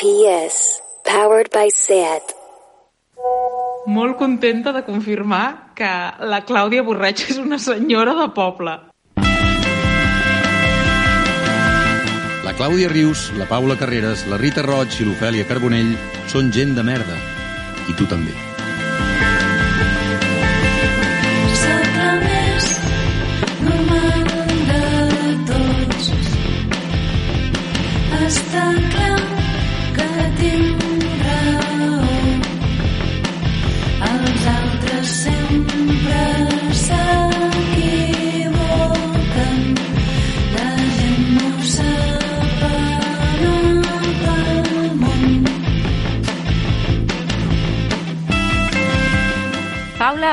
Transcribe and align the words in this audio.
PS. 0.00 0.80
Powered 1.04 1.50
by 1.52 1.68
SAT. 1.68 2.32
Molt 3.84 4.16
contenta 4.16 4.72
de 4.72 4.80
confirmar 4.86 5.74
que 5.76 5.90
la 6.24 6.40
Clàudia 6.48 6.80
Borreig 6.86 7.20
és 7.28 7.36
una 7.36 7.58
senyora 7.60 8.16
de 8.16 8.30
poble. 8.32 8.78
La 12.46 12.56
Clàudia 12.56 12.88
Rius, 12.88 13.28
la 13.36 13.44
Paula 13.50 13.76
Carreras, 13.76 14.24
la 14.32 14.40
Rita 14.40 14.64
Roig 14.64 15.02
i 15.02 15.08
l'Ofèlia 15.10 15.44
Carbonell 15.44 15.92
són 16.32 16.48
gent 16.48 16.72
de 16.78 16.86
merda. 16.86 17.20
I 17.84 17.92
tu 17.98 18.08
també. 18.08 18.49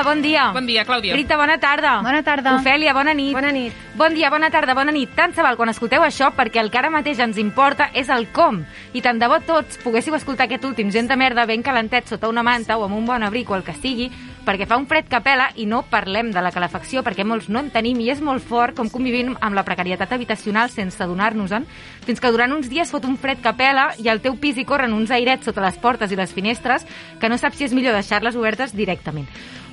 Bon 0.08 0.22
dia. 0.22 0.52
Bon 0.52 0.66
dia, 0.66 0.84
Clàudia. 0.88 1.14
Rita, 1.14 1.36
bona 1.36 1.58
tarda. 1.60 1.98
Bona 2.02 2.22
tarda. 2.24 2.56
Ofèlia, 2.56 2.94
bona 2.96 3.12
nit. 3.14 3.34
Bona 3.36 3.52
nit. 3.52 3.74
Bon 3.98 4.14
dia, 4.14 4.30
bona 4.30 4.48
tarda, 4.50 4.74
bona 4.74 4.92
nit. 4.94 5.12
Tant 5.16 5.34
se 5.36 5.44
val 5.44 5.58
quan 5.58 5.68
escolteu 5.68 6.04
això 6.06 6.30
perquè 6.36 6.62
el 6.62 6.70
que 6.72 6.80
ara 6.80 6.90
mateix 6.90 7.20
ens 7.20 7.38
importa 7.40 7.90
és 7.92 8.08
el 8.14 8.28
com. 8.32 8.62
I 8.96 9.02
tant 9.04 9.20
de 9.20 9.28
bo 9.28 9.40
tots 9.44 9.80
poguéssiu 9.82 10.16
escoltar 10.16 10.46
aquest 10.48 10.64
últim 10.64 10.92
gent 10.94 11.10
de 11.10 11.18
merda 11.20 11.44
ben 11.46 11.62
calentet 11.66 12.08
sota 12.08 12.30
una 12.32 12.46
manta 12.46 12.78
o 12.78 12.86
amb 12.86 12.96
un 12.96 13.06
bon 13.06 13.26
abric 13.26 13.50
o 13.50 13.58
el 13.58 13.66
que 13.66 13.76
sigui, 13.76 14.08
perquè 14.48 14.64
fa 14.64 14.78
un 14.80 14.86
fred 14.88 15.10
que 15.12 15.20
pela 15.20 15.50
i 15.60 15.66
no 15.68 15.82
parlem 15.90 16.30
de 16.32 16.40
la 16.40 16.52
calefacció 16.54 17.02
perquè 17.04 17.26
molts 17.26 17.50
no 17.52 17.60
en 17.60 17.68
tenim 17.74 18.00
i 18.00 18.08
és 18.14 18.22
molt 18.24 18.40
fort 18.40 18.78
com 18.78 18.88
convivim 18.88 19.34
amb 19.34 19.58
la 19.58 19.64
precarietat 19.66 20.14
habitacional 20.16 20.72
sense 20.72 21.02
adonar-nos-en, 21.04 21.66
fins 22.06 22.22
que 22.22 22.32
durant 22.32 22.54
uns 22.56 22.70
dies 22.72 22.88
fot 22.88 23.04
un 23.04 23.18
fred 23.20 23.42
que 23.44 23.52
pela 23.58 23.90
i 24.00 24.08
al 24.08 24.22
teu 24.24 24.38
pis 24.40 24.56
hi 24.56 24.64
corren 24.64 24.96
uns 24.96 25.12
airets 25.12 25.50
sota 25.50 25.64
les 25.66 25.76
portes 25.76 26.12
i 26.12 26.16
les 26.16 26.32
finestres 26.32 26.86
que 27.20 27.28
no 27.28 27.36
saps 27.36 27.60
si 27.60 27.68
és 27.68 27.76
millor 27.76 27.98
deixar-les 27.98 28.40
obertes 28.40 28.72
directament. 28.72 29.28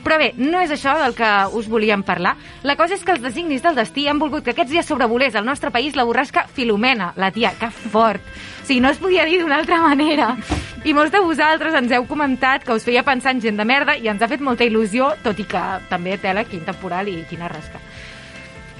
Però 0.05 0.19
bé, 0.21 0.27
no 0.37 0.59
és 0.61 0.69
això 0.69 0.91
del 0.99 1.15
que 1.17 1.27
us 1.57 1.65
volíem 1.65 2.03
parlar. 2.05 2.35
La 2.61 2.75
cosa 2.77 2.93
és 2.93 3.01
que 3.01 3.15
els 3.15 3.23
designis 3.23 3.63
del 3.65 3.73
destí 3.73 4.03
han 4.07 4.19
volgut 4.21 4.45
que 4.45 4.53
aquests 4.53 4.69
dies 4.69 4.85
sobrevolés 4.85 5.33
al 5.33 5.47
nostre 5.47 5.71
país 5.73 5.97
la 5.97 6.05
borrasca 6.05 6.43
Filomena, 6.53 7.07
la 7.17 7.31
tia, 7.33 7.55
que 7.57 7.71
fort. 7.73 8.21
O 8.61 8.67
sigui, 8.67 8.83
no 8.85 8.91
es 8.93 9.01
podia 9.01 9.25
dir 9.25 9.39
d'una 9.41 9.57
altra 9.57 9.81
manera. 9.81 10.35
I 10.85 10.93
molts 10.93 11.09
de 11.09 11.23
vosaltres 11.25 11.73
ens 11.73 11.89
heu 11.97 12.05
comentat 12.05 12.61
que 12.67 12.77
us 12.77 12.85
feia 12.85 13.01
pensar 13.01 13.33
en 13.33 13.41
gent 13.41 13.57
de 13.57 13.65
merda 13.65 13.97
i 13.97 14.05
ens 14.11 14.21
ha 14.21 14.29
fet 14.29 14.45
molta 14.45 14.67
il·lusió, 14.69 15.15
tot 15.25 15.41
i 15.41 15.47
que 15.49 15.63
també 15.89 16.19
tela 16.21 16.45
quin 16.45 16.61
temporal 16.69 17.09
i 17.09 17.23
quina 17.25 17.49
rasca. 17.49 17.81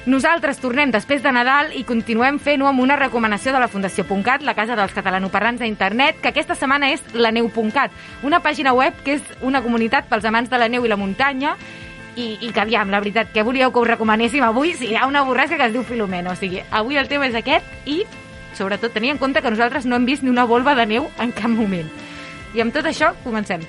Nosaltres 0.05 0.59
tornem 0.61 0.91
després 0.93 1.23
de 1.23 1.31
Nadal 1.33 1.71
i 1.73 1.81
continuem 1.81 2.35
fent-ho 2.37 2.67
amb 2.69 2.83
una 2.83 2.93
recomanació 2.99 3.49
de 3.55 3.57
la 3.57 3.67
Fundació 3.67 4.03
.cat, 4.23 4.43
la 4.45 4.53
casa 4.53 4.75
dels 4.77 4.93
catalanoparlants 4.93 5.61
a 5.61 5.65
internet, 5.65 6.19
que 6.21 6.29
aquesta 6.29 6.53
setmana 6.53 6.91
és 6.93 7.01
la 7.13 7.31
neu.cat, 7.31 7.89
una 8.21 8.39
pàgina 8.39 8.73
web 8.73 8.93
que 9.03 9.15
és 9.17 9.23
una 9.41 9.63
comunitat 9.63 10.05
pels 10.07 10.25
amants 10.25 10.51
de 10.51 10.59
la 10.61 10.67
neu 10.69 10.85
i 10.85 10.91
la 10.91 10.95
muntanya 10.95 11.55
i, 12.15 12.37
i 12.39 12.51
que, 12.51 12.61
aviam, 12.61 12.91
la 12.93 12.99
veritat, 13.01 13.31
què 13.33 13.41
volíeu 13.43 13.71
que 13.73 13.81
us 13.81 13.87
recomanéssim 13.87 14.45
avui 14.45 14.75
si 14.77 14.91
hi 14.91 14.95
ha 14.95 15.07
una 15.09 15.23
borrasca 15.25 15.57
que 15.57 15.65
es 15.65 15.73
diu 15.73 15.81
Filomena? 15.83 16.31
O 16.31 16.37
sigui, 16.37 16.61
avui 16.69 17.01
el 17.01 17.09
tema 17.09 17.25
és 17.25 17.33
aquest 17.33 17.65
i, 17.89 18.03
sobretot, 18.53 18.93
tenir 18.93 19.15
en 19.15 19.17
compte 19.17 19.41
que 19.41 19.49
nosaltres 19.49 19.89
no 19.89 19.97
hem 19.97 20.05
vist 20.05 20.21
ni 20.21 20.29
una 20.29 20.45
volva 20.45 20.75
de 20.77 20.85
neu 20.85 21.09
en 21.17 21.33
cap 21.33 21.49
moment. 21.49 21.89
I 22.53 22.61
amb 22.61 22.77
tot 22.77 22.85
això, 22.85 23.15
comencem. 23.25 23.65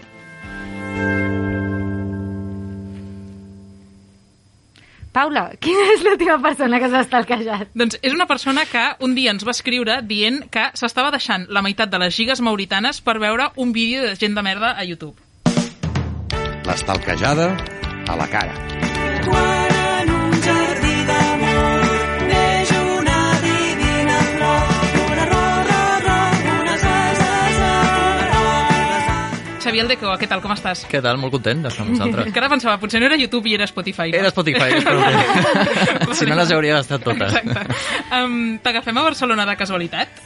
Paula, 5.17 5.47
quina 5.65 5.85
és 5.95 6.03
l'última 6.05 6.35
persona 6.45 6.77
que 6.77 6.91
s'ha 6.93 7.01
estalquejat? 7.07 7.71
Doncs 7.73 7.97
és 8.05 8.13
una 8.13 8.27
persona 8.29 8.67
que 8.69 8.83
un 9.07 9.15
dia 9.17 9.33
ens 9.33 9.47
va 9.49 9.55
escriure 9.57 10.03
dient 10.05 10.43
que 10.53 10.67
s'estava 10.77 11.09
deixant 11.15 11.47
la 11.49 11.63
meitat 11.65 11.89
de 11.89 12.03
les 12.03 12.13
gigues 12.13 12.45
mauritanes 12.45 13.01
per 13.01 13.17
veure 13.23 13.49
un 13.57 13.73
vídeo 13.73 14.05
de 14.05 14.13
gent 14.21 14.37
de 14.37 14.45
merda 14.45 14.75
a 14.77 14.85
YouTube. 14.85 15.17
L'estalquejada 16.69 17.55
a 18.13 18.21
la 18.21 18.29
cara. 18.29 18.76
Xavier 29.67 29.83
Aldeco, 29.83 30.13
què 30.21 30.29
tal, 30.31 30.41
com 30.45 30.53
estàs? 30.55 30.85
Què 30.91 31.01
tal? 31.03 31.19
Molt 31.19 31.35
content 31.35 31.65
d'estar 31.67 31.83
amb 31.85 31.97
vosaltres. 31.97 32.31
Que 32.37 32.43
ara 32.43 32.51
pensava, 32.53 32.79
potser 32.83 33.01
no 33.03 33.09
era 33.11 33.19
YouTube 33.19 33.51
i 33.51 33.57
era 33.59 33.67
Spotify. 33.67 34.13
no? 34.13 34.21
Era 34.23 34.31
Spotify, 34.31 34.79
espero 34.79 35.03
que... 35.03 36.15
si 36.21 36.29
no 36.31 36.39
les 36.39 36.53
hauria 36.55 36.79
estat 36.85 37.03
totes. 37.07 37.35
Exacte. 37.43 37.81
Um, 38.15 38.59
T'agafem 38.63 38.97
a 39.03 39.07
Barcelona 39.11 39.47
de 39.49 39.57
casualitat? 39.59 40.23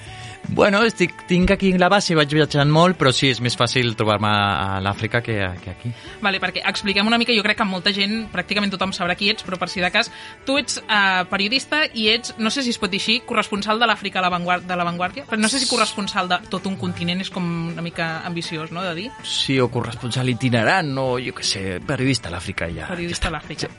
Bueno, 0.49 0.83
estic, 0.83 1.13
tinc 1.29 1.51
aquí 1.53 1.71
la 1.79 1.89
base, 1.93 2.15
vaig 2.19 2.33
viatjant 2.35 2.71
molt, 2.73 2.97
però 2.99 3.13
sí, 3.15 3.29
és 3.31 3.39
més 3.45 3.55
fàcil 3.57 3.93
trobar-me 3.97 4.31
a 4.31 4.81
l'Àfrica 4.83 5.21
que, 5.23 5.37
que 5.63 5.71
aquí. 5.71 5.93
Vale, 6.25 6.41
perquè 6.43 6.65
expliquem 6.67 7.07
una 7.07 7.19
mica, 7.21 7.35
jo 7.37 7.45
crec 7.45 7.61
que 7.61 7.67
molta 7.69 7.93
gent, 7.95 8.27
pràcticament 8.33 8.73
tothom 8.73 8.95
sabrà 8.97 9.15
qui 9.19 9.31
ets, 9.31 9.45
però 9.47 9.59
per 9.61 9.71
si 9.71 9.85
de 9.85 9.91
cas, 9.95 10.11
tu 10.49 10.57
ets 10.59 10.81
uh, 10.83 11.23
periodista 11.31 11.85
i 11.95 12.09
ets, 12.15 12.35
no 12.41 12.51
sé 12.51 12.65
si 12.67 12.75
es 12.75 12.81
pot 12.83 12.91
dir 12.91 12.99
així, 13.03 13.21
corresponsal 13.29 13.79
de 13.81 13.89
l'Àfrica 13.91 14.25
de 14.25 14.79
l'avantguàrdia, 14.81 15.27
però 15.31 15.39
no 15.41 15.53
sé 15.53 15.63
si 15.63 15.71
corresponsal 15.71 16.31
de 16.31 16.41
tot 16.51 16.67
un 16.67 16.79
continent 16.81 17.23
és 17.23 17.31
com 17.31 17.47
una 17.71 17.85
mica 17.85 18.13
ambiciós, 18.27 18.73
no?, 18.75 18.83
de 18.87 18.95
dir. 18.97 19.09
Sí, 19.23 19.61
o 19.61 19.71
corresponsal 19.71 20.33
itinerant, 20.33 20.97
o 20.99 21.19
jo 21.23 21.37
què 21.37 21.47
sé, 21.47 21.67
periodista 21.87 22.33
a 22.33 22.35
l'Àfrica 22.37 22.71
ja. 22.75 22.89
Periodista 22.91 23.31
a 23.31 23.37
l'Àfrica. 23.37 23.71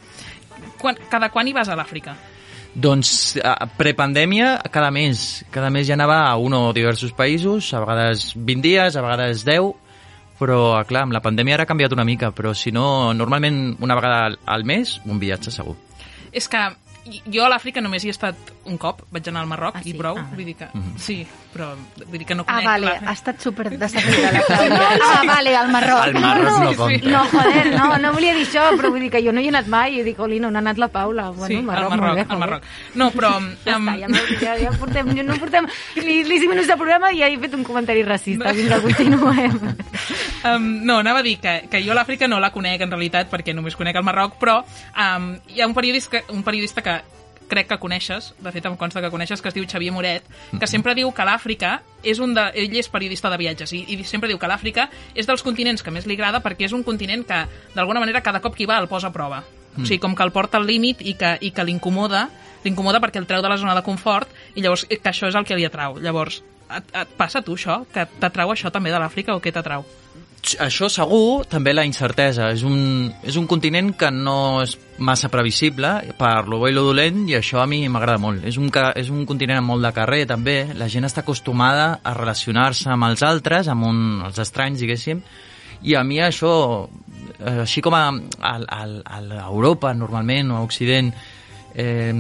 Quan, 0.82 0.98
cada 1.10 1.30
quan 1.34 1.50
hi 1.50 1.58
vas 1.58 1.70
a 1.70 1.78
l'Àfrica? 1.78 2.16
Doncs 2.74 3.36
a- 3.44 3.68
prepandèmia, 3.78 4.62
cada 4.72 4.92
mes. 4.92 5.44
Cada 5.52 5.70
mes 5.70 5.88
ja 5.88 5.94
anava 5.98 6.22
a 6.30 6.38
un 6.38 6.54
o 6.54 6.72
diversos 6.74 7.12
països, 7.12 7.74
a 7.74 7.82
vegades 7.84 8.32
20 8.36 8.62
dies, 8.64 8.96
a 8.96 9.02
vegades 9.02 9.44
10, 9.44 9.74
però, 10.40 10.78
ah, 10.80 10.86
clar, 10.88 11.04
amb 11.04 11.14
la 11.14 11.22
pandèmia 11.22 11.54
ara 11.60 11.64
ha 11.64 11.70
canviat 11.70 11.92
una 11.94 12.06
mica, 12.08 12.32
però 12.32 12.54
si 12.54 12.72
no, 12.72 13.14
normalment 13.14 13.76
una 13.80 13.96
vegada 13.96 14.38
al 14.46 14.64
mes, 14.64 15.02
un 15.06 15.20
viatge 15.20 15.52
segur. 15.52 15.76
És 16.32 16.48
que 16.48 16.64
jo 17.26 17.44
a 17.46 17.50
l'Àfrica 17.50 17.82
només 17.82 18.04
hi 18.06 18.10
he 18.12 18.14
estat 18.14 18.36
un 18.70 18.78
cop, 18.78 19.02
vaig 19.12 19.28
anar 19.32 19.42
al 19.42 19.48
Marroc 19.50 19.76
Ah, 19.80 19.82
sí? 19.84 19.90
i 19.90 19.94
prou, 19.98 20.18
Ah. 20.20 20.28
vull 20.36 20.46
dir 20.46 20.56
que... 20.56 20.68
Sí, 21.02 21.26
però 21.54 21.72
vull 22.06 22.20
dir 22.20 22.26
que 22.30 22.36
no 22.36 22.44
Ah, 22.48 22.54
conec 22.54 22.66
vale, 22.68 22.86
l'Àfrica. 22.88 23.10
ha 23.10 23.14
estat 23.14 23.42
super 23.42 23.70
desafiada 23.78 24.32
la 24.32 24.42
Clàudia. 24.46 25.00
Ah, 25.02 25.22
vale, 25.26 25.56
al 25.58 25.72
Marroc. 25.72 26.02
Al 26.04 26.14
Marroc 26.14 26.60
no 26.64 26.76
compta. 26.78 27.10
No, 27.10 27.24
joder, 27.32 27.66
no, 27.74 27.98
no 27.98 28.14
volia 28.14 28.36
dir 28.36 28.46
això, 28.46 28.68
però 28.78 28.92
vull 28.94 29.02
dir 29.02 29.10
que 29.12 29.24
jo 29.26 29.32
no 29.34 29.42
hi 29.42 29.46
he 29.50 29.50
anat 29.50 29.68
mai 29.68 29.98
i 30.00 30.04
dic, 30.04 30.20
Olino, 30.20 30.48
on 30.50 30.56
ha 30.56 30.60
anat 30.60 30.78
la 30.78 30.88
Paula? 30.90 31.30
Bueno, 31.32 31.48
sí, 31.48 31.56
al 31.58 31.64
Marroc, 31.64 31.92
al 31.92 32.00
Marroc, 32.00 32.16
bé, 32.16 32.26
al. 32.30 32.40
Marroc. 32.40 32.64
No, 32.96 33.10
però... 33.12 33.32
Ja 33.66 33.76
em, 33.76 33.88
està, 33.88 33.98
ja, 34.00 34.08
no, 34.08 34.18
ja, 34.42 34.56
ja 34.62 34.72
portem, 34.78 35.10
no 35.26 35.36
portem 35.42 35.68
ni, 35.98 36.22
ni 36.24 36.40
5 36.40 36.50
minuts 36.54 36.68
de 36.68 36.78
programa 36.78 37.12
i 37.12 37.20
ja 37.20 37.28
he 37.28 37.38
fet 37.42 37.54
un 37.58 37.64
comentari 37.64 38.04
racista. 38.04 38.54
Vinga, 38.54 38.80
continuem. 38.82 39.60
Um, 40.42 40.64
no, 40.88 40.96
anava 40.98 41.20
a 41.20 41.22
dir 41.22 41.36
que, 41.38 41.68
que 41.70 41.84
jo 41.86 41.94
l'Àfrica 41.94 42.26
no 42.28 42.40
la 42.42 42.50
conec 42.50 42.82
en 42.82 42.90
realitat 42.90 43.28
perquè 43.30 43.54
només 43.54 43.76
conec 43.78 43.94
el 44.00 44.02
Marroc, 44.04 44.40
però 44.42 44.56
um, 44.66 45.28
hi 45.54 45.62
ha 45.62 45.68
un 45.70 45.76
periodista, 45.78 46.18
un 46.34 46.42
periodista 46.42 46.82
que 46.82 46.91
crec 47.52 47.68
que 47.68 47.80
coneixes, 47.82 48.32
de 48.40 48.52
fet 48.56 48.66
em 48.70 48.78
consta 48.80 49.04
que 49.04 49.12
coneixes, 49.12 49.44
que 49.44 49.52
es 49.52 49.58
diu 49.58 49.68
Xavier 49.68 49.92
Moret, 49.94 50.28
que 50.58 50.70
sempre 50.70 50.96
diu 50.96 51.12
que 51.12 51.28
l'Àfrica 51.28 51.80
és 52.04 52.22
un 52.24 52.36
de... 52.38 52.48
Ell 52.64 52.78
és 52.80 52.90
periodista 52.92 53.32
de 53.32 53.40
viatges 53.42 53.74
i, 53.76 53.84
i 53.92 54.04
sempre 54.08 54.32
diu 54.32 54.40
que 54.40 54.50
l'Àfrica 54.50 54.88
és 55.14 55.28
dels 55.28 55.44
continents 55.44 55.84
que 55.84 55.92
més 55.94 56.08
li 56.08 56.16
agrada 56.16 56.42
perquè 56.44 56.70
és 56.70 56.76
un 56.78 56.86
continent 56.88 57.26
que, 57.28 57.42
d'alguna 57.76 58.04
manera, 58.04 58.24
cada 58.24 58.42
cop 58.44 58.56
que 58.56 58.64
hi 58.64 58.70
va 58.72 58.80
el 58.80 58.90
posa 58.92 59.12
a 59.12 59.16
prova. 59.16 59.44
O 59.78 59.86
sigui, 59.86 60.02
com 60.04 60.16
que 60.16 60.24
el 60.24 60.34
porta 60.36 60.60
al 60.60 60.68
límit 60.68 61.00
i 61.08 61.14
que, 61.20 61.36
i 61.40 61.52
que 61.56 61.64
l'incomoda, 61.64 62.26
l'incomoda 62.66 63.00
perquè 63.04 63.22
el 63.22 63.28
treu 63.28 63.44
de 63.44 63.52
la 63.52 63.60
zona 63.60 63.76
de 63.78 63.84
confort 63.86 64.32
i 64.56 64.64
llavors 64.64 64.84
que 64.90 65.12
això 65.12 65.30
és 65.32 65.38
el 65.40 65.48
que 65.48 65.56
li 65.56 65.68
atrau. 65.68 65.96
Llavors, 66.04 66.42
et, 66.68 66.96
et 67.04 67.16
passa 67.20 67.40
a 67.40 67.46
tu 67.46 67.56
això? 67.56 67.82
Que 67.94 68.08
t'atrau 68.20 68.52
això 68.52 68.72
també 68.72 68.92
de 68.92 69.00
l'Àfrica 69.00 69.36
o 69.36 69.44
què 69.44 69.54
t'atrau? 69.56 69.88
Això 70.42 70.88
segur, 70.90 71.46
també 71.46 71.74
la 71.74 71.84
incertesa. 71.86 72.50
És 72.54 72.64
un, 72.66 73.12
és 73.24 73.38
un 73.38 73.46
continent 73.48 73.92
que 73.98 74.10
no 74.12 74.62
és 74.64 74.74
massa 75.02 75.30
previsible 75.34 75.92
per 76.18 76.48
lo 76.50 76.60
bo 76.62 76.70
i 76.70 76.74
lo 76.74 76.84
dolent 76.86 77.24
i 77.30 77.36
això 77.38 77.62
a 77.62 77.68
mi 77.70 77.84
m'agrada 77.90 78.22
molt. 78.22 78.46
És 78.50 78.58
un, 78.58 78.72
és 78.98 79.12
un 79.14 79.26
continent 79.30 79.62
amb 79.62 79.74
molt 79.74 79.86
de 79.86 79.94
carrer 79.96 80.26
també. 80.30 80.58
La 80.78 80.90
gent 80.90 81.06
està 81.06 81.22
acostumada 81.22 82.00
a 82.04 82.16
relacionar-se 82.18 82.90
amb 82.94 83.10
els 83.12 83.24
altres, 83.26 83.70
amb 83.70 83.86
un, 83.90 84.02
els 84.26 84.42
estranys, 84.42 84.82
diguéssim, 84.82 85.22
i 85.84 85.96
a 85.98 86.04
mi 86.06 86.20
això, 86.22 86.54
eh, 87.40 87.62
així 87.64 87.82
com 87.82 87.96
a, 87.98 88.08
a, 88.42 88.56
a, 88.62 88.82
a 89.18 89.46
Europa 89.48 89.94
normalment 89.98 90.52
o 90.52 90.60
a 90.60 90.66
Occident, 90.66 91.14
eh, 91.74 92.14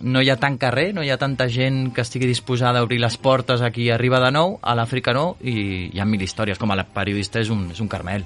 no 0.00 0.22
hi 0.22 0.30
ha 0.32 0.38
tant 0.40 0.58
carrer, 0.60 0.92
no 0.94 1.02
hi 1.04 1.10
ha 1.10 1.18
tanta 1.20 1.48
gent 1.52 1.90
que 1.94 2.04
estigui 2.04 2.28
disposada 2.30 2.80
a 2.80 2.86
obrir 2.86 3.00
les 3.02 3.16
portes 3.18 3.60
a 3.60 3.70
qui 3.70 3.90
arriba 3.90 4.20
de 4.22 4.30
nou, 4.32 4.58
a 4.62 4.76
l'Àfrica 4.78 5.14
no, 5.16 5.36
i 5.40 5.90
hi 5.92 6.00
ha 6.00 6.08
mil 6.08 6.22
històries, 6.22 6.60
com 6.60 6.72
a 6.72 6.78
la 6.78 6.86
periodista 6.88 7.42
és 7.42 7.50
un, 7.52 7.68
és 7.72 7.82
un 7.82 7.90
carmel. 7.92 8.24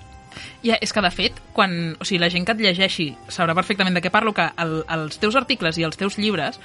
Ja, 0.63 0.77
és 0.83 0.93
que, 0.93 1.01
de 1.01 1.11
fet, 1.15 1.39
quan, 1.57 1.97
o 1.99 2.05
sigui, 2.05 2.21
la 2.21 2.29
gent 2.33 2.45
que 2.47 2.53
et 2.57 2.61
llegeixi 2.61 3.07
sabrà 3.33 3.55
perfectament 3.57 3.97
de 3.97 4.03
què 4.05 4.13
parlo, 4.13 4.35
que 4.37 4.47
el, 4.63 4.79
els 4.93 5.21
teus 5.23 5.39
articles 5.39 5.79
i 5.81 5.87
els 5.87 5.97
teus 5.97 6.19
llibres 6.21 6.61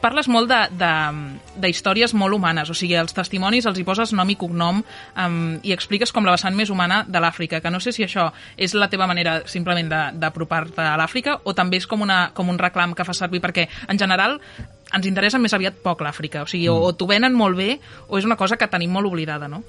parles 0.00 0.28
molt 0.28 0.48
de- 0.48 0.68
de- 0.80 1.60
d'històries 1.60 2.14
molt 2.14 2.34
humanes, 2.34 2.70
o 2.70 2.74
sigui, 2.74 2.94
els 2.96 3.12
testimonis 3.14 3.66
els 3.66 3.78
hi 3.78 3.84
poses 3.84 4.12
nom 4.16 4.28
i 4.30 4.36
cognom 4.36 4.82
um, 4.82 5.58
i 5.62 5.72
expliques 5.72 6.12
com 6.12 6.24
la 6.24 6.32
vessant 6.32 6.56
més 6.56 6.70
humana 6.70 7.04
de 7.06 7.20
l'Àfrica, 7.20 7.60
que 7.60 7.70
no 7.70 7.80
sé 7.80 7.92
si 7.92 8.02
això 8.04 8.30
és 8.56 8.74
la 8.74 8.88
teva 8.88 9.06
manera 9.06 9.42
simplement 9.46 9.88
de- 9.90 10.18
d'apropar-te 10.18 10.80
a 10.82 10.96
l'Àfrica 10.96 11.38
o 11.44 11.54
també 11.54 11.76
és 11.76 11.86
com, 11.86 12.00
una, 12.00 12.30
com 12.34 12.48
un 12.48 12.58
reclam 12.58 12.94
que 12.94 13.04
fa 13.04 13.12
servir, 13.12 13.40
perquè 13.40 13.68
en 13.88 13.98
general 13.98 14.40
ens 14.92 15.06
interessa 15.06 15.38
més 15.38 15.52
aviat 15.54 15.76
poc 15.84 16.00
l'Àfrica, 16.02 16.42
o 16.42 16.46
sigui, 16.50 16.66
o, 16.68 16.74
o 16.88 16.92
t'ho 16.98 17.06
venen 17.06 17.34
molt 17.36 17.56
bé 17.56 17.78
o 18.08 18.18
és 18.18 18.24
una 18.26 18.36
cosa 18.36 18.56
que 18.56 18.66
tenim 18.66 18.90
molt 18.90 19.06
oblidada, 19.06 19.46
no? 19.48 19.62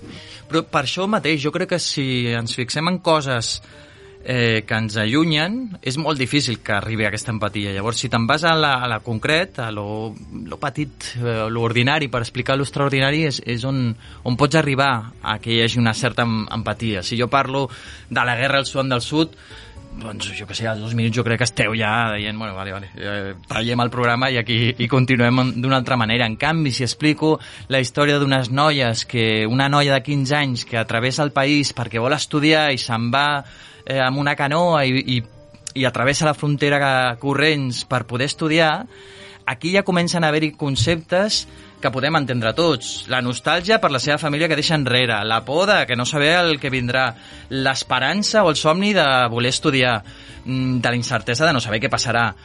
Però 0.50 0.64
per 0.66 0.86
això 0.88 1.06
mateix, 1.08 1.42
jo 1.44 1.52
crec 1.52 1.70
que 1.76 1.80
si 1.80 2.26
ens 2.34 2.56
fixem 2.58 2.88
en 2.90 2.98
coses 3.06 3.60
eh, 4.24 4.64
que 4.68 4.78
ens 4.78 4.98
allunyen, 5.02 5.58
és 5.82 5.98
molt 6.02 6.20
difícil 6.20 6.60
que 6.64 6.76
arribi 6.76 7.08
aquesta 7.08 7.34
empatia. 7.34 7.74
Llavors, 7.76 8.02
si 8.04 8.10
te'n 8.12 8.28
vas 8.30 8.46
a 8.46 8.54
la, 8.58 8.76
a 8.84 8.90
la 8.92 9.00
concret, 9.06 9.60
a 9.60 9.72
lo, 9.72 10.14
lo 10.46 10.60
petit, 10.62 11.14
eh, 11.18 11.48
lo 11.50 11.66
ordinari, 11.66 12.12
per 12.12 12.24
explicar 12.26 12.58
l'extraordinari, 12.60 13.26
és, 13.30 13.42
és 13.46 13.66
on, 13.68 13.90
on 14.28 14.38
pots 14.38 14.60
arribar 14.60 14.94
a 15.22 15.40
que 15.42 15.56
hi 15.56 15.64
hagi 15.66 15.82
una 15.82 15.96
certa 15.98 16.28
em- 16.28 16.46
empatia. 16.52 17.04
Si 17.04 17.20
jo 17.20 17.30
parlo 17.32 17.68
de 18.10 18.24
la 18.26 18.38
guerra 18.38 18.62
al 18.62 18.70
Sudan 18.70 18.90
del 18.90 19.02
Sud, 19.02 19.36
doncs 19.92 20.30
jo 20.38 20.46
que 20.48 20.56
sé, 20.56 20.68
als 20.68 20.80
dos 20.80 20.94
minuts 20.96 21.18
jo 21.18 21.24
crec 21.26 21.42
que 21.42 21.48
esteu 21.50 21.74
ja 21.76 22.14
dient, 22.16 22.38
bueno, 22.40 22.56
vale, 22.56 22.72
vale, 22.72 22.90
eh, 22.96 23.34
tallem 23.48 23.82
el 23.84 23.92
programa 23.92 24.30
i 24.32 24.38
aquí 24.40 24.72
i 24.80 24.88
continuem 24.88 25.42
d'una 25.58 25.82
altra 25.82 25.98
manera. 26.00 26.26
En 26.26 26.38
canvi, 26.40 26.72
si 26.72 26.86
explico 26.88 27.40
la 27.68 27.82
història 27.84 28.20
d'unes 28.20 28.50
noies, 28.52 29.04
que 29.06 29.46
una 29.48 29.68
noia 29.70 29.98
de 29.98 30.04
15 30.06 30.38
anys 30.38 30.66
que 30.66 30.80
atravessa 30.80 31.26
el 31.28 31.34
país 31.36 31.76
perquè 31.76 32.00
vol 32.00 32.16
estudiar 32.16 32.70
i 32.72 32.80
se'n 32.80 33.12
va 33.12 33.44
eh, 33.86 34.00
amb 34.00 34.20
una 34.22 34.36
canoa 34.36 34.84
i, 34.86 35.02
i, 35.18 35.22
i 35.82 35.86
atravessa 35.88 36.28
la 36.28 36.38
frontera 36.38 37.16
corrents 37.20 37.84
per 37.86 38.06
poder 38.10 38.30
estudiar, 38.32 38.86
aquí 39.46 39.74
ja 39.74 39.84
comencen 39.84 40.24
a 40.24 40.30
haver-hi 40.30 40.54
conceptes 40.58 41.46
que 41.82 41.92
podem 41.92 42.16
entendre 42.20 42.54
tots. 42.54 43.08
La 43.12 43.20
nostàlgia 43.26 43.80
per 43.82 43.92
la 43.92 44.00
seva 44.00 44.20
família 44.22 44.48
que 44.48 44.56
deixa 44.56 44.78
enrere, 44.78 45.18
la 45.26 45.42
por 45.44 45.66
de 45.68 45.82
que 45.90 45.98
no 45.98 46.06
saber 46.06 46.36
el 46.38 46.60
que 46.62 46.72
vindrà, 46.72 47.10
l'esperança 47.50 48.46
o 48.46 48.52
el 48.54 48.60
somni 48.60 48.94
de 48.94 49.08
voler 49.34 49.50
estudiar, 49.50 50.04
mm, 50.46 50.80
de 50.80 50.90
la 50.90 50.96
incertesa 50.96 51.46
de 51.48 51.54
no 51.54 51.60
saber 51.60 51.82
què 51.82 51.90
passarà. 51.90 52.36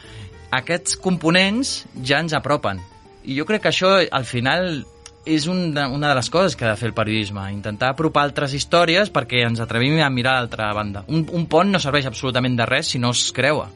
Aquests 0.51 0.97
components 0.97 1.85
ja 2.03 2.19
ens 2.19 2.33
apropen. 2.33 2.81
I 3.23 3.37
jo 3.37 3.45
crec 3.45 3.61
que 3.61 3.69
això, 3.69 3.99
al 4.11 4.25
final, 4.25 4.85
és 5.27 5.47
un 5.51 5.73
de, 5.75 5.83
una 5.91 6.09
de 6.09 6.15
les 6.15 6.29
coses 6.31 6.55
que 6.55 6.65
ha 6.65 6.71
de 6.71 6.79
fer 6.79 6.89
el 6.89 6.95
periodisme, 6.95 7.43
intentar 7.51 7.91
apropar 7.93 8.23
altres 8.25 8.55
històries 8.55 9.11
perquè 9.13 9.43
ens 9.45 9.59
atrevim 9.63 9.99
a 10.01 10.09
mirar 10.13 10.37
l'altra 10.37 10.71
banda. 10.75 11.03
Un, 11.11 11.25
un 11.35 11.45
pont 11.51 11.69
no 11.71 11.81
serveix 11.83 12.07
absolutament 12.07 12.55
de 12.57 12.67
res 12.69 12.93
si 12.93 13.01
no 13.03 13.11
es 13.15 13.27
creua. 13.35 13.67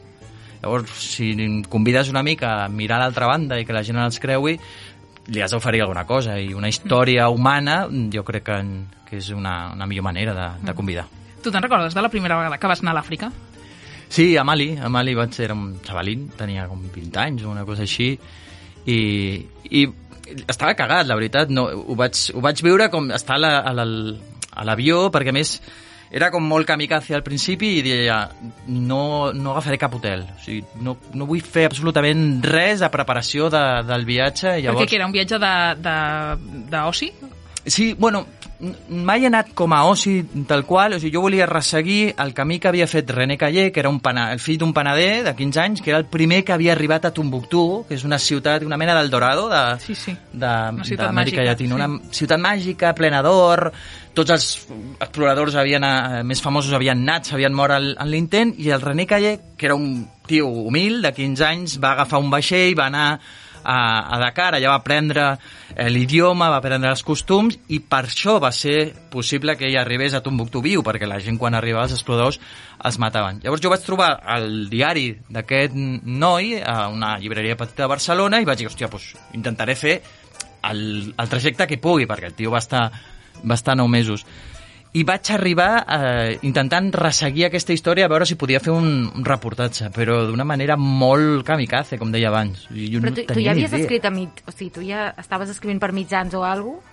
Llavors, 0.62 0.90
si 0.94 1.34
convides 1.68 2.08
una 2.08 2.22
mica 2.22 2.64
a 2.64 2.68
mirar 2.70 3.00
l'altra 3.02 3.28
banda 3.28 3.58
i 3.58 3.66
que 3.66 3.74
la 3.74 3.82
gent 3.84 3.98
els 4.00 4.20
creui, 4.22 4.56
li 5.26 5.42
has 5.42 5.54
d'oferir 5.54 5.82
alguna 5.84 6.06
cosa 6.06 6.38
i 6.40 6.52
una 6.54 6.70
història 6.70 7.28
humana 7.30 7.84
jo 8.10 8.24
crec 8.26 8.46
que, 8.48 8.58
que 9.08 9.18
és 9.20 9.30
una, 9.34 9.72
una 9.74 9.86
millor 9.86 10.06
manera 10.08 10.34
de, 10.34 10.48
de 10.66 10.74
convidar. 10.74 11.06
Tu 11.42 11.50
te'n 11.50 11.62
recordes 11.62 11.94
de 11.94 12.02
la 12.02 12.10
primera 12.10 12.38
vegada 12.38 12.58
que 12.58 12.70
vas 12.70 12.82
anar 12.82 12.94
a 12.94 13.00
l'Àfrica? 13.00 13.30
Sí, 14.12 14.36
a 14.36 14.44
Mali, 14.44 14.74
a 14.76 14.90
Mali 14.92 15.14
vaig 15.16 15.34
ser 15.34 15.50
un 15.54 15.78
xavalín, 15.82 16.28
tenia 16.38 16.66
com 16.68 16.82
20 16.94 17.20
anys 17.22 17.44
o 17.46 17.50
una 17.50 17.64
cosa 17.64 17.86
així, 17.86 18.12
i, 18.86 18.98
i 19.70 19.86
estava 20.48 20.74
cagat, 20.74 21.06
la 21.06 21.14
veritat, 21.18 21.48
no, 21.50 21.64
ho, 21.68 21.94
vaig, 21.98 22.14
ho 22.34 22.40
vaig 22.44 22.60
viure 22.62 22.90
com 22.90 23.10
estar 23.10 23.36
a 23.36 23.38
la- 23.38 23.58
a 23.60 23.72
la- 23.72 24.14
a 24.52 24.64
l'avió, 24.64 25.10
perquè 25.10 25.30
a 25.30 25.32
més 25.32 25.60
era 26.12 26.30
com 26.30 26.44
molt 26.44 26.66
kamikaze 26.68 27.14
al 27.16 27.22
principi 27.24 27.78
i 27.78 27.82
deia, 27.82 28.28
no, 28.68 29.32
no 29.32 29.52
agafaré 29.52 29.78
cap 29.80 29.94
hotel, 29.96 30.26
o 30.28 30.38
sigui, 30.44 30.62
no, 30.84 30.98
no 31.14 31.24
vull 31.26 31.40
fer 31.40 31.64
absolutament 31.70 32.42
res 32.44 32.80
de 32.84 32.90
preparació 32.92 33.48
de, 33.48 33.62
del 33.88 34.04
viatge. 34.04 34.58
i 34.60 34.66
Perquè 34.68 34.88
que 34.90 34.96
era 34.96 35.06
un 35.06 35.12
viatge 35.12 35.38
d'oci? 36.70 37.12
Sí, 37.64 37.94
bueno, 37.96 38.26
mai 38.90 39.22
he 39.22 39.28
anat 39.28 39.52
com 39.54 39.70
a 39.74 39.84
oci 39.86 40.24
tal 40.48 40.64
qual, 40.66 40.94
o 40.94 40.98
sigui, 40.98 41.12
jo 41.14 41.20
volia 41.22 41.46
resseguir 41.46 42.12
el 42.18 42.32
camí 42.34 42.58
que 42.58 42.66
havia 42.68 42.88
fet 42.90 43.10
René 43.10 43.36
Callé, 43.38 43.70
que 43.70 43.78
era 43.78 43.88
un 43.88 44.00
pana, 44.02 44.32
el 44.32 44.40
fill 44.42 44.58
d'un 44.58 44.72
panader 44.74 45.22
de 45.22 45.34
15 45.38 45.60
anys, 45.60 45.82
que 45.82 45.90
era 45.90 45.98
el 46.00 46.06
primer 46.10 46.42
que 46.44 46.52
havia 46.52 46.72
arribat 46.74 47.04
a 47.06 47.12
Tombuctú, 47.14 47.84
que 47.88 47.94
és 47.94 48.02
una 48.04 48.18
ciutat, 48.18 48.64
una 48.66 48.76
mena 48.76 48.96
d'Eldorado 48.98 49.48
de, 49.48 49.62
Sí, 49.80 49.94
sí. 49.94 50.16
d'Amèrica 50.32 51.44
Llatina. 51.44 51.76
sí. 51.76 51.80
Una 51.80 52.00
ciutat 52.10 52.40
màgica, 52.40 52.94
plena 52.98 53.22
d'or, 53.22 53.72
tots 54.14 54.30
els 54.30 54.48
exploradors 55.00 55.54
havien, 55.54 55.84
eh, 55.84 56.22
més 56.24 56.42
famosos 56.42 56.72
havien 56.74 56.98
anat, 56.98 57.26
s'havien 57.30 57.54
mort 57.54 57.72
al- 57.74 57.96
en 57.98 58.10
l'intent, 58.10 58.54
i 58.58 58.70
el 58.70 58.80
René 58.80 59.06
Callé, 59.06 59.38
que 59.56 59.66
era 59.66 59.74
un 59.76 60.08
tio 60.26 60.46
humil, 60.48 61.00
de 61.02 61.12
15 61.12 61.44
anys, 61.44 61.78
va 61.82 61.92
agafar 61.92 62.18
un 62.18 62.30
vaixell, 62.30 62.74
va 62.78 62.86
anar 62.86 63.20
a, 63.62 63.78
a 64.10 64.18
Dakar, 64.20 64.52
allà 64.56 64.72
va 64.72 64.78
aprendre 64.80 65.26
eh, 65.32 65.88
l'idioma, 65.90 66.50
va 66.52 66.58
aprendre 66.60 66.90
els 66.92 67.04
costums, 67.06 67.58
i 67.72 67.80
per 67.80 68.04
això 68.06 68.38
va 68.42 68.52
ser 68.52 68.92
possible 69.12 69.56
que 69.56 69.68
ell 69.68 69.78
arribés 69.80 70.14
a 70.14 70.22
Tombuctú 70.24 70.62
viu, 70.64 70.84
perquè 70.86 71.08
la 71.08 71.20
gent 71.22 71.38
quan 71.40 71.56
arribava 71.58 71.86
els 71.88 71.96
exploradors 71.96 72.40
els 72.82 72.98
mataven. 72.98 73.40
Llavors 73.44 73.62
jo 73.62 73.72
vaig 73.72 73.84
trobar 73.86 74.10
el 74.36 74.68
diari 74.72 75.08
d'aquest 75.30 75.76
noi 75.76 76.56
a 76.58 76.88
una 76.92 77.16
llibreria 77.22 77.56
petita 77.56 77.86
de 77.86 77.92
Barcelona 77.94 78.42
i 78.42 78.48
vaig 78.48 78.62
dir, 78.62 78.70
hòstia, 78.70 78.90
doncs 78.92 79.12
intentaré 79.38 79.76
fer 79.78 80.00
el, 80.70 81.12
el 81.16 81.28
trajecte 81.28 81.66
que 81.70 81.80
pugui, 81.82 82.08
perquè 82.10 82.30
el 82.30 82.38
tio 82.38 82.52
va 82.54 82.62
estar, 82.62 82.88
va 83.42 83.58
estar 83.58 83.76
9 83.78 83.90
mesos. 83.90 84.26
I 84.94 85.04
vaig 85.08 85.30
arribar 85.32 85.70
eh, 85.88 86.38
intentant 86.44 86.90
resseguir 86.92 87.46
aquesta 87.46 87.72
història 87.72 88.04
a 88.04 88.10
veure 88.12 88.26
si 88.28 88.34
podia 88.36 88.60
fer 88.60 88.74
un, 88.76 89.08
un 89.16 89.24
reportatge, 89.24 89.88
però 89.94 90.26
d'una 90.28 90.44
manera 90.44 90.76
molt 90.76 91.46
kamikaze, 91.48 91.96
com 91.98 92.10
deia 92.12 92.28
abans. 92.28 92.66
I 92.76 92.90
Jo 92.92 93.00
Però 93.00 93.08
no 93.08 93.16
tu, 93.16 93.22
tu 93.24 93.32
tenia 93.32 93.46
ja 93.46 93.54
havies 93.56 93.72
idea. 93.72 93.80
escrit 93.86 94.04
a 94.04 94.10
mit... 94.12 94.42
O 94.46 94.52
sigui, 94.52 94.68
tu 94.74 94.82
ja 94.84 95.14
estaves 95.16 95.48
escrivint 95.54 95.80
per 95.80 95.92
mitjans 95.96 96.34
o 96.36 96.44
alguna 96.44 96.76
cosa? 96.76 96.90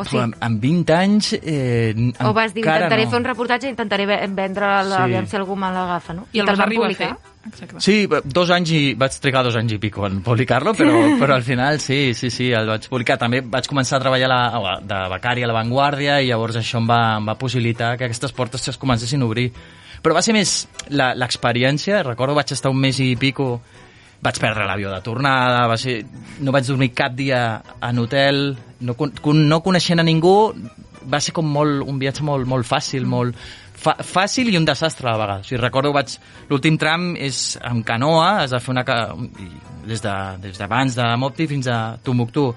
O, 0.00 0.04
sigui, 0.08 0.22
amb, 0.24 0.38
amb 0.40 0.62
20 0.64 0.94
anys... 0.96 1.32
Eh, 1.42 1.92
o 2.24 2.32
vas 2.32 2.54
dir, 2.56 2.64
intentaré 2.64 3.04
no. 3.04 3.10
fer 3.12 3.20
un 3.20 3.28
reportatge 3.28 3.68
i 3.68 3.74
intentaré 3.76 4.06
ve- 4.08 4.22
vendre 4.32 4.72
la, 4.88 4.96
Sí. 4.96 5.02
aviam 5.10 5.26
si 5.28 5.36
algú 5.36 5.54
me 5.54 5.68
l'agafa, 5.76 6.14
no? 6.16 6.26
I 6.32 6.40
el 6.40 6.46
te'l 6.48 6.56
vas 6.56 6.66
arribar 6.66 6.88
a 6.90 6.94
fer? 6.96 7.10
Exacte. 7.44 7.80
Sí, 7.82 8.06
dos 8.24 8.50
anys 8.54 8.70
i 8.70 8.80
vaig 8.94 9.16
trigar 9.18 9.42
dos 9.42 9.56
anys 9.58 9.72
i 9.74 9.78
pico 9.82 10.04
en 10.06 10.20
publicar-lo, 10.22 10.74
però, 10.78 10.94
però 11.20 11.34
al 11.34 11.42
final 11.42 11.80
sí, 11.82 12.14
sí, 12.14 12.30
sí, 12.30 12.50
el 12.54 12.68
vaig 12.70 12.86
publicar. 12.88 13.18
També 13.18 13.40
vaig 13.42 13.66
començar 13.70 13.98
a 13.98 14.02
treballar 14.04 14.30
a 14.30 14.60
la, 14.62 14.74
de 14.80 15.00
becari 15.16 15.42
a 15.42 15.50
La 15.50 15.56
Vanguardia 15.58 16.20
i 16.22 16.28
llavors 16.30 16.60
això 16.60 16.78
em 16.78 16.86
va, 16.90 17.00
em 17.18 17.26
va 17.32 17.34
possibilitar 17.40 17.96
que 17.98 18.06
aquestes 18.06 18.32
portes 18.32 18.68
es 18.70 18.78
comencessin 18.78 19.22
a 19.22 19.26
obrir. 19.26 19.48
Però 20.02 20.14
va 20.14 20.22
ser 20.22 20.34
més 20.34 20.52
l'experiència, 20.90 22.02
recordo 22.06 22.34
vaig 22.34 22.52
estar 22.54 22.70
un 22.72 22.80
mes 22.82 22.98
i 23.02 23.12
pico 23.18 23.56
vaig 24.22 24.38
perdre 24.38 24.64
l'avió 24.68 24.90
de 24.92 25.00
tornada, 25.02 25.64
va 25.66 25.76
ser, 25.78 25.96
no 26.46 26.52
vaig 26.54 26.66
dormir 26.68 26.92
cap 26.94 27.14
dia 27.18 27.40
en 27.82 27.98
hotel, 27.98 28.56
no, 28.86 28.94
con- 28.94 29.48
no 29.48 29.58
coneixent 29.64 29.98
a 29.98 30.04
ningú, 30.06 30.52
va 31.10 31.18
ser 31.18 31.34
com 31.34 31.48
molt, 31.50 31.82
un 31.82 31.98
viatge 31.98 32.22
molt, 32.22 32.46
molt 32.46 32.66
fàcil, 32.68 33.02
molt 33.02 33.34
fàcil 33.82 34.48
i 34.52 34.56
un 34.56 34.64
desastre 34.68 35.08
a 35.08 35.12
la 35.12 35.18
vegada. 35.18 35.40
O 35.40 35.44
sigui, 35.46 35.60
recordo 35.60 35.92
vaig, 35.92 36.14
l'últim 36.50 36.78
tram 36.78 37.12
és 37.16 37.58
amb 37.62 37.84
canoa, 37.86 38.42
has 38.44 38.50
de 38.54 38.60
fer 38.60 38.70
una, 38.74 38.84
des 39.86 40.02
de- 40.02 40.36
des 40.42 40.58
d'abans 40.58 40.94
de, 40.94 41.08
Mopti 41.16 41.46
fins 41.50 41.66
a 41.68 41.96
Tombuctú. 42.02 42.54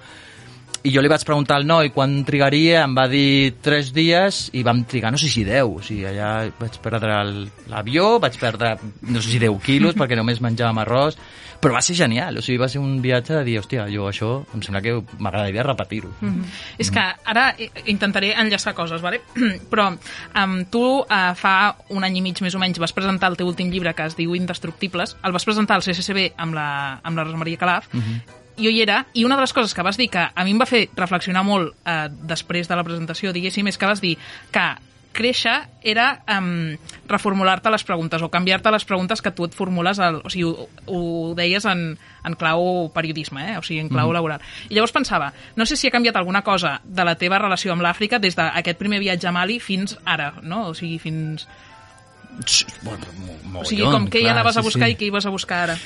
I 0.86 0.92
jo 0.94 1.02
li 1.02 1.10
vaig 1.10 1.24
preguntar 1.26 1.56
al 1.58 1.66
noi 1.66 1.90
quan 1.90 2.20
trigaria, 2.28 2.84
em 2.86 2.94
va 2.94 3.08
dir 3.10 3.56
tres 3.66 3.88
dies 3.96 4.52
i 4.54 4.62
vam 4.64 4.84
trigar, 4.86 5.10
no 5.12 5.18
sé 5.18 5.32
si 5.34 5.42
10. 5.48 5.64
O 5.66 5.82
sigui, 5.82 6.04
allà 6.06 6.52
vaig 6.60 6.78
perdre 6.84 7.16
el- 7.24 7.48
l'avió, 7.72 8.20
vaig 8.22 8.38
perdre, 8.38 8.76
no 9.10 9.22
sé 9.22 9.32
si 9.32 9.40
10 9.42 9.58
quilos, 9.66 9.96
perquè 10.00 10.16
només 10.20 10.44
menjàvem 10.46 10.84
arròs, 10.84 11.18
però 11.64 11.74
va 11.74 11.82
ser 11.82 11.96
genial. 11.98 12.38
O 12.38 12.44
sigui, 12.46 12.60
va 12.62 12.70
ser 12.70 12.84
un 12.84 13.00
viatge 13.02 13.34
de 13.34 13.42
dir, 13.48 13.58
hòstia, 13.58 13.88
jo 13.90 14.06
això 14.12 14.30
em 14.54 14.62
sembla 14.62 14.84
que 14.86 14.94
m'agradaria 15.18 15.66
repetir-ho. 15.66 16.12
Mm. 16.22 16.46
És 16.78 16.94
que 16.94 17.02
ara 17.02 17.48
intentaré 17.90 18.36
enllaçar 18.38 18.76
coses, 18.78 19.02
vale? 19.02 19.24
però 19.72 19.90
um, 19.90 20.56
tu 20.70 20.86
uh, 21.02 21.34
fa 21.34 21.56
un 21.90 22.06
any 22.06 22.20
i 22.22 22.26
mig 22.30 22.46
més 22.46 22.54
o 22.54 22.62
menys 22.62 22.78
vas 22.78 22.94
presentar 22.94 23.34
el 23.34 23.40
teu 23.42 23.50
últim 23.50 23.74
llibre 23.74 23.96
que 23.98 24.06
es 24.06 24.14
diu 24.20 24.38
Indestructibles, 24.38 25.18
el 25.26 25.34
vas 25.34 25.50
presentar 25.50 25.80
al 25.80 25.88
CCCB 25.88 26.36
amb 26.38 26.54
la, 26.54 26.68
amb 27.02 27.18
la 27.18 27.26
Rosa 27.26 27.42
Maria 27.42 27.58
Calaf, 27.58 27.90
jo 28.58 28.72
hi 28.72 28.82
era, 28.82 29.04
i 29.14 29.26
una 29.28 29.38
de 29.38 29.46
les 29.46 29.54
coses 29.54 29.74
que 29.74 29.84
vas 29.86 29.98
dir 29.98 30.10
que 30.12 30.26
a 30.28 30.44
mi 30.48 30.56
em 30.56 30.60
va 30.62 30.70
fer 30.70 30.88
reflexionar 30.96 31.46
molt 31.48 31.76
eh, 31.86 32.10
després 32.10 32.70
de 32.72 32.76
la 32.78 32.86
presentació, 32.88 33.34
diguéssim, 33.36 33.68
és 33.68 33.80
que 33.80 33.90
vas 33.90 34.04
dir 34.04 34.16
que 34.52 34.68
créixer 35.16 35.56
era 35.82 36.20
um, 36.28 36.76
reformular-te 37.08 37.72
les 37.72 37.86
preguntes 37.88 38.22
o 38.22 38.30
canviar-te 38.30 38.70
les 38.74 38.86
preguntes 38.86 39.24
que 39.24 39.32
tu 39.32 39.48
et 39.48 39.56
formules, 39.56 40.00
al, 40.04 40.20
o 40.28 40.32
sigui, 40.34 40.52
ho, 40.52 40.68
ho 40.92 41.32
deies 41.38 41.66
en, 41.72 41.86
en 41.96 42.36
clau 42.38 42.90
periodisme, 42.94 43.54
eh? 43.54 43.58
o 43.58 43.64
sigui, 43.64 43.80
en 43.86 43.90
clau 43.90 44.12
mm. 44.12 44.18
laboral. 44.18 44.44
I 44.70 44.76
llavors 44.76 44.94
pensava, 44.94 45.32
no 45.56 45.66
sé 45.66 45.80
si 45.80 45.88
ha 45.88 45.96
canviat 45.96 46.20
alguna 46.20 46.44
cosa 46.44 46.78
de 46.84 47.08
la 47.08 47.16
teva 47.16 47.40
relació 47.42 47.74
amb 47.74 47.86
l'Àfrica 47.86 48.20
des 48.20 48.36
d'aquest 48.38 48.82
primer 48.82 49.00
viatge 49.02 49.32
a 49.32 49.34
Mali 49.34 49.62
fins 49.64 49.98
ara, 50.04 50.34
no? 50.44 50.68
O 50.74 50.76
sigui, 50.78 51.00
fins... 51.00 51.48
Bueno, 52.84 53.06
O 53.56 53.64
sigui, 53.64 53.86
com 53.88 54.10
què 54.12 54.22
hi 54.24 54.28
anaves 54.28 54.58
a 54.58 54.64
sí, 54.64 54.68
buscar 54.68 54.90
sí. 54.90 54.96
i 54.96 54.98
què 55.00 55.08
hi 55.08 55.14
vas 55.14 55.26
a 55.26 55.32
buscar 55.34 55.62
ara? 55.68 55.78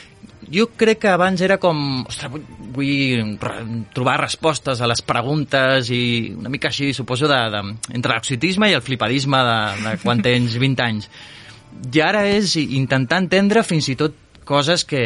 Jo 0.49 0.69
crec 0.79 1.03
que 1.03 1.11
abans 1.11 1.41
era 1.45 1.59
com... 1.61 2.01
Ostres, 2.09 2.31
vull, 2.31 2.45
vull 2.73 3.83
trobar 3.93 4.15
respostes 4.23 4.81
a 4.81 4.87
les 4.89 5.03
preguntes 5.05 5.91
i 5.93 6.31
una 6.33 6.49
mica 6.49 6.71
així, 6.71 6.89
suposo, 6.97 7.29
de, 7.29 7.37
de, 7.53 7.61
entre 7.93 8.15
l'oxitisme 8.15 8.71
i 8.71 8.77
el 8.77 8.85
flipadisme 8.85 9.43
de, 9.45 9.59
de 9.83 9.93
quan 10.01 10.23
tens 10.25 10.57
20 10.65 10.85
anys. 10.87 11.11
I 11.93 12.01
ara 12.01 12.23
és 12.25 12.55
intentar 12.63 13.21
entendre 13.21 13.61
fins 13.67 13.91
i 13.93 13.97
tot 13.99 14.17
coses 14.49 14.87
que, 14.89 15.03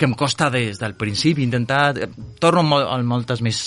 que 0.00 0.08
em 0.08 0.16
costa 0.16 0.48
des 0.54 0.80
del 0.80 0.96
principi 0.96 1.44
intentar... 1.44 1.92
Torno 2.40 2.64
amb 2.64 3.04
moltes 3.10 3.44
més 3.44 3.66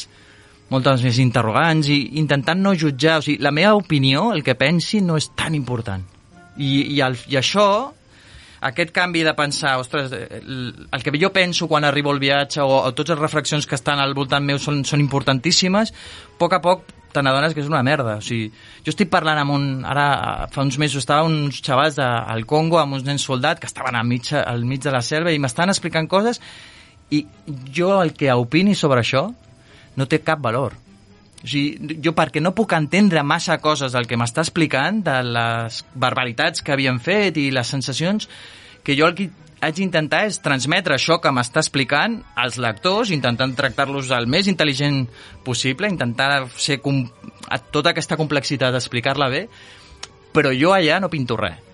moltes 0.71 1.01
més 1.03 1.17
interrogants 1.19 1.89
i 1.91 1.99
intentant 2.21 2.61
no 2.63 2.71
jutjar. 2.73 3.19
O 3.19 3.25
sigui, 3.25 3.41
la 3.43 3.51
meva 3.51 3.75
opinió, 3.75 4.31
el 4.33 4.41
que 4.41 4.55
pensi, 4.55 5.03
no 5.03 5.19
és 5.19 5.27
tan 5.35 5.53
important. 5.57 6.07
I, 6.57 6.71
i, 6.95 6.99
el, 7.03 7.17
i 7.31 7.37
això, 7.39 7.65
aquest 8.61 8.91
canvi 8.93 9.23
de 9.25 9.33
pensar, 9.33 9.77
ostres, 9.81 10.11
el, 10.13 10.87
el 10.91 11.03
que 11.03 11.13
jo 11.17 11.31
penso 11.33 11.67
quan 11.67 11.85
arribo 11.87 12.11
al 12.11 12.19
viatge 12.21 12.61
o, 12.61 12.81
o 12.81 12.91
totes 12.93 13.15
les 13.15 13.21
reflexions 13.21 13.67
que 13.67 13.77
estan 13.79 13.99
al 13.99 14.13
voltant 14.17 14.45
meu 14.45 14.59
són, 14.61 14.83
són 14.85 15.01
importantíssimes, 15.01 15.93
a 15.93 16.35
poc 16.41 16.57
a 16.57 16.61
poc 16.61 16.89
te 17.11 17.21
n'adones 17.23 17.53
que 17.53 17.61
és 17.63 17.69
una 17.69 17.83
merda. 17.83 18.17
O 18.19 18.23
sigui, 18.23 18.49
jo 18.85 18.91
estic 18.93 19.09
parlant 19.11 19.41
amb 19.41 19.55
un... 19.55 19.65
Ara, 19.87 20.47
fa 20.53 20.63
uns 20.63 20.77
mesos, 20.81 21.03
estava 21.03 21.27
uns 21.27 21.59
xavals 21.63 21.97
de, 21.99 22.05
al 22.05 22.45
Congo 22.47 22.79
amb 22.79 22.95
uns 22.97 23.07
nens 23.07 23.25
soldats 23.27 23.59
que 23.59 23.69
estaven 23.69 23.97
al 23.99 24.07
mig, 24.07 24.31
al 24.37 24.63
mig 24.67 24.83
de 24.83 24.93
la 24.93 25.03
selva 25.05 25.33
i 25.33 25.41
m'estan 25.41 25.73
explicant 25.73 26.07
coses 26.11 26.41
i 27.11 27.25
jo 27.75 27.97
el 27.99 28.13
que 28.15 28.31
opini 28.31 28.77
sobre 28.77 29.03
això 29.03 29.27
no 29.97 30.07
té 30.07 30.21
cap 30.23 30.39
valor. 30.39 30.77
O 31.41 31.49
sigui, 31.49 31.97
jo 32.05 32.13
perquè 32.17 32.41
no 32.41 32.53
puc 32.53 32.75
entendre 32.77 33.23
massa 33.25 33.57
coses 33.61 33.95
del 33.95 34.05
que 34.09 34.17
m'està 34.19 34.43
explicant, 34.45 35.01
de 35.05 35.17
les 35.25 35.81
barbaritats 35.93 36.61
que 36.61 36.75
havien 36.75 36.99
fet 37.01 37.39
i 37.41 37.49
les 37.53 37.71
sensacions, 37.73 38.29
que 38.85 38.97
jo 38.97 39.07
el 39.09 39.17
que 39.17 39.29
haig 39.61 39.77
d'intentar 39.77 40.23
és 40.29 40.39
transmetre 40.41 40.97
això 40.97 41.19
que 41.21 41.31
m'està 41.33 41.61
explicant 41.61 42.19
als 42.35 42.57
lectors, 42.61 43.13
intentant 43.13 43.53
tractar-los 43.57 44.09
el 44.17 44.29
més 44.29 44.49
intel·ligent 44.49 45.03
possible, 45.45 45.89
intentar 45.89 46.47
ser 46.57 46.79
com, 46.81 47.03
tota 47.73 47.93
aquesta 47.93 48.17
complexitat 48.17 48.77
explicar-la 48.77 49.29
bé, 49.33 49.43
però 50.33 50.53
jo 50.57 50.73
allà 50.73 51.01
no 51.01 51.11
pinto 51.13 51.37
res. 51.37 51.70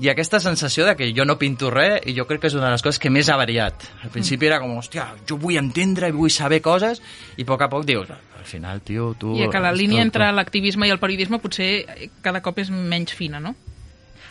I 0.00 0.08
aquesta 0.12 0.38
sensació 0.38 0.84
de 0.86 0.94
que 0.94 1.08
jo 1.16 1.24
no 1.26 1.34
pinto 1.38 1.70
res, 1.74 2.00
i 2.06 2.14
jo 2.14 2.24
crec 2.28 2.40
que 2.44 2.46
és 2.52 2.54
una 2.54 2.66
de 2.68 2.76
les 2.76 2.82
coses 2.86 3.00
que 3.02 3.10
més 3.10 3.28
ha 3.28 3.36
variat. 3.36 3.82
Al 4.04 4.10
principi 4.14 4.46
era 4.46 4.60
com, 4.62 4.76
hòstia, 4.78 5.08
jo 5.26 5.36
vull 5.42 5.56
entendre, 5.58 6.12
vull 6.14 6.30
saber 6.30 6.60
coses, 6.62 7.00
i 7.36 7.42
a 7.42 7.48
poc 7.48 7.62
a 7.66 7.68
poc 7.72 7.84
dius, 7.88 8.10
al 8.10 8.44
final, 8.46 8.80
tio, 8.86 9.14
tu... 9.18 9.34
I 9.34 9.48
que 9.50 9.58
la 9.60 9.72
línia 9.74 9.98
tu- 10.02 10.06
entre 10.06 10.30
l'activisme 10.32 10.86
i 10.86 10.92
el 10.94 11.00
periodisme 11.02 11.40
potser 11.42 11.84
cada 12.22 12.40
cop 12.44 12.60
és 12.62 12.70
menys 12.70 13.12
fina, 13.18 13.40
no? 13.42 13.56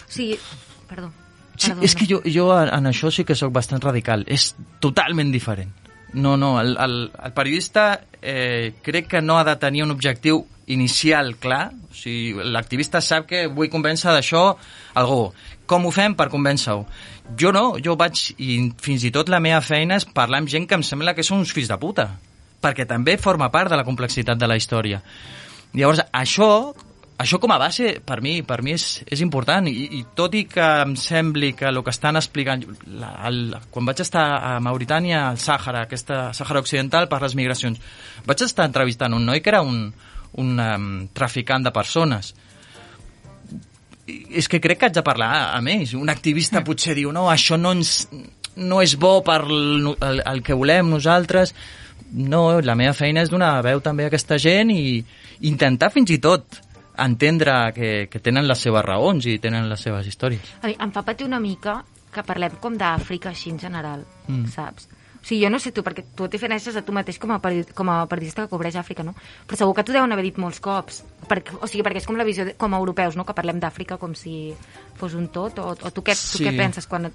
Sigui, 0.07 0.37
perdó. 0.87 1.11
Sí, 1.57 1.71
perdó, 1.71 1.83
és 1.83 1.95
que 1.97 2.05
jo, 2.07 2.21
jo 2.23 2.47
en 2.55 2.69
en 2.71 2.87
això 2.93 3.11
sí 3.11 3.25
que 3.25 3.35
sóc 3.35 3.51
bastant 3.51 3.81
radical. 3.83 4.23
És 4.27 4.53
totalment 4.79 5.31
diferent. 5.33 5.73
No, 6.13 6.37
no, 6.37 6.61
el, 6.61 6.77
el, 6.79 7.11
el 7.11 7.33
periodista 7.35 8.03
eh, 8.21 8.75
crec 8.81 9.07
que 9.11 9.21
no 9.21 9.37
ha 9.37 9.43
de 9.43 9.57
tenir 9.59 9.83
un 9.83 9.91
objectiu 9.91 10.45
inicial 10.67 11.35
clar. 11.41 11.71
O 11.91 11.95
sigui, 11.97 12.37
l'activista 12.53 13.01
sap 13.01 13.25
que 13.27 13.47
vull 13.51 13.67
convèncer 13.73 14.13
d'això 14.15 14.43
algú. 15.01 15.33
Com 15.67 15.85
ho 15.85 15.91
fem 15.91 16.15
per 16.15 16.29
convèncer-ho? 16.31 16.85
Jo 17.39 17.51
no, 17.51 17.65
jo 17.83 17.97
vaig, 17.99 18.21
i 18.39 18.59
fins 18.81 19.03
i 19.03 19.11
tot 19.11 19.27
la 19.29 19.41
meva 19.43 19.59
feina 19.59 19.97
és 19.99 20.07
parlar 20.07 20.39
amb 20.41 20.51
gent 20.51 20.67
que 20.67 20.77
em 20.79 20.85
sembla 20.85 21.13
que 21.15 21.25
són 21.27 21.43
uns 21.43 21.51
fills 21.55 21.67
de 21.67 21.77
puta, 21.81 22.07
perquè 22.63 22.87
també 22.87 23.17
forma 23.19 23.51
part 23.51 23.71
de 23.71 23.79
la 23.79 23.85
complexitat 23.87 24.39
de 24.39 24.47
la 24.47 24.55
història. 24.55 25.01
Llavors, 25.75 26.01
això, 26.15 26.49
això 27.19 27.39
com 27.43 27.51
a 27.51 27.59
base, 27.59 27.97
per 28.05 28.21
mi, 28.23 28.39
per 28.47 28.61
mi 28.63 28.77
és, 28.77 28.87
és 29.11 29.21
important, 29.25 29.67
I, 29.67 29.89
i 29.99 30.03
tot 30.15 30.39
i 30.39 30.45
que 30.47 30.65
em 30.85 30.95
sembli 30.95 31.51
que 31.57 31.67
el 31.67 31.83
que 31.83 31.93
estan 31.93 32.15
explicant... 32.15 32.63
La, 32.87 33.11
el, 33.27 33.57
quan 33.73 33.91
vaig 33.91 34.01
estar 34.05 34.25
a 34.37 34.57
Mauritània, 34.63 35.25
al 35.27 35.41
Sàhara, 35.41 35.83
aquesta 35.83 36.29
Sàhara 36.37 36.63
Occidental, 36.63 37.11
per 37.11 37.21
les 37.25 37.35
migracions, 37.35 37.83
vaig 38.25 38.47
estar 38.47 38.71
entrevistant 38.71 39.19
un 39.19 39.27
noi 39.27 39.43
que 39.43 39.51
era 39.51 39.61
un, 39.65 39.89
un 40.39 40.59
um, 40.63 40.91
traficant 41.13 41.67
de 41.67 41.75
persones. 41.75 42.33
És 44.07 44.47
que 44.47 44.61
crec 44.63 44.79
que 44.79 44.87
haig 44.87 44.95
de 44.95 45.03
parlar 45.03 45.31
amb 45.57 45.71
ells. 45.73 45.93
Un 45.97 46.09
activista 46.09 46.63
potser 46.63 46.95
diu, 46.95 47.11
no, 47.15 47.27
això 47.31 47.57
no, 47.59 47.73
ens, 47.75 48.07
no 48.55 48.79
és 48.83 48.95
bo 48.99 49.19
per 49.25 49.41
el, 49.43 49.91
el, 49.93 50.21
el 50.23 50.43
que 50.43 50.55
volem 50.55 50.89
nosaltres. 50.93 51.53
No, 52.15 52.61
la 52.63 52.77
meva 52.79 52.95
feina 52.95 53.25
és 53.25 53.31
donar 53.33 53.57
veu 53.65 53.81
també 53.83 54.05
a 54.05 54.11
aquesta 54.11 54.37
gent 54.39 54.71
i 54.71 55.01
intentar 55.49 55.91
fins 55.91 56.13
i 56.15 56.21
tot 56.23 56.61
entendre 56.97 57.57
que, 57.75 57.91
que 58.09 58.21
tenen 58.23 58.47
les 58.47 58.63
seves 58.63 58.85
raons 58.85 59.27
i 59.27 59.37
tenen 59.43 59.67
les 59.69 59.83
seves 59.83 60.07
històries. 60.07 60.55
A 60.63 60.71
mi, 60.71 60.77
em 60.79 60.93
fa 60.95 61.03
patir 61.05 61.27
una 61.27 61.41
mica 61.43 61.81
que 62.13 62.23
parlem 62.25 62.55
com 62.63 62.77
d'Àfrica 62.79 63.33
així 63.33 63.51
en 63.53 63.59
general, 63.61 64.05
mm. 64.27 64.47
saps? 64.55 64.87
O 65.27 65.29
sigui, 65.29 65.41
jo 65.43 65.49
no 65.51 65.59
sé 65.59 65.73
tu, 65.75 65.83
perquè 65.83 66.05
tu 66.15 66.23
et 66.23 66.31
defineixes 66.31 66.77
a 66.79 66.81
tu 66.87 66.93
mateix 66.95 67.17
com 67.19 67.33
a, 67.35 67.41
com 67.75 67.89
a 67.91 67.95
periodista 68.07 68.45
que 68.45 68.51
cobreix 68.53 68.77
Àfrica, 68.79 69.03
no? 69.03 69.11
Però 69.43 69.57
segur 69.59 69.73
que 69.75 69.83
t'ho 69.83 69.91
deuen 69.91 70.13
haver 70.15 70.23
dit 70.23 70.37
molts 70.39 70.61
cops. 70.63 71.01
Perquè, 71.27 71.57
o 71.59 71.67
sigui, 71.67 71.83
perquè 71.83 71.99
és 71.99 72.07
com 72.07 72.15
la 72.15 72.23
visió 72.23 72.45
de, 72.47 72.53
com 72.55 72.71
a 72.71 72.79
europeus, 72.79 73.17
no? 73.19 73.25
Que 73.27 73.35
parlem 73.35 73.59
d'Àfrica 73.59 73.97
com 73.99 74.13
si 74.15 74.53
fos 74.95 75.17
un 75.19 75.27
tot. 75.27 75.59
O, 75.59 75.73
o 75.75 75.91
tu, 75.91 75.99
què, 75.99 76.15
tu 76.15 76.39
Sí. 76.39 76.45
què 76.47 76.55
penses 76.55 76.87
quan... 76.87 77.09
Et... 77.11 77.13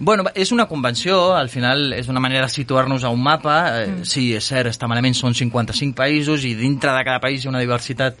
Bueno, 0.00 0.24
és 0.34 0.50
una 0.50 0.66
convenció, 0.66 1.36
al 1.38 1.50
final 1.54 1.92
és 1.94 2.08
una 2.10 2.18
manera 2.18 2.48
de 2.48 2.52
situar-nos 2.56 3.04
a 3.04 3.14
un 3.14 3.22
mapa. 3.22 3.60
Eh, 3.84 3.86
Mm. 3.92 4.04
Sí, 4.10 4.32
és 4.34 4.42
cert, 4.50 4.66
està 4.74 4.88
malament, 4.90 5.14
són 5.14 5.32
55 5.38 5.94
països 5.94 6.42
i 6.44 6.56
dintre 6.58 6.90
de 6.98 7.04
cada 7.06 7.20
país 7.20 7.44
hi 7.44 7.46
ha 7.46 7.54
una 7.54 7.60
diversitat 7.62 8.18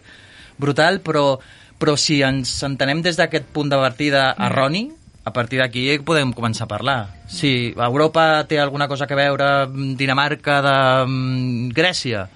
brutal, 0.58 1.00
però, 1.02 1.40
però 1.82 1.96
si 1.98 2.22
ens 2.22 2.62
entenem 2.62 3.02
des 3.02 3.16
d'aquest 3.18 3.50
punt 3.50 3.74
de 3.74 3.76
partida 3.82 4.36
erroni, 4.38 4.92
a 5.24 5.32
partir 5.32 5.60
d'aquí 5.62 5.86
podem 6.02 6.32
començar 6.34 6.66
a 6.66 6.72
parlar. 6.72 6.98
Si 7.30 7.72
Europa 7.76 8.44
té 8.50 8.58
alguna 8.58 8.88
cosa 8.90 9.06
que 9.06 9.18
veure 9.18 9.68
Dinamarca 9.98 10.60
de 10.64 10.76
mm, 11.06 11.68
Grècia, 11.76 12.26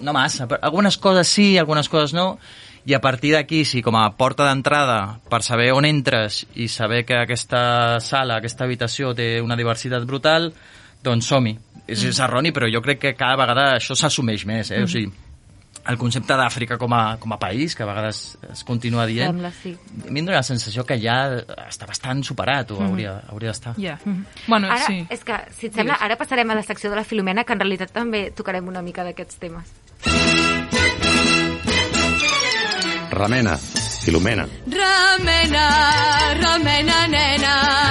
no 0.00 0.14
massa. 0.16 0.46
però 0.48 0.60
Algunes 0.62 0.96
coses 0.96 1.28
sí, 1.28 1.58
algunes 1.58 1.88
coses 1.92 2.14
no, 2.16 2.38
i 2.84 2.94
a 2.94 3.00
partir 3.00 3.34
d'aquí, 3.36 3.64
sí, 3.64 3.82
com 3.82 3.96
a 3.98 4.08
porta 4.18 4.46
d'entrada, 4.48 5.18
per 5.30 5.42
saber 5.46 5.70
on 5.76 5.86
entres 5.86 6.42
i 6.58 6.68
saber 6.68 7.04
que 7.06 7.20
aquesta 7.20 8.00
sala, 8.00 8.40
aquesta 8.40 8.64
habitació 8.64 9.12
té 9.14 9.36
una 9.42 9.58
diversitat 9.58 10.06
brutal, 10.08 10.50
doncs 11.04 11.28
som-hi. 11.30 11.54
És, 11.86 12.02
és 12.06 12.18
erroni, 12.22 12.52
però 12.54 12.68
jo 12.70 12.80
crec 12.82 13.00
que 13.02 13.14
cada 13.18 13.36
vegada 13.36 13.68
això 13.76 13.94
s'assumeix 13.98 14.46
més, 14.46 14.70
eh? 14.70 14.82
O 14.82 14.90
sigui, 14.90 15.10
el 15.88 15.98
concepte 15.98 16.36
d'Àfrica 16.38 16.78
com, 16.78 16.92
a, 16.94 17.16
com 17.18 17.32
a 17.34 17.38
país, 17.42 17.74
que 17.74 17.82
a 17.82 17.88
vegades 17.88 18.22
es 18.52 18.62
continua 18.64 19.06
dient, 19.08 19.32
Sembla, 19.32 19.50
sí. 19.62 19.74
a 19.74 20.10
mi 20.10 20.22
em 20.22 20.28
dóna 20.28 20.38
la 20.38 20.46
sensació 20.46 20.84
que 20.86 20.98
ja 21.02 21.16
està 21.66 21.88
bastant 21.88 22.22
superat, 22.26 22.70
o 22.70 22.82
hauria, 22.84 23.16
hauria 23.32 23.50
d'estar. 23.50 23.74
Ja. 23.82 23.98
Bueno, 24.46 24.70
Ara, 24.70 24.86
sí. 24.86 25.02
és 25.10 25.24
que, 25.26 25.38
si 25.58 25.70
et 25.70 25.78
sembla, 25.78 25.98
ara 26.00 26.18
passarem 26.20 26.54
a 26.54 26.58
la 26.58 26.62
secció 26.66 26.90
de 26.92 26.98
la 27.00 27.04
Filomena, 27.04 27.44
que 27.44 27.56
en 27.56 27.64
realitat 27.64 27.94
també 27.94 28.28
tocarem 28.30 28.68
una 28.70 28.82
mica 28.82 29.04
d'aquests 29.06 29.42
temes. 29.42 29.74
Remena, 33.12 33.58
Filomena. 34.02 34.46
Remena, 34.66 35.66
remena, 36.40 37.06
nena. 37.08 37.81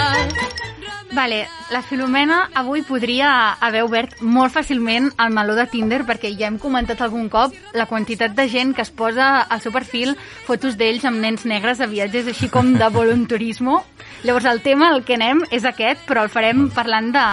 Vale, 1.12 1.46
la 1.70 1.82
Filomena 1.84 2.50
avui 2.56 2.86
podria 2.88 3.58
haver 3.60 3.82
obert 3.84 4.22
molt 4.24 4.53
fàcilment 4.56 5.10
el 5.20 5.34
meló 5.36 5.58
de 5.58 5.65
Tinder 5.68 6.06
perquè 6.08 6.30
ja 6.39 6.48
hem 6.48 6.56
comentat 6.60 7.01
algun 7.03 7.27
cop 7.32 7.51
la 7.75 7.86
quantitat 7.89 8.32
de 8.38 8.46
gent 8.48 8.72
que 8.75 8.86
es 8.86 8.94
posa 8.96 9.41
al 9.44 9.60
seu 9.60 9.74
perfil 9.75 10.13
fotos 10.48 10.77
d'ells 10.80 11.03
amb 11.03 11.20
nens 11.20 11.44
negres 11.44 11.84
a 11.84 11.89
viatges 11.91 12.30
així 12.32 12.48
com 12.48 12.77
de 12.80 12.88
volunturismo. 13.00 13.82
Llavors 14.24 14.48
el 14.48 14.62
tema 14.63 14.88
al 14.88 15.03
que 15.03 15.18
anem 15.20 15.44
és 15.51 15.68
aquest, 15.68 16.06
però 16.08 16.24
el 16.24 16.32
farem 16.32 16.70
parlant 16.72 17.12
de 17.12 17.25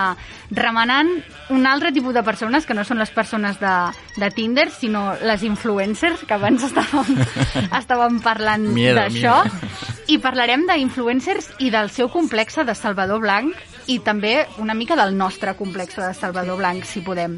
remenant 0.59 1.13
un 1.55 1.67
altre 1.67 1.93
tipus 1.93 2.15
de 2.17 2.25
persones 2.27 2.67
que 2.67 2.75
no 2.75 2.83
són 2.85 2.99
les 2.99 3.15
persones 3.15 3.61
de, 3.63 3.77
de 4.17 4.31
Tinder, 4.35 4.71
sinó 4.75 5.13
les 5.23 5.47
influencers, 5.47 6.27
que 6.27 6.35
abans 6.35 6.65
estàvem, 6.69 7.15
estàvem 7.83 8.19
parlant 8.27 8.69
d'això. 8.75 9.39
I 10.09 10.17
parlarem 10.25 10.63
d'influencers 10.69 11.51
i 11.61 11.69
del 11.71 11.91
seu 11.93 12.09
complexe 12.09 12.65
de 12.65 12.75
Salvador 12.75 13.21
Blanc 13.21 13.57
i 13.93 13.99
també 14.01 14.47
una 14.59 14.75
mica 14.75 14.97
del 14.97 15.13
nostre 15.17 15.53
complexe 15.59 16.01
de 16.01 16.15
Salvador 16.17 16.57
Blanc, 16.61 16.85
si 16.89 17.03
podem. 17.05 17.37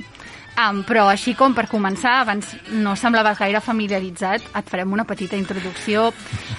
Um, 0.61 0.83
però 0.85 1.07
així 1.09 1.33
com 1.39 1.55
per 1.57 1.65
començar, 1.71 2.19
abans 2.21 2.51
no 2.75 2.93
semblaves 2.99 3.39
gaire 3.39 3.63
familiaritzat, 3.65 4.45
et 4.59 4.69
farem 4.69 4.93
una 4.93 5.07
petita 5.09 5.39
introducció. 5.39 6.11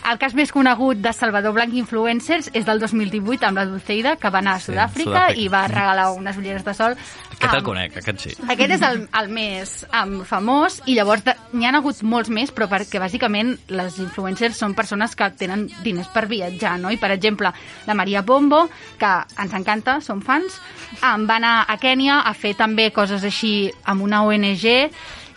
El 0.09 0.17
cas 0.17 0.33
més 0.33 0.51
conegut 0.51 0.97
de 1.03 1.11
Salvador 1.13 1.53
Blanc 1.53 1.75
Influencers 1.77 2.49
és 2.55 2.65
del 2.65 2.79
2018 2.81 3.45
amb 3.47 3.61
la 3.61 3.67
Dulceida, 3.69 4.15
que 4.17 4.31
va 4.31 4.39
anar 4.41 4.55
a 4.57 4.59
Sí, 4.63 4.71
Sud-àfrica 4.71 5.11
Sud-àfrica. 5.11 5.43
i 5.43 5.47
va 5.53 5.67
regalar 5.67 6.09
unes 6.15 6.39
ulleres 6.39 6.65
de 6.65 6.73
sol. 6.73 6.97
Aquest 7.41 7.57
el 7.57 7.63
conec, 7.65 7.95
aquest 7.97 8.23
sí. 8.23 8.33
aquest 8.53 8.75
és 8.77 8.83
el, 8.85 8.99
el 9.19 9.29
més 9.33 9.73
um, 9.89 10.19
famós 10.27 10.79
i 10.85 10.95
llavors 10.97 11.25
n'hi 11.51 11.67
ha 11.67 11.73
hagut 11.79 12.03
molts 12.05 12.29
més, 12.33 12.53
però 12.53 12.69
perquè 12.71 13.01
bàsicament 13.01 13.55
les 13.73 13.97
influencers 14.03 14.59
són 14.61 14.75
persones 14.77 15.15
que 15.17 15.31
tenen 15.39 15.65
diners 15.81 16.11
per 16.13 16.27
viatjar, 16.31 16.77
no? 16.81 16.91
I 16.93 16.99
per 17.01 17.11
exemple, 17.15 17.51
la 17.87 17.97
Maria 17.97 18.21
Bombo, 18.21 18.67
que 19.01 19.13
ens 19.41 19.57
encanta, 19.57 19.99
som 20.05 20.21
fans, 20.21 20.59
um, 21.01 21.25
va 21.25 21.39
anar 21.41 21.55
a 21.67 21.79
Kènia 21.81 22.21
a 22.21 22.35
fer 22.37 22.53
també 22.59 22.91
coses 22.93 23.25
així 23.27 23.71
amb 23.89 24.05
una 24.05 24.23
ONG 24.27 24.69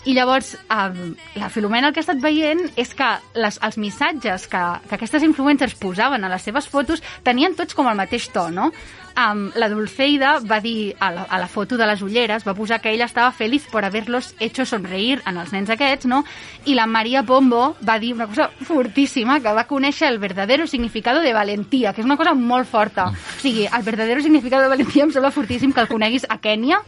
i 0.05 0.13
llavors 0.13 0.53
um, 0.69 1.15
la 1.41 1.49
Filomena 1.49 1.89
el 1.89 1.95
que 1.97 2.03
ha 2.03 2.05
estat 2.05 2.21
veient 2.21 2.61
és 2.81 2.91
que 2.97 3.07
les, 3.41 3.57
els 3.65 3.79
missatges 3.81 4.45
que, 4.53 4.65
que 4.89 4.99
aquestes 4.99 5.25
influencers 5.25 5.79
posaven 5.81 6.25
a 6.25 6.33
les 6.33 6.45
seves 6.45 6.69
fotos 6.69 7.01
tenien 7.25 7.57
tots 7.57 7.77
com 7.77 7.89
el 7.89 7.97
mateix 7.97 8.29
to, 8.35 8.51
no? 8.53 8.71
Um, 9.17 9.51
la 9.55 9.69
Dulceida 9.69 10.39
va 10.45 10.61
dir 10.61 10.95
a 11.01 11.11
la, 11.13 11.23
a 11.23 11.39
la 11.39 11.49
foto 11.49 11.77
de 11.77 11.87
les 11.87 12.03
ulleres, 12.03 12.45
va 12.47 12.55
posar 12.55 12.81
que 12.81 12.93
ella 12.93 13.07
estava 13.09 13.33
feliç 13.33 13.67
per 13.73 13.85
haver-los 13.85 14.35
hecho 14.41 14.67
sonreír 14.67 15.23
en 15.27 15.39
els 15.39 15.53
nens 15.55 15.71
aquests, 15.71 16.09
no? 16.11 16.23
I 16.67 16.75
la 16.75 16.87
Maria 16.87 17.23
Pombo 17.23 17.75
va 17.87 17.99
dir 17.99 18.15
una 18.15 18.27
cosa 18.27 18.51
fortíssima, 18.67 19.41
que 19.41 19.55
va 19.55 19.67
conèixer 19.71 20.09
el 20.09 20.19
verdadero 20.19 20.67
significado 20.67 21.21
de 21.21 21.33
valentia, 21.33 21.93
que 21.93 22.03
és 22.03 22.09
una 22.09 22.19
cosa 22.19 22.35
molt 22.35 22.69
forta. 22.69 23.11
O 23.11 23.41
sigui, 23.41 23.67
el 23.67 23.83
verdadero 23.83 24.23
significado 24.23 24.63
de 24.63 24.73
valentia 24.73 25.05
em 25.05 25.13
sembla 25.15 25.33
fortíssim 25.35 25.73
que 25.73 25.85
el 25.85 25.91
coneguis 25.91 26.27
a 26.29 26.39
Kènia, 26.43 26.81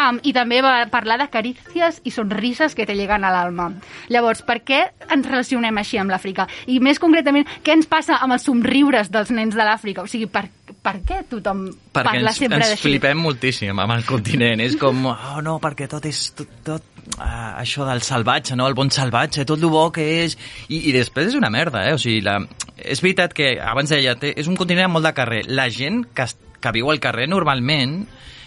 um, 0.00 0.20
i 0.22 0.32
també 0.36 0.60
va 0.64 0.78
parlar 0.92 1.18
de 1.20 1.28
carícies 1.32 2.00
i 2.04 2.12
sonrises 2.14 2.74
que 2.74 2.86
te 2.86 2.94
lleguen 2.94 3.24
a 3.24 3.32
l'alma. 3.34 3.70
Llavors, 4.12 4.42
per 4.46 4.60
què 4.64 4.82
ens 5.10 5.26
relacionem 5.26 5.78
així 5.78 6.00
amb 6.00 6.12
l'Àfrica? 6.12 6.48
I 6.66 6.80
més 6.80 7.00
concretament, 7.02 7.48
què 7.62 7.76
ens 7.76 7.88
passa 7.90 8.20
amb 8.20 8.36
els 8.36 8.46
somriures 8.46 9.10
dels 9.12 9.32
nens 9.34 9.56
de 9.56 9.64
l'Àfrica? 9.64 10.04
O 10.04 10.10
sigui, 10.10 10.28
per, 10.30 10.46
per 10.86 11.00
què 11.02 11.22
tothom 11.26 11.64
perquè 11.66 12.12
parla 12.12 12.30
ens, 12.30 12.38
sempre 12.38 12.60
ens 12.60 12.72
d'així? 12.72 12.84
flipem 12.86 13.18
moltíssim 13.18 13.80
amb 13.82 13.96
el 13.96 14.04
continent. 14.06 14.62
És 14.62 14.76
com, 14.78 15.08
oh 15.10 15.40
no, 15.42 15.56
perquè 15.62 15.88
tot 15.90 16.06
és 16.06 16.20
tot, 16.38 16.52
tot 16.66 17.02
uh, 17.16 17.56
això 17.58 17.86
del 17.88 18.04
salvatge, 18.06 18.54
no? 18.58 18.68
el 18.70 18.76
bon 18.78 18.92
salvatge, 18.94 19.46
tot 19.48 19.62
el 19.62 19.72
bo 19.72 19.88
que 19.94 20.06
és... 20.22 20.36
I, 20.68 20.84
i 20.90 20.94
després 20.94 21.32
és 21.32 21.38
una 21.38 21.50
merda, 21.50 21.82
eh? 21.88 21.96
O 21.96 22.00
sigui, 22.02 22.22
la... 22.26 22.38
és 22.76 23.02
veritat 23.02 23.34
que, 23.36 23.56
abans 23.62 23.90
deia, 23.90 24.14
té, 24.20 24.30
és 24.38 24.50
un 24.50 24.58
continent 24.58 24.92
molt 24.92 25.08
de 25.08 25.14
carrer. 25.16 25.42
La 25.50 25.66
gent 25.74 26.04
que, 26.14 26.28
que 26.62 26.74
viu 26.76 26.92
al 26.92 27.02
carrer 27.02 27.26
normalment 27.32 27.98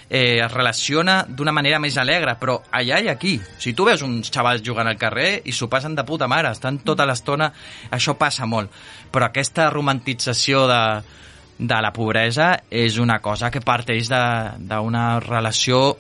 eh, 0.10 0.40
es 0.40 0.52
relaciona 0.56 1.20
d'una 1.28 1.54
manera 1.56 1.80
més 1.84 2.00
alegre, 2.00 2.38
però 2.40 2.62
allà 2.72 3.04
i 3.04 3.12
aquí. 3.12 3.36
Si 3.60 3.76
tu 3.76 3.86
veus 3.88 4.02
uns 4.06 4.32
xavals 4.32 4.64
jugant 4.66 4.88
al 4.88 5.00
carrer 5.02 5.42
i 5.44 5.52
s'ho 5.52 5.68
passen 5.68 5.96
de 5.96 6.08
puta 6.08 6.32
mare, 6.32 6.56
estan 6.56 6.80
tota 6.88 7.08
l'estona... 7.10 7.52
Això 7.92 8.16
passa 8.16 8.48
molt. 8.48 8.72
Però 9.12 9.28
aquesta 9.28 9.70
romantització 9.74 10.68
de, 10.70 10.84
de 11.60 11.82
la 11.84 11.92
pobresa 11.92 12.54
és 12.72 12.98
una 13.04 13.20
cosa 13.20 13.52
que 13.52 13.62
parteix 13.62 14.08
d'una 14.10 15.04
relació 15.20 15.98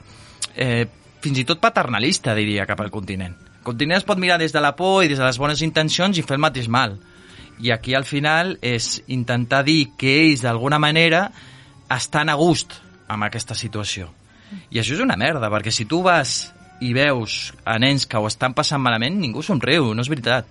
eh, 0.55 0.87
fins 1.19 1.41
i 1.41 1.45
tot 1.45 1.59
paternalista, 1.59 2.33
diria, 2.35 2.65
cap 2.65 2.79
al 2.79 2.91
continent. 2.91 3.35
El 3.59 3.65
continent 3.67 3.99
es 3.99 4.07
pot 4.07 4.17
mirar 4.17 4.39
des 4.39 4.55
de 4.55 4.61
la 4.63 4.71
por 4.79 5.03
i 5.03 5.11
des 5.11 5.19
de 5.19 5.25
les 5.27 5.37
bones 5.37 5.61
intencions 5.61 6.17
i 6.17 6.23
fer 6.23 6.37
el 6.37 6.45
mateix 6.45 6.69
mal. 6.71 6.95
I 7.59 7.73
aquí 7.75 7.93
al 7.93 8.07
final 8.07 8.55
és 8.63 9.01
intentar 9.11 9.65
dir 9.67 9.91
que 9.99 10.15
ells 10.23 10.45
d'alguna 10.47 10.79
manera 10.79 11.25
estan 11.91 12.31
a 12.31 12.37
gust 12.39 12.77
amb 13.11 13.27
aquesta 13.27 13.57
situació. 13.57 14.07
I 14.71 14.79
això 14.79 14.95
és 14.95 15.03
una 15.03 15.19
merda, 15.19 15.51
perquè 15.51 15.73
si 15.75 15.85
tu 15.85 15.99
vas 16.05 16.53
i 16.81 16.93
veus 16.95 17.53
a 17.67 17.77
nens 17.81 18.05
que 18.07 18.17
ho 18.17 18.27
estan 18.27 18.53
passant 18.55 18.81
malament, 18.81 19.17
ningú 19.19 19.43
somriu, 19.43 19.91
no 19.93 20.03
és 20.05 20.09
veritat. 20.11 20.47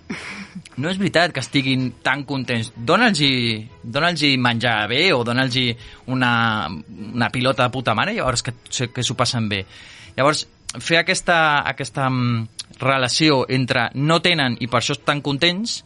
No 0.79 0.91
és 0.91 0.99
veritat 0.99 1.33
que 1.33 1.41
estiguin 1.43 1.89
tan 2.05 2.23
contents. 2.29 2.71
Dona'ls 2.75 3.21
dona 3.83 4.13
menjar 4.37 4.77
bé 4.91 5.01
o 5.13 5.23
dona'ls 5.23 5.57
una, 6.07 6.31
una 7.13 7.29
pilota 7.29 7.65
de 7.65 7.73
puta 7.73 7.95
mare 7.95 8.13
llavors 8.13 8.43
que, 8.43 8.53
que 8.93 9.03
s'ho 9.03 9.17
passen 9.17 9.49
bé. 9.49 9.65
Llavors, 10.15 10.45
fer 10.77 11.01
aquesta, 11.01 11.65
aquesta 11.67 12.09
mm, 12.09 12.47
relació 12.79 13.43
entre 13.49 13.89
no 13.95 14.21
tenen 14.21 14.57
i 14.59 14.67
per 14.67 14.83
això 14.83 14.95
estan 14.95 15.23
contents 15.25 15.83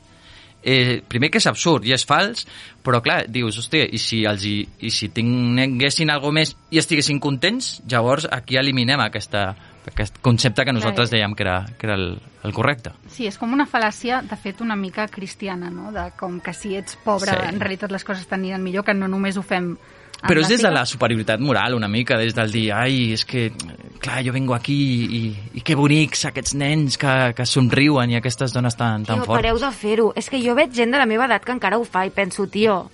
eh, 0.63 1.01
primer 1.07 1.29
que 1.31 1.39
és 1.41 1.47
absurd 1.47 1.85
i 1.85 1.93
és 1.93 2.05
fals, 2.07 2.47
però 2.83 3.01
clar, 3.03 3.23
dius, 3.31 3.59
hòstia, 3.59 3.85
i 3.85 3.99
si, 3.99 4.23
els 4.27 4.45
hi, 4.47 4.55
i 4.87 4.91
si 4.91 5.09
tinguessin 5.13 6.11
algo 6.11 6.31
més 6.35 6.55
i 6.71 6.79
estiguessin 6.81 7.19
contents, 7.23 7.77
llavors 7.89 8.27
aquí 8.31 8.57
eliminem 8.59 9.03
aquesta, 9.03 9.51
aquest 9.91 10.19
concepte 10.21 10.63
que 10.65 10.73
nosaltres 10.73 11.09
Clar. 11.09 11.19
dèiem 11.19 11.33
que 11.35 11.43
era, 11.43 11.65
que 11.77 11.87
era 11.87 11.95
el, 11.95 12.19
el 12.43 12.53
correcte. 12.53 12.91
Sí, 13.09 13.27
és 13.27 13.37
com 13.37 13.51
una 13.53 13.65
fal·làcia, 13.67 14.21
de 14.23 14.37
fet, 14.37 14.61
una 14.61 14.75
mica 14.75 15.07
cristiana, 15.07 15.69
no? 15.69 15.91
De 15.91 16.11
com 16.19 16.39
que 16.39 16.53
si 16.53 16.75
ets 16.75 16.95
pobre, 17.03 17.31
Sí. 17.33 17.49
en 17.49 17.59
realitat 17.59 17.91
les 17.91 18.03
coses 18.03 18.25
t'aniran 18.27 18.63
millor, 18.63 18.85
que 18.85 18.93
no 18.93 19.07
només 19.07 19.37
ho 19.37 19.43
fem 19.43 19.75
Però 20.23 20.39
és 20.39 20.47
des 20.47 20.61
de 20.61 20.69
la 20.71 20.85
superioritat 20.85 21.41
moral, 21.43 21.73
una 21.75 21.89
mica, 21.89 22.15
des 22.15 22.33
del 22.33 22.49
dir, 22.49 22.71
ai, 22.71 23.11
és 23.11 23.25
que, 23.25 23.51
clar, 23.99 24.21
jo 24.23 24.31
vengo 24.31 24.53
aquí 24.55 24.77
i, 25.03 25.21
i 25.59 25.61
que 25.61 25.75
bonics 25.75 26.23
aquests 26.29 26.53
nens 26.55 26.95
que, 26.97 27.33
que 27.35 27.45
somriuen 27.45 28.09
i 28.09 28.15
aquestes 28.15 28.53
dones 28.53 28.77
tan, 28.79 29.03
tan 29.03 29.17
Tio, 29.19 29.25
fortes. 29.25 29.41
pareu 29.41 29.59
de 29.59 29.71
fer-ho. 29.75 30.13
És 30.15 30.29
que 30.29 30.39
jo 30.39 30.55
veig 30.55 30.71
gent 30.71 30.91
de 30.95 31.01
la 31.01 31.05
meva 31.09 31.25
edat 31.25 31.43
que 31.43 31.51
encara 31.51 31.77
ho 31.77 31.83
fa 31.83 32.05
i 32.07 32.09
penso, 32.15 32.47
tio, 32.47 32.89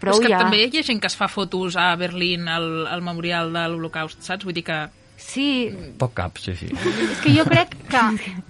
Però 0.00 0.14
prou 0.14 0.22
és 0.22 0.24
que 0.24 0.32
ja. 0.32 0.38
també 0.38 0.62
hi 0.64 0.78
ha 0.80 0.82
gent 0.82 1.02
que 1.02 1.10
es 1.10 1.16
fa 1.16 1.28
fotos 1.28 1.76
a 1.76 1.90
Berlín 2.00 2.48
al, 2.48 2.86
al 2.86 3.02
memorial 3.02 3.52
de 3.52 3.66
l'Holocaust, 3.68 4.22
saps? 4.24 4.46
Vull 4.48 4.54
dir 4.56 4.64
que... 4.64 4.78
Sí, 5.20 5.70
Poc 6.00 6.14
cap, 6.16 6.38
sí, 6.40 6.54
sí. 6.56 6.66
És 6.72 7.20
que 7.20 7.32
jo 7.36 7.44
crec 7.46 7.74
que, 7.90 8.00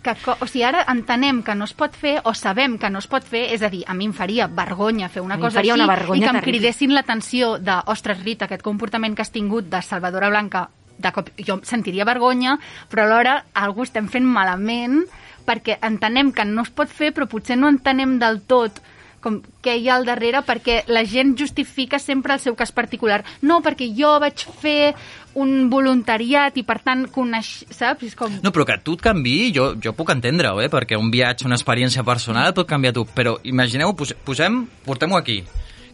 que, 0.06 0.14
o 0.32 0.46
sigui, 0.46 0.62
ara 0.68 0.84
entenem 0.88 1.42
que 1.44 1.56
no 1.58 1.66
es 1.66 1.74
pot 1.76 1.96
fer 1.98 2.14
o 2.24 2.32
sabem 2.38 2.78
que 2.80 2.88
no 2.92 3.02
es 3.02 3.08
pot 3.10 3.26
fer, 3.26 3.48
és 3.56 3.64
a 3.66 3.70
dir, 3.72 3.82
a 3.90 3.96
mi 3.98 4.06
em 4.08 4.14
faria 4.16 4.46
vergonya 4.46 5.10
fer 5.12 5.24
una 5.24 5.36
cosa 5.40 5.58
faria 5.58 5.74
així 5.74 5.82
una 5.82 5.90
vergonya 5.90 6.22
i 6.22 6.28
que 6.28 6.36
em 6.38 6.44
cridessin 6.46 6.94
l'atenció 6.94 7.56
de, 7.58 7.80
ostres, 7.90 8.22
Rita, 8.22 8.46
aquest 8.46 8.62
comportament 8.64 9.18
que 9.18 9.26
has 9.26 9.34
tingut 9.34 9.68
de 9.72 9.82
Salvadora 9.82 10.30
Blanca, 10.30 10.68
de 11.00 11.12
cop 11.16 11.32
jo 11.40 11.58
em 11.58 11.64
sentiria 11.66 12.06
vergonya, 12.06 12.56
però 12.88 13.08
alhora 13.08 13.40
algú 13.58 13.84
estem 13.88 14.08
fent 14.12 14.28
malament 14.28 15.02
perquè 15.46 15.80
entenem 15.82 16.30
que 16.36 16.44
no 16.46 16.62
es 16.62 16.70
pot 16.70 16.90
fer, 16.92 17.10
però 17.16 17.26
potser 17.28 17.58
no 17.58 17.68
entenem 17.72 18.18
del 18.22 18.42
tot 18.46 18.78
com 19.20 19.40
què 19.62 19.76
hi 19.78 19.88
ha 19.88 19.96
al 19.98 20.06
darrere 20.08 20.42
perquè 20.46 20.82
la 20.88 21.04
gent 21.08 21.34
justifica 21.38 22.00
sempre 22.00 22.34
el 22.34 22.42
seu 22.42 22.56
cas 22.58 22.72
particular. 22.72 23.22
No, 23.42 23.60
perquè 23.64 23.90
jo 23.96 24.16
vaig 24.22 24.44
fer 24.62 24.94
un 25.40 25.68
voluntariat 25.70 26.56
i 26.58 26.64
per 26.66 26.80
tant 26.84 27.06
coneix... 27.12 27.52
Saps? 27.70 28.08
És 28.08 28.18
com... 28.18 28.32
No, 28.42 28.52
però 28.54 28.66
que 28.66 28.80
tu 28.84 28.96
et 28.98 29.04
canvi, 29.04 29.36
jo, 29.54 29.72
jo 29.82 29.94
puc 29.96 30.12
entendre-ho, 30.14 30.60
eh? 30.64 30.70
perquè 30.72 30.98
un 30.98 31.12
viatge, 31.12 31.46
una 31.48 31.58
experiència 31.60 32.06
personal 32.06 32.54
pot 32.56 32.68
canviar 32.68 32.96
tu. 32.96 33.06
Però 33.14 33.36
imagineu, 33.46 33.94
pos 33.98 34.14
posem, 34.26 34.64
portem-ho 34.86 35.18
aquí, 35.20 35.42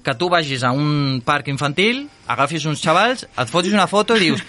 que 0.07 0.15
tu 0.15 0.29
vagis 0.31 0.63
a 0.63 0.71
un 0.71 1.21
parc 1.27 1.49
infantil, 1.51 2.05
agafis 2.31 2.65
uns 2.71 2.79
xavals, 2.79 3.27
et 3.27 3.51
fotis 3.51 3.75
una 3.75 3.89
foto 3.91 4.15
i 4.15 4.29
dius 4.29 4.45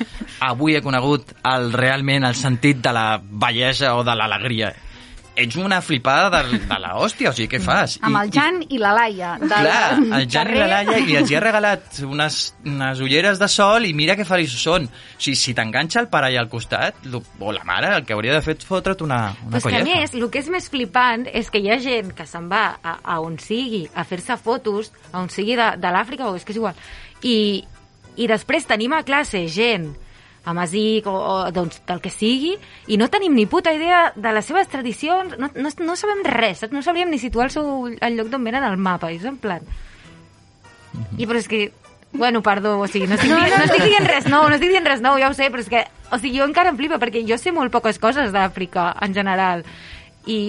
avui 0.46 0.78
he 0.78 0.84
conegut 0.86 1.34
el, 1.50 1.72
realment 1.74 2.28
el 2.28 2.38
sentit 2.38 2.78
de 2.86 2.94
la 2.94 3.08
bellesa 3.18 3.96
o 3.98 4.04
de 4.06 4.14
l'alegria. 4.14 4.76
Ets 5.38 5.56
una 5.62 5.78
flipada 5.86 6.42
de, 6.42 6.58
de 6.66 6.78
la 6.82 6.96
hòstia, 6.98 7.30
o 7.30 7.34
sigui, 7.38 7.46
què 7.52 7.60
fas? 7.62 8.00
amb 8.02 8.16
I- 8.18 8.22
el 8.24 8.32
Jan 8.34 8.56
i 8.74 8.80
la 8.82 8.90
Laia. 8.98 9.36
Del 9.38 9.52
Clar, 9.52 10.00
el 10.18 10.26
Jan 10.34 10.50
i 10.50 10.58
la. 10.58 10.68
Laia, 10.72 10.98
i 11.06 11.16
els 11.20 11.30
hi 11.30 11.36
ha 11.38 11.42
regalat 11.44 12.00
unes, 12.08 12.40
unes 12.66 13.04
ulleres 13.06 13.38
de 13.38 13.48
sol 13.54 13.86
i 13.86 13.94
mira 13.94 14.16
que 14.18 14.26
feliços 14.26 14.64
són. 14.66 14.88
O 14.90 15.22
sigui, 15.22 15.36
si 15.38 15.54
t'enganxa 15.54 16.02
el 16.02 16.08
pare 16.10 16.32
allà 16.32 16.42
al 16.42 16.50
costat, 16.50 17.06
lo- 17.06 17.22
o 17.40 17.54
la 17.54 17.62
mare, 17.70 17.92
el 18.00 18.06
que 18.08 18.18
hauria 18.18 18.34
de 18.34 18.42
fer 18.42 18.58
és 18.58 18.66
fotre't 18.66 19.04
una, 19.06 19.20
una 19.46 19.52
Però 19.52 19.62
és 19.62 19.64
que 19.64 19.76
a 19.76 19.84
colleja. 19.84 20.00
més, 20.02 20.16
el 20.18 20.30
que 20.34 20.40
és 20.42 20.50
més 20.58 20.70
flipant 20.74 21.28
és 21.32 21.52
que 21.54 21.62
hi 21.62 21.70
ha 21.70 21.78
gent 21.86 22.12
que 22.18 22.26
se'n 22.26 22.50
va 22.50 22.64
a, 22.82 22.98
a 23.04 23.20
on 23.22 23.38
sigui 23.38 23.86
a 23.94 24.04
fer-se 24.10 24.40
fotos, 24.42 24.90
a 25.12 25.20
on 25.22 25.30
sigui 25.30 25.54
de, 25.56 25.70
de 25.78 25.94
l'Àfrica, 25.94 26.26
o 26.32 26.36
és 26.36 26.44
que 26.44 26.52
és 26.56 26.58
igual, 26.58 26.74
i, 27.22 27.38
i 28.18 28.26
després 28.28 28.66
tenim 28.66 28.98
a 28.98 29.04
classe 29.06 29.46
gent 29.54 29.92
a 30.48 30.54
Masic 30.54 31.08
o, 31.12 31.14
o 31.14 31.52
doncs, 31.52 31.82
del 31.88 32.00
que 32.00 32.12
sigui, 32.14 32.54
i 32.88 32.96
no 33.00 33.10
tenim 33.12 33.34
ni 33.36 33.44
puta 33.52 33.74
idea 33.76 34.14
de 34.16 34.32
les 34.32 34.48
seves 34.48 34.70
tradicions, 34.72 35.36
no, 35.36 35.50
no, 35.52 35.72
no 35.84 35.96
sabem 36.00 36.24
res, 36.24 36.64
no 36.72 36.80
sabríem 36.86 37.12
ni 37.12 37.20
situar 37.20 37.50
el, 37.50 37.52
seu, 37.52 37.68
el 37.92 38.16
lloc 38.16 38.32
d'on 38.32 38.48
venen 38.48 38.64
al 38.64 38.80
mapa, 38.80 39.12
i 39.12 39.20
és 39.20 39.28
en 39.28 39.36
plan... 39.42 39.68
I 41.20 41.28
però 41.28 41.38
és 41.38 41.52
que... 41.52 41.68
Bueno, 42.18 42.40
perdó, 42.42 42.78
o 42.80 42.88
sigui, 42.88 43.10
no 43.12 43.18
estic, 43.18 43.30
no, 43.30 43.42
no, 43.44 43.58
no 43.60 43.66
estic 43.68 43.84
dient 43.84 44.08
res 44.08 44.30
nou, 44.32 44.48
no 44.48 44.56
estic 44.56 44.72
dient 44.72 44.88
res 44.88 45.04
nou, 45.04 45.20
ja 45.20 45.28
ho 45.28 45.36
sé, 45.36 45.52
però 45.52 45.62
és 45.62 45.68
que, 45.70 45.84
o 46.08 46.18
sigui, 46.22 46.40
jo 46.40 46.48
encara 46.48 46.72
em 46.72 46.80
flipa, 46.80 47.02
perquè 47.04 47.26
jo 47.28 47.36
sé 47.38 47.52
molt 47.52 47.74
poques 47.76 48.00
coses 48.00 48.32
d'Àfrica, 48.32 48.88
en 49.04 49.14
general, 49.14 49.66
i, 50.26 50.40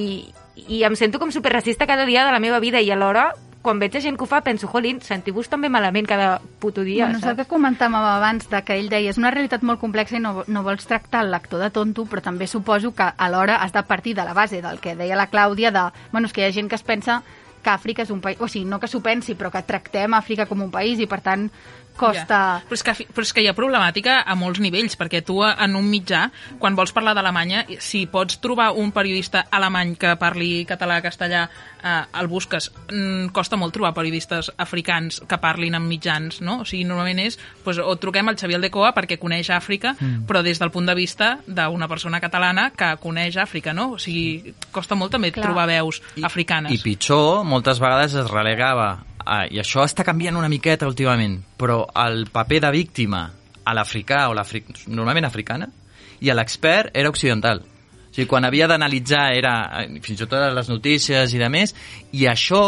i 0.71 0.85
em 0.87 0.95
sento 0.97 1.19
com 1.19 1.35
superracista 1.35 1.91
cada 1.91 2.07
dia 2.07 2.23
de 2.25 2.33
la 2.33 2.41
meva 2.41 2.63
vida, 2.63 2.79
i 2.81 2.95
alhora, 2.95 3.33
quan 3.63 3.81
veig 3.83 3.93
gent 4.01 4.17
que 4.17 4.25
ho 4.25 4.29
fa, 4.31 4.41
penso, 4.47 4.69
jolín, 4.71 5.01
sentiu-vos 5.03 5.49
també 5.51 5.69
malament 5.69 6.07
cada 6.07 6.41
puto 6.61 6.85
dia, 6.87 7.05
Bueno, 7.07 7.19
és 7.19 7.25
el 7.25 7.35
saps? 7.35 7.43
que 7.43 7.55
comentàvem 7.55 7.97
abans, 7.99 8.49
de 8.49 8.63
que 8.63 8.77
ell 8.79 8.89
deia 8.89 9.11
és 9.11 9.19
una 9.19 9.33
realitat 9.35 9.63
molt 9.67 9.81
complexa 9.81 10.17
i 10.17 10.21
no, 10.23 10.45
no 10.47 10.63
vols 10.63 10.87
tractar 10.87 11.25
el 11.25 11.33
lector 11.35 11.61
de 11.61 11.71
tonto, 11.71 12.07
però 12.07 12.23
també 12.23 12.47
suposo 12.47 12.95
que 12.95 13.11
alhora 13.17 13.57
has 13.57 13.73
de 13.73 13.83
partir 13.83 14.15
de 14.15 14.25
la 14.25 14.33
base 14.33 14.63
del 14.63 14.79
que 14.81 14.95
deia 14.97 15.17
la 15.17 15.29
Clàudia, 15.31 15.73
de, 15.73 15.89
bueno, 16.13 16.27
és 16.31 16.33
que 16.33 16.43
hi 16.43 16.49
ha 16.49 16.53
gent 16.55 16.69
que 16.71 16.77
es 16.79 16.83
pensa 16.87 17.23
que 17.63 17.71
Àfrica 17.71 18.03
és 18.07 18.11
un 18.15 18.21
país, 18.23 18.39
o 18.41 18.47
sigui, 18.47 18.65
no 18.65 18.79
que 18.79 18.87
s'ho 18.87 19.01
pensi, 19.03 19.35
però 19.35 19.51
que 19.51 19.63
tractem 19.67 20.15
Àfrica 20.15 20.47
com 20.47 20.63
un 20.63 20.71
país 20.71 21.01
i 21.03 21.07
per 21.11 21.21
tant 21.21 21.51
costa... 21.99 22.39
Ja. 22.59 22.67
Però, 22.69 22.79
és 22.79 22.85
que, 22.85 22.95
però 23.15 23.27
és 23.27 23.35
que 23.35 23.43
hi 23.45 23.49
ha 23.51 23.57
problemàtica 23.57 24.21
a 24.23 24.37
molts 24.39 24.63
nivells, 24.63 24.97
perquè 25.01 25.23
tu 25.27 25.41
en 25.45 25.77
un 25.79 25.89
mitjà, 25.91 26.29
quan 26.61 26.77
vols 26.79 26.95
parlar 26.97 27.15
d'Alemanya, 27.19 27.65
si 27.83 28.05
pots 28.11 28.39
trobar 28.43 28.71
un 28.79 28.93
periodista 28.95 29.47
alemany 29.55 29.97
que 30.01 30.15
parli 30.21 30.65
català, 30.69 31.01
castellà, 31.05 31.47
eh, 31.83 32.21
el 32.21 32.29
busques. 32.31 32.71
Mm, 32.91 33.31
costa 33.35 33.59
molt 33.61 33.75
trobar 33.75 33.95
periodistes 33.97 34.53
africans 34.57 35.21
que 35.29 35.41
parlin 35.43 35.77
en 35.79 35.87
mitjans, 35.89 36.41
no? 36.45 36.61
O 36.63 36.69
sigui, 36.69 36.85
normalment 36.89 37.23
és, 37.27 37.39
doncs, 37.65 37.83
o 37.83 37.97
truquem 38.01 38.29
al 38.29 38.39
Xavier 38.39 38.59
Aldecoa 38.61 38.93
perquè 38.97 39.19
coneix 39.21 39.51
Àfrica, 39.55 39.95
mm. 39.99 40.27
però 40.29 40.43
des 40.47 40.61
del 40.61 40.73
punt 40.75 40.89
de 40.89 40.97
vista 40.99 41.37
d'una 41.47 41.89
persona 41.89 42.21
catalana 42.21 42.71
que 42.77 42.95
coneix 43.03 43.39
Àfrica, 43.41 43.75
no? 43.75 43.93
O 43.97 44.01
sigui, 44.03 44.55
costa 44.73 44.99
molt 44.99 45.15
també 45.15 45.33
Clar. 45.33 45.49
trobar 45.49 45.69
veus 45.71 46.03
africanes. 46.23 46.73
I 46.73 46.83
pitjor, 46.83 47.45
moltes 47.49 47.81
vegades 47.83 48.15
es 48.19 48.31
relegava, 48.31 48.99
a, 49.29 49.45
i 49.53 49.61
això 49.61 49.85
està 49.85 50.07
canviant 50.07 50.39
una 50.41 50.49
miqueta 50.49 50.89
últimament, 50.89 51.37
però 51.61 51.83
el 52.07 52.27
paper 52.33 52.63
de 52.65 52.73
víctima 52.73 53.27
a 53.65 53.75
l'africà 53.77 54.25
o 54.31 54.37
l'afric... 54.37 54.71
normalment 54.89 55.29
africana, 55.29 55.69
i 56.25 56.31
a 56.31 56.37
l'expert 56.37 56.97
era 56.97 57.13
occidental. 57.13 57.61
O 57.63 58.15
sigui, 58.15 58.27
quan 58.31 58.49
havia 58.49 58.67
d'analitzar 58.71 59.27
era 59.37 59.55
eh, 59.83 60.01
fins 60.03 60.25
i 60.25 60.27
tot 60.27 60.49
les 60.57 60.71
notícies 60.73 61.35
i 61.37 61.43
de 61.43 61.51
més, 61.53 61.75
i 62.17 62.25
això 62.31 62.63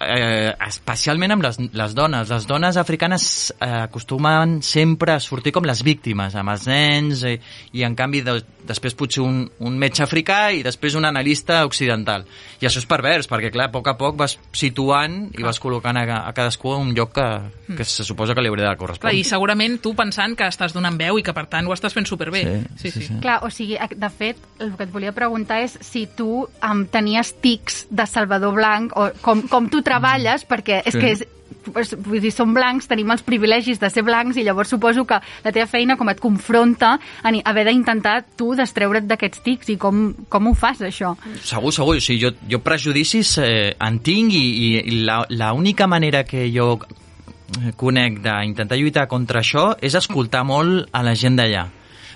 eh, 0.00 0.52
especialment 0.66 1.36
amb 1.36 1.44
les, 1.44 1.58
les 1.76 1.94
dones. 1.94 2.30
Les 2.32 2.46
dones 2.48 2.78
africanes 2.80 3.24
eh, 3.58 3.70
acostumen 3.84 4.60
sempre 4.64 5.14
a 5.14 5.20
sortir 5.20 5.52
com 5.52 5.66
les 5.68 5.82
víctimes, 5.86 6.34
amb 6.34 6.54
els 6.54 6.66
nens, 6.70 7.24
eh, 7.28 7.38
i 7.76 7.84
en 7.86 7.96
canvi 7.98 8.22
de, 8.26 8.38
després 8.66 8.96
potser 8.96 9.22
un, 9.24 9.42
un 9.66 9.78
metge 9.80 10.02
africà 10.04 10.50
i 10.56 10.64
després 10.66 10.96
un 10.98 11.06
analista 11.08 11.62
occidental. 11.68 12.26
I 12.60 12.68
això 12.68 12.82
és 12.82 12.88
pervers, 12.88 13.28
perquè 13.30 13.52
clar, 13.52 13.68
a 13.68 13.74
poc 13.74 13.90
a 13.90 13.96
poc 14.00 14.18
vas 14.20 14.36
situant 14.56 15.22
i 15.36 15.44
vas 15.46 15.60
col·locant 15.62 16.00
a, 16.00 16.04
a 16.24 16.32
cadascú 16.36 16.74
en 16.76 16.90
un 16.90 16.94
lloc 16.96 17.14
que, 17.16 17.28
que 17.76 17.84
se 17.84 18.04
suposa 18.06 18.34
que 18.34 18.44
li 18.44 18.50
hauria 18.50 18.68
de 18.68 18.70
Clar, 18.70 18.80
correspondre. 18.80 19.16
I 19.18 19.24
segurament 19.26 19.78
tu 19.82 19.94
pensant 19.98 20.36
que 20.38 20.48
estàs 20.50 20.74
donant 20.76 20.96
veu 21.00 21.18
i 21.18 21.24
que 21.26 21.34
per 21.36 21.46
tant 21.50 21.68
ho 21.68 21.74
estàs 21.74 21.96
fent 21.96 22.08
superbé. 22.08 22.44
Sí, 22.80 22.90
sí, 22.90 23.04
sí. 23.06 23.18
Clar, 23.22 23.40
o 23.46 23.50
sigui, 23.52 23.76
de 23.76 24.10
fet, 24.12 24.40
el 24.60 24.74
que 24.78 24.86
et 24.86 24.92
volia 24.92 25.12
preguntar 25.16 25.60
és 25.64 25.76
si 25.84 26.06
tu 26.16 26.44
um, 26.46 26.84
tenies 26.90 27.34
tics 27.42 27.84
de 27.90 28.06
Salvador 28.08 28.54
Blanc 28.56 28.94
o 28.96 29.10
com, 29.24 29.42
com 29.50 29.68
tu 29.72 29.82
treballes, 29.90 30.46
perquè 30.48 30.80
és 30.86 30.94
Sí. 30.94 31.00
que 31.00 31.12
és, 31.16 31.26
pues, 31.72 31.92
vull 31.98 32.20
dir, 32.22 32.30
som 32.32 32.52
blancs, 32.54 32.86
tenim 32.88 33.10
els 33.10 33.22
privilegis 33.26 33.80
de 33.80 33.90
ser 33.90 34.02
blancs 34.06 34.38
i 34.38 34.44
llavors 34.46 34.70
suposo 34.70 35.04
que 35.06 35.18
la 35.44 35.52
teva 35.52 35.66
feina 35.66 35.96
com 35.98 36.08
et 36.08 36.20
confronta 36.22 36.94
a 37.22 37.32
haver 37.50 37.66
d'intentar 37.68 38.24
tu 38.38 38.54
destreure't 38.58 39.06
d'aquests 39.10 39.42
tics 39.44 39.68
i 39.74 39.76
com, 39.76 40.14
com 40.28 40.46
ho 40.50 40.54
fas, 40.54 40.80
això? 40.86 41.16
Segur, 41.42 41.72
segur. 41.74 41.96
O 41.96 42.00
sigui, 42.00 42.20
jo, 42.22 42.32
jo 42.48 42.62
prejudicis 42.64 43.36
eh, 43.42 43.74
en 43.78 43.98
tinc 44.06 44.32
i, 44.32 44.44
i, 44.46 44.70
i 44.78 45.02
la, 45.04 45.24
la 45.28 45.52
única 45.52 45.86
manera 45.90 46.24
que 46.24 46.46
jo 46.54 46.76
eh, 46.80 47.72
conec 47.76 48.22
d'intentar 48.24 48.78
lluitar 48.78 49.08
contra 49.10 49.42
això 49.42 49.74
és 49.82 49.98
escoltar 49.98 50.44
molt 50.46 50.88
a 50.92 51.02
la 51.02 51.14
gent 51.18 51.36
d'allà. 51.40 51.66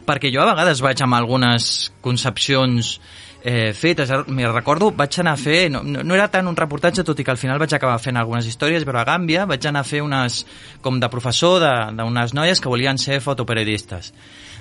Perquè 0.04 0.28
jo 0.32 0.42
a 0.42 0.50
vegades 0.50 0.82
vaig 0.84 1.00
amb 1.00 1.16
algunes 1.16 1.90
concepcions 2.04 2.98
eh, 3.44 3.74
fetes. 3.74 4.10
Me 4.26 4.48
recordo, 4.48 4.90
vaig 4.90 5.20
anar 5.20 5.34
a 5.36 5.40
fer... 5.40 5.68
No, 5.70 5.82
no 5.84 6.16
era 6.16 6.30
tant 6.32 6.48
un 6.48 6.56
reportatge, 6.56 7.04
tot 7.04 7.20
i 7.20 7.26
que 7.26 7.34
al 7.34 7.38
final 7.38 7.60
vaig 7.60 7.76
acabar 7.76 8.00
fent 8.00 8.16
algunes 8.16 8.48
històries, 8.48 8.86
però 8.88 9.02
a 9.02 9.06
Gàmbia 9.06 9.44
vaig 9.46 9.68
anar 9.68 9.84
a 9.84 9.88
fer 9.88 10.00
unes... 10.02 10.40
com 10.80 10.98
de 11.00 11.12
professor 11.12 11.60
d'unes 11.60 12.34
noies 12.34 12.60
que 12.60 12.72
volien 12.72 12.98
ser 12.98 13.20
fotoperiodistes. 13.20 14.12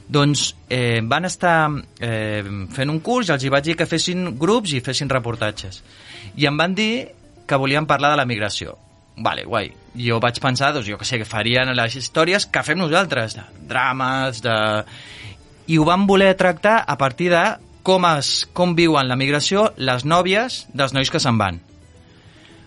Doncs 0.03 0.49
eh, 0.67 0.99
van 1.07 1.25
estar 1.25 1.71
eh, 2.03 2.43
fent 2.75 2.91
un 2.91 2.99
curs 2.99 3.31
i 3.31 3.37
els 3.37 3.47
hi 3.47 3.51
vaig 3.53 3.71
dir 3.71 3.79
que 3.79 3.87
fessin 3.87 4.33
grups 4.37 4.75
i 4.75 4.83
fessin 4.83 5.09
reportatges. 5.09 5.79
I 6.35 6.51
em 6.51 6.59
van 6.59 6.75
dir 6.75 7.07
que 7.47 7.59
volien 7.59 7.87
parlar 7.87 8.11
de 8.11 8.19
la 8.19 8.27
migració. 8.27 8.75
Vale, 9.15 9.45
guai. 9.47 9.69
Jo 9.95 10.17
vaig 10.19 10.39
pensar, 10.43 10.73
doncs 10.73 10.89
jo 10.89 10.97
que 10.99 11.07
sé, 11.07 11.21
que 11.21 11.29
farien 11.29 11.71
les 11.71 11.95
històries 11.95 12.47
que 12.51 12.63
fem 12.67 12.81
nosaltres, 12.81 13.37
de 13.37 13.67
drames, 13.69 14.41
de... 14.43 14.55
I 15.71 15.77
ho 15.79 15.85
van 15.87 16.03
voler 16.09 16.33
tractar 16.35 16.81
a 16.83 16.97
partir 16.99 17.29
de 17.31 17.43
com, 17.83 18.07
es, 18.17 18.47
com 18.55 18.73
viuen 18.75 19.07
la 19.09 19.19
migració 19.19 19.69
les 19.77 20.07
nòvies 20.07 20.63
dels 20.73 20.95
nois 20.95 21.11
que 21.11 21.21
se'n 21.21 21.37
van. 21.37 21.59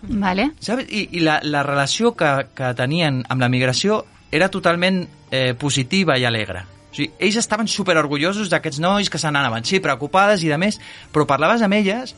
Vale? 0.07 0.51
Saps? 0.63 0.87
I, 0.87 1.09
i 1.19 1.25
la, 1.25 1.41
la 1.43 1.65
relació 1.67 2.13
que, 2.17 2.31
que 2.55 2.73
tenien 2.79 3.23
amb 3.33 3.43
la 3.43 3.51
migració 3.51 4.05
era 4.31 4.51
totalment 4.53 5.03
eh, 5.31 5.55
positiva 5.59 6.19
i 6.19 6.27
alegre. 6.29 6.63
O 6.91 6.97
sigui, 6.97 7.11
ells 7.19 7.41
estaven 7.41 7.69
super 7.69 7.97
orgullosos 8.01 8.51
d'aquests 8.53 8.81
nois 8.85 9.11
que 9.11 9.21
se 9.21 9.31
n'anaven, 9.33 9.67
sí, 9.67 9.81
preocupades 9.85 10.45
i 10.45 10.53
de 10.53 10.59
més, 10.61 10.79
però 11.13 11.27
parlaves 11.29 11.65
amb 11.65 11.77
elles 11.77 12.15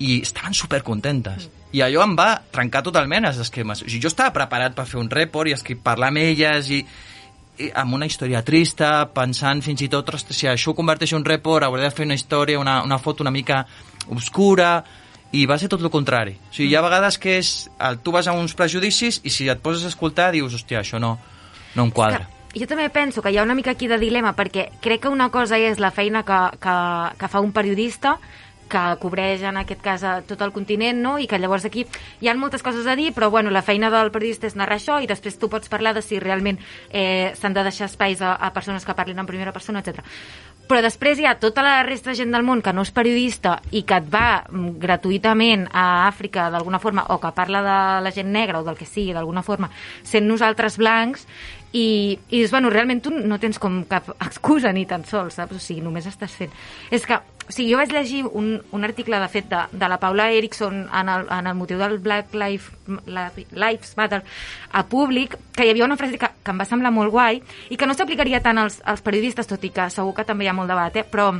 i 0.00 0.20
estaven 0.24 0.56
super 0.56 0.82
contentes. 0.82 1.48
I 1.76 1.84
allò 1.86 2.02
em 2.02 2.16
va 2.18 2.32
trencar 2.50 2.82
totalment 2.82 3.28
els 3.28 3.38
esquemes. 3.44 3.84
O 3.84 3.86
sigui, 3.86 4.02
jo 4.02 4.10
estava 4.10 4.34
preparat 4.34 4.74
per 4.74 4.88
fer 4.90 4.98
un 5.00 5.10
report 5.12 5.52
i 5.52 5.78
parlar 5.78 6.10
amb 6.10 6.24
elles 6.24 6.72
i 6.72 6.80
amb 7.74 7.94
una 7.98 8.08
història 8.08 8.40
trista, 8.46 9.10
pensant 9.14 9.60
fins 9.64 9.82
i 9.84 9.90
tot, 9.92 10.08
ostres, 10.14 10.38
si 10.38 10.48
això 10.48 10.72
ho 10.72 10.78
converteix 10.78 11.12
en 11.12 11.20
un 11.20 11.28
report, 11.28 11.66
hauré 11.66 11.84
de 11.84 11.92
fer 11.94 12.08
una 12.08 12.16
història, 12.18 12.60
una, 12.60 12.80
una 12.86 12.98
foto 12.98 13.24
una 13.26 13.34
mica 13.34 13.64
obscura, 14.08 14.78
i 15.32 15.46
va 15.46 15.58
ser 15.58 15.68
tot 15.70 15.82
el 15.82 15.92
contrari. 15.92 16.34
O 16.50 16.54
sigui, 16.54 16.72
hi 16.72 16.76
ha 16.76 16.82
vegades 16.82 17.18
que 17.22 17.36
és, 17.38 17.54
el, 17.78 18.00
tu 18.02 18.14
vas 18.14 18.26
a 18.26 18.34
uns 18.34 18.56
prejudicis 18.58 19.20
i 19.22 19.30
si 19.30 19.48
et 19.48 19.62
poses 19.62 19.84
a 19.86 19.92
escoltar 19.92 20.30
dius, 20.34 20.56
hòstia, 20.58 20.82
això 20.82 20.98
no, 21.02 21.16
no 21.76 21.86
em 21.86 21.94
quadra. 21.94 22.26
Jo 22.50 22.66
també 22.66 22.88
penso 22.90 23.22
que 23.22 23.30
hi 23.30 23.38
ha 23.38 23.44
una 23.46 23.54
mica 23.54 23.76
aquí 23.76 23.86
de 23.86 23.98
dilema, 24.00 24.32
perquè 24.34 24.70
crec 24.82 25.04
que 25.04 25.12
una 25.12 25.28
cosa 25.30 25.58
és 25.58 25.78
la 25.78 25.92
feina 25.94 26.24
que, 26.26 26.38
que, 26.58 26.76
que 27.20 27.28
fa 27.30 27.42
un 27.44 27.52
periodista, 27.54 28.16
que 28.70 28.82
cobreix 29.02 29.42
en 29.46 29.58
aquest 29.60 29.82
cas 29.84 30.04
tot 30.28 30.40
el 30.44 30.54
continent, 30.54 31.00
no? 31.02 31.16
i 31.18 31.26
que 31.30 31.38
llavors 31.38 31.66
aquí 31.68 31.84
hi 32.20 32.30
ha 32.30 32.36
moltes 32.38 32.62
coses 32.62 32.86
a 32.86 32.96
dir, 32.96 33.10
però 33.16 33.30
bueno, 33.30 33.50
la 33.50 33.64
feina 33.66 33.90
del 33.92 34.12
periodista 34.14 34.48
és 34.48 34.56
narrar 34.56 34.78
això 34.78 35.00
i 35.02 35.10
després 35.10 35.38
tu 35.38 35.50
pots 35.50 35.68
parlar 35.68 35.94
de 35.96 36.04
si 36.04 36.20
realment 36.22 36.60
eh, 36.88 37.32
s'han 37.36 37.56
de 37.56 37.66
deixar 37.66 37.90
espais 37.90 38.22
a, 38.22 38.36
a 38.36 38.52
persones 38.54 38.86
que 38.86 38.96
parlin 38.96 39.18
en 39.18 39.28
primera 39.28 39.52
persona, 39.52 39.82
etc. 39.82 40.04
Però 40.70 40.78
després 40.84 41.18
hi 41.18 41.26
ha 41.26 41.34
tota 41.42 41.64
la 41.66 41.80
resta 41.82 42.12
de 42.12 42.20
gent 42.20 42.30
del 42.30 42.46
món 42.46 42.60
que 42.62 42.72
no 42.72 42.84
és 42.86 42.92
periodista 42.94 43.56
i 43.74 43.82
que 43.82 43.96
et 43.98 44.10
va 44.10 44.44
mm, 44.46 44.76
gratuïtament 44.78 45.66
a 45.74 46.06
Àfrica 46.06 46.46
d'alguna 46.54 46.78
forma, 46.78 47.08
o 47.10 47.18
que 47.18 47.32
parla 47.34 47.62
de 47.66 47.78
la 48.06 48.12
gent 48.14 48.30
negra 48.30 48.60
o 48.60 48.66
del 48.66 48.78
que 48.78 48.86
sigui 48.86 49.10
d'alguna 49.16 49.42
forma, 49.42 49.72
sent 50.06 50.30
nosaltres 50.30 50.78
blancs, 50.78 51.26
i, 51.72 52.18
i 52.30 52.38
dius, 52.38 52.50
bueno, 52.50 52.70
realment 52.70 53.02
tu 53.02 53.12
no 53.14 53.38
tens 53.42 53.58
com 53.62 53.82
cap 53.90 54.08
excusa 54.18 54.72
ni 54.74 54.86
tan 54.90 55.04
sols, 55.06 55.36
saps? 55.38 55.58
O 55.58 55.62
sigui, 55.62 55.82
només 55.84 56.06
estàs 56.10 56.34
fent... 56.38 56.54
És 56.90 57.06
que, 57.06 57.18
o 57.50 57.52
sigui, 57.52 57.72
jo 57.72 57.78
vaig 57.80 57.90
llegir 57.90 58.22
un, 58.30 58.60
un 58.70 58.84
article, 58.86 59.18
de 59.18 59.28
fet, 59.28 59.48
de, 59.50 59.64
de 59.72 59.86
la 59.90 59.98
Paula 59.98 60.28
Erickson 60.30 60.84
en 60.86 61.08
el, 61.10 61.26
en 61.34 61.48
el 61.50 61.56
motiu 61.58 61.80
del 61.80 61.98
Black 61.98 62.30
Life, 62.38 62.76
la, 63.10 63.32
Lives 63.50 63.96
Matter 63.98 64.22
a 64.70 64.84
públic, 64.86 65.34
que 65.56 65.66
hi 65.66 65.72
havia 65.74 65.88
una 65.88 65.98
frase 65.98 66.18
que, 66.18 66.30
que 66.44 66.54
em 66.54 66.62
va 66.62 66.68
semblar 66.68 66.94
molt 66.94 67.10
guai 67.10 67.42
i 67.74 67.76
que 67.76 67.88
no 67.90 67.96
s'aplicaria 67.98 68.38
tant 68.44 68.62
als, 68.62 68.78
als 68.86 69.02
periodistes, 69.02 69.50
tot 69.50 69.66
i 69.66 69.72
que 69.74 69.90
segur 69.90 70.14
que 70.14 70.28
també 70.28 70.46
hi 70.46 70.52
ha 70.52 70.54
molt 70.54 70.70
debat, 70.70 71.02
eh? 71.02 71.02
però 71.02 71.32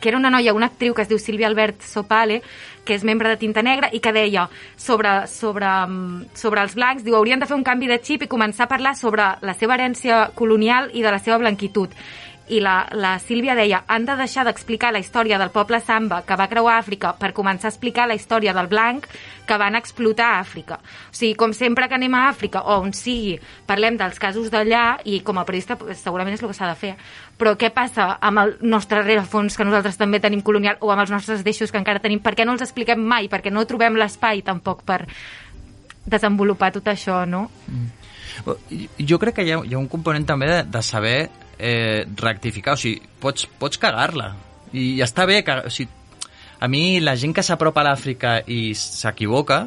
que 0.00 0.08
era 0.08 0.18
una 0.18 0.30
noia, 0.30 0.52
una 0.52 0.66
actriu 0.66 0.92
que 0.94 1.04
es 1.04 1.08
diu 1.08 1.20
Sílvia 1.20 1.46
Albert 1.48 1.84
Sopale, 1.84 2.40
que 2.84 2.96
és 2.96 3.04
membre 3.04 3.30
de 3.30 3.38
Tinta 3.40 3.62
Negra, 3.64 3.88
i 3.92 4.00
que 4.04 4.12
deia 4.12 4.48
sobre, 4.76 5.26
sobre, 5.32 5.68
mm, 5.86 6.34
sobre 6.36 6.60
els 6.60 6.74
blancs, 6.74 7.04
diu, 7.04 7.16
haurien 7.16 7.40
de 7.40 7.48
fer 7.48 7.56
un 7.56 7.64
canvi 7.64 7.88
de 7.88 8.00
xip 8.04 8.24
i 8.24 8.28
començar 8.28 8.66
a 8.66 8.72
parlar 8.72 8.96
sobre 8.96 9.30
la 9.40 9.54
seva 9.54 9.76
herència 9.78 10.30
colonial 10.34 10.90
i 10.92 11.00
de 11.00 11.10
la 11.10 11.20
seva 11.20 11.38
blanquitud. 11.38 11.92
I 12.52 12.58
la, 12.60 12.74
la 12.92 13.14
Sílvia 13.18 13.54
deia, 13.56 13.80
han 13.88 14.04
de 14.04 14.16
deixar 14.18 14.42
d'explicar 14.44 14.90
la 14.92 15.00
història 15.00 15.38
del 15.40 15.48
poble 15.54 15.78
samba 15.80 16.20
que 16.26 16.36
va 16.36 16.48
creuar 16.50 16.74
Àfrica 16.76 17.14
per 17.16 17.32
començar 17.32 17.70
a 17.70 17.72
explicar 17.72 18.04
la 18.08 18.16
història 18.18 18.52
del 18.52 18.68
blanc 18.68 19.06
que 19.48 19.56
van 19.60 19.78
explotar 19.78 20.26
a 20.34 20.40
Àfrica. 20.42 20.76
O 20.76 21.16
sigui, 21.16 21.34
com 21.40 21.54
sempre 21.56 21.88
que 21.88 21.96
anem 21.96 22.12
a 22.14 22.26
Àfrica 22.28 22.60
o 22.60 22.76
on 22.82 22.92
sigui, 22.92 23.38
parlem 23.64 23.96
dels 23.96 24.20
casos 24.20 24.50
d'allà 24.52 24.98
i 25.08 25.22
com 25.24 25.40
a 25.40 25.46
periodista 25.48 25.78
segurament 25.96 26.36
és 26.36 26.42
el 26.44 26.52
que 26.52 26.56
s'ha 26.58 26.68
de 26.68 26.76
fer. 26.80 26.92
Però 27.40 27.54
què 27.56 27.70
passa 27.72 28.10
amb 28.20 28.42
el 28.42 28.54
nostre 28.60 29.00
rerefons 29.02 29.56
que 29.56 29.64
nosaltres 29.64 29.96
també 29.96 30.20
tenim 30.20 30.44
colonial 30.44 30.76
o 30.80 30.92
amb 30.92 31.06
els 31.06 31.14
nostres 31.14 31.44
deixos 31.46 31.72
que 31.72 31.80
encara 31.80 32.02
tenim? 32.04 32.20
Per 32.20 32.34
què 32.36 32.44
no 32.44 32.52
els 32.58 32.66
expliquem 32.66 33.00
mai? 33.00 33.30
Perquè 33.32 33.52
no 33.52 33.64
trobem 33.64 33.96
l'espai 33.96 34.44
tampoc 34.44 34.84
per 34.84 35.06
desenvolupar 36.04 36.74
tot 36.76 36.92
això, 36.92 37.22
no? 37.24 37.48
Jo 39.00 39.18
crec 39.22 39.38
que 39.38 39.46
hi 39.46 39.54
ha, 39.54 39.62
hi 39.64 39.74
ha 39.74 39.80
un 39.80 39.88
component 39.88 40.26
també 40.28 40.50
de, 40.50 40.60
de 40.68 40.82
saber 40.84 41.16
eh, 41.58 42.04
rectificar, 42.20 42.74
o 42.74 42.80
sigui, 42.80 43.02
pots, 43.20 43.48
pots 43.60 43.80
cagar-la. 43.80 44.32
I 44.74 45.00
està 45.04 45.26
bé 45.30 45.42
que... 45.46 45.58
O 45.68 45.72
sigui, 45.72 45.90
a 46.64 46.68
mi, 46.70 47.00
la 47.02 47.16
gent 47.20 47.34
que 47.36 47.42
s'apropa 47.44 47.82
a 47.82 47.90
l'Àfrica 47.90 48.38
i 48.48 48.72
s'equivoca, 48.78 49.66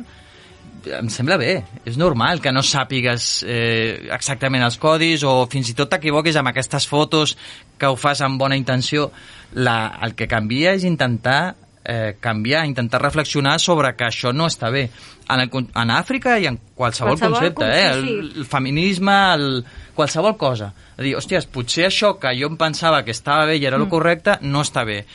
em 0.98 1.10
sembla 1.12 1.38
bé. 1.38 1.52
És 1.86 1.98
normal 2.00 2.42
que 2.42 2.54
no 2.56 2.64
sàpigues 2.66 3.44
eh, 3.46 4.08
exactament 4.14 4.64
els 4.66 4.80
codis 4.82 5.26
o 5.28 5.34
fins 5.52 5.72
i 5.72 5.76
tot 5.78 5.92
t'equivoquis 5.92 6.38
amb 6.40 6.52
aquestes 6.52 6.88
fotos 6.90 7.36
que 7.78 7.90
ho 7.92 7.98
fas 8.00 8.24
amb 8.26 8.40
bona 8.42 8.58
intenció. 8.60 9.12
La, 9.54 9.98
el 10.04 10.16
que 10.18 10.30
canvia 10.32 10.74
és 10.78 10.88
intentar 10.88 11.56
eh, 11.88 12.18
canviar, 12.20 12.66
intentar 12.68 13.02
reflexionar 13.02 13.58
sobre 13.64 13.94
que 13.96 14.06
això 14.10 14.34
no 14.36 14.50
està 14.52 14.70
bé. 14.70 14.90
En, 15.30 15.40
el, 15.40 15.50
en 15.52 15.92
Àfrica 15.92 16.38
i 16.40 16.46
en 16.48 16.60
qualsevol, 16.76 17.16
Qualsevol 17.18 17.40
concepte, 17.40 17.64
con- 17.64 17.72
eh? 17.72 17.88
El, 17.94 18.32
el 18.42 18.46
feminisme, 18.46 19.16
el, 19.34 19.66
qualsevol 19.96 20.36
cosa. 20.38 20.74
A 20.98 21.02
dir, 21.02 21.16
hòsties, 21.18 21.48
potser 21.52 21.88
això 21.88 22.14
que 22.20 22.36
jo 22.38 22.52
em 22.52 22.60
pensava 22.60 23.02
que 23.08 23.16
estava 23.16 23.48
bé 23.48 23.58
i 23.58 23.66
era 23.66 23.80
mm. 23.80 23.88
el 23.88 23.90
correcte, 23.90 24.38
no 24.42 24.62
està 24.68 24.84
bé. 24.88 25.06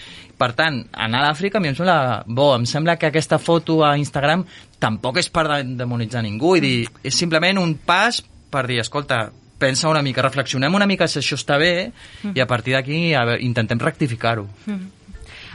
Per 0.43 0.51
tant, 0.59 0.81
anar 0.99 1.21
a 1.21 1.29
l'Àfrica 1.29 1.61
a 1.61 1.63
mi 1.63 1.71
em 1.71 1.77
sembla 1.79 2.25
bo. 2.27 2.49
Em 2.57 2.65
sembla 2.67 2.97
que 2.99 3.13
aquesta 3.13 3.39
foto 3.39 3.83
a 3.87 3.93
Instagram 4.01 4.43
tampoc 4.83 5.21
és 5.23 5.29
per 5.31 5.47
de- 5.47 5.77
demonitzar 5.85 6.25
ningú. 6.25 6.57
I 6.57 6.65
dir, 6.65 6.75
és 7.05 7.15
simplement 7.15 7.61
un 7.63 7.77
pas 7.87 8.19
per 8.53 8.67
dir, 8.67 8.81
escolta, 8.83 9.31
pensa 9.63 9.89
una 9.89 10.03
mica, 10.03 10.21
reflexionem 10.25 10.75
una 10.75 10.89
mica 10.91 11.07
si 11.09 11.21
això 11.21 11.39
està 11.39 11.57
bé 11.61 11.93
i 12.35 12.41
a 12.43 12.47
partir 12.51 12.75
d'aquí 12.75 13.13
intentem 13.47 13.79
rectificar-ho. 13.79 14.49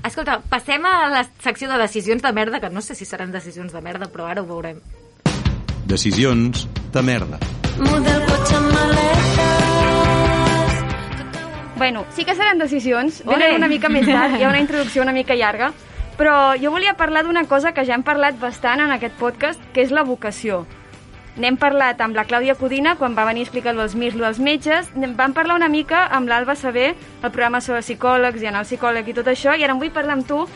Escolta, 0.05 0.39
passem 0.49 0.85
a 0.85 1.09
la 1.09 1.23
secció 1.43 1.69
de 1.69 1.77
decisions 1.81 2.21
de 2.21 2.31
merda, 2.33 2.59
que 2.59 2.69
no 2.69 2.81
sé 2.81 2.95
si 2.95 3.05
seran 3.05 3.31
decisions 3.31 3.73
de 3.73 3.81
merda, 3.81 4.07
però 4.11 4.27
ara 4.29 4.41
ho 4.41 4.47
veurem. 4.47 4.79
Decisions 5.87 6.67
de 6.93 7.01
merda. 7.01 7.39
Muda 7.79 8.15
el 8.15 8.25
cotxe 8.29 8.55
amb 8.55 8.71
maletes. 8.73 9.77
Bueno, 11.77 12.05
sí 12.15 12.25
que 12.25 12.33
seran 12.35 12.57
decisions, 12.57 13.23
venen 13.25 13.55
una 13.59 13.67
mica 13.69 13.89
més 13.89 14.07
tard, 14.07 14.33
hi 14.39 14.43
ha 14.43 14.49
una 14.49 14.61
introducció 14.65 15.03
una 15.03 15.13
mica 15.13 15.35
llarga, 15.37 15.71
però 16.17 16.55
jo 16.57 16.71
volia 16.73 16.95
parlar 16.97 17.23
d'una 17.23 17.45
cosa 17.45 17.71
que 17.73 17.85
ja 17.85 17.93
hem 17.93 18.03
parlat 18.03 18.39
bastant 18.41 18.81
en 18.81 18.91
aquest 18.95 19.13
podcast, 19.19 19.61
que 19.73 19.85
és 19.85 19.93
la 19.93 20.03
vocació. 20.03 20.65
N'hem 21.37 21.57
parlat 21.61 21.99
amb 22.01 22.17
la 22.17 22.23
Clàudia 22.25 22.55
Codina, 22.57 22.95
quan 22.97 23.13
va 23.13 23.27
venir 23.27 23.43
a 23.43 23.45
explicar 23.45 23.75
els 23.77 23.93
mirs, 23.93 24.15
lo 24.17 24.25
dels 24.25 24.39
metges, 24.41 24.87
vam 24.95 25.35
parlar 25.37 25.59
una 25.59 25.69
mica 25.69 26.07
amb 26.09 26.29
l'Alba 26.29 26.55
Saber, 26.57 26.95
el 26.95 27.29
programa 27.29 27.61
sobre 27.61 27.83
psicòlegs 27.85 28.41
i 28.41 28.49
anar 28.49 28.63
al 28.63 28.69
psicòleg 28.69 29.11
i 29.11 29.13
tot 29.13 29.29
això, 29.29 29.53
i 29.53 29.63
ara 29.63 29.75
en 29.75 29.81
vull 29.81 29.93
parlar 29.93 30.17
amb 30.17 30.25
tu 30.27 30.47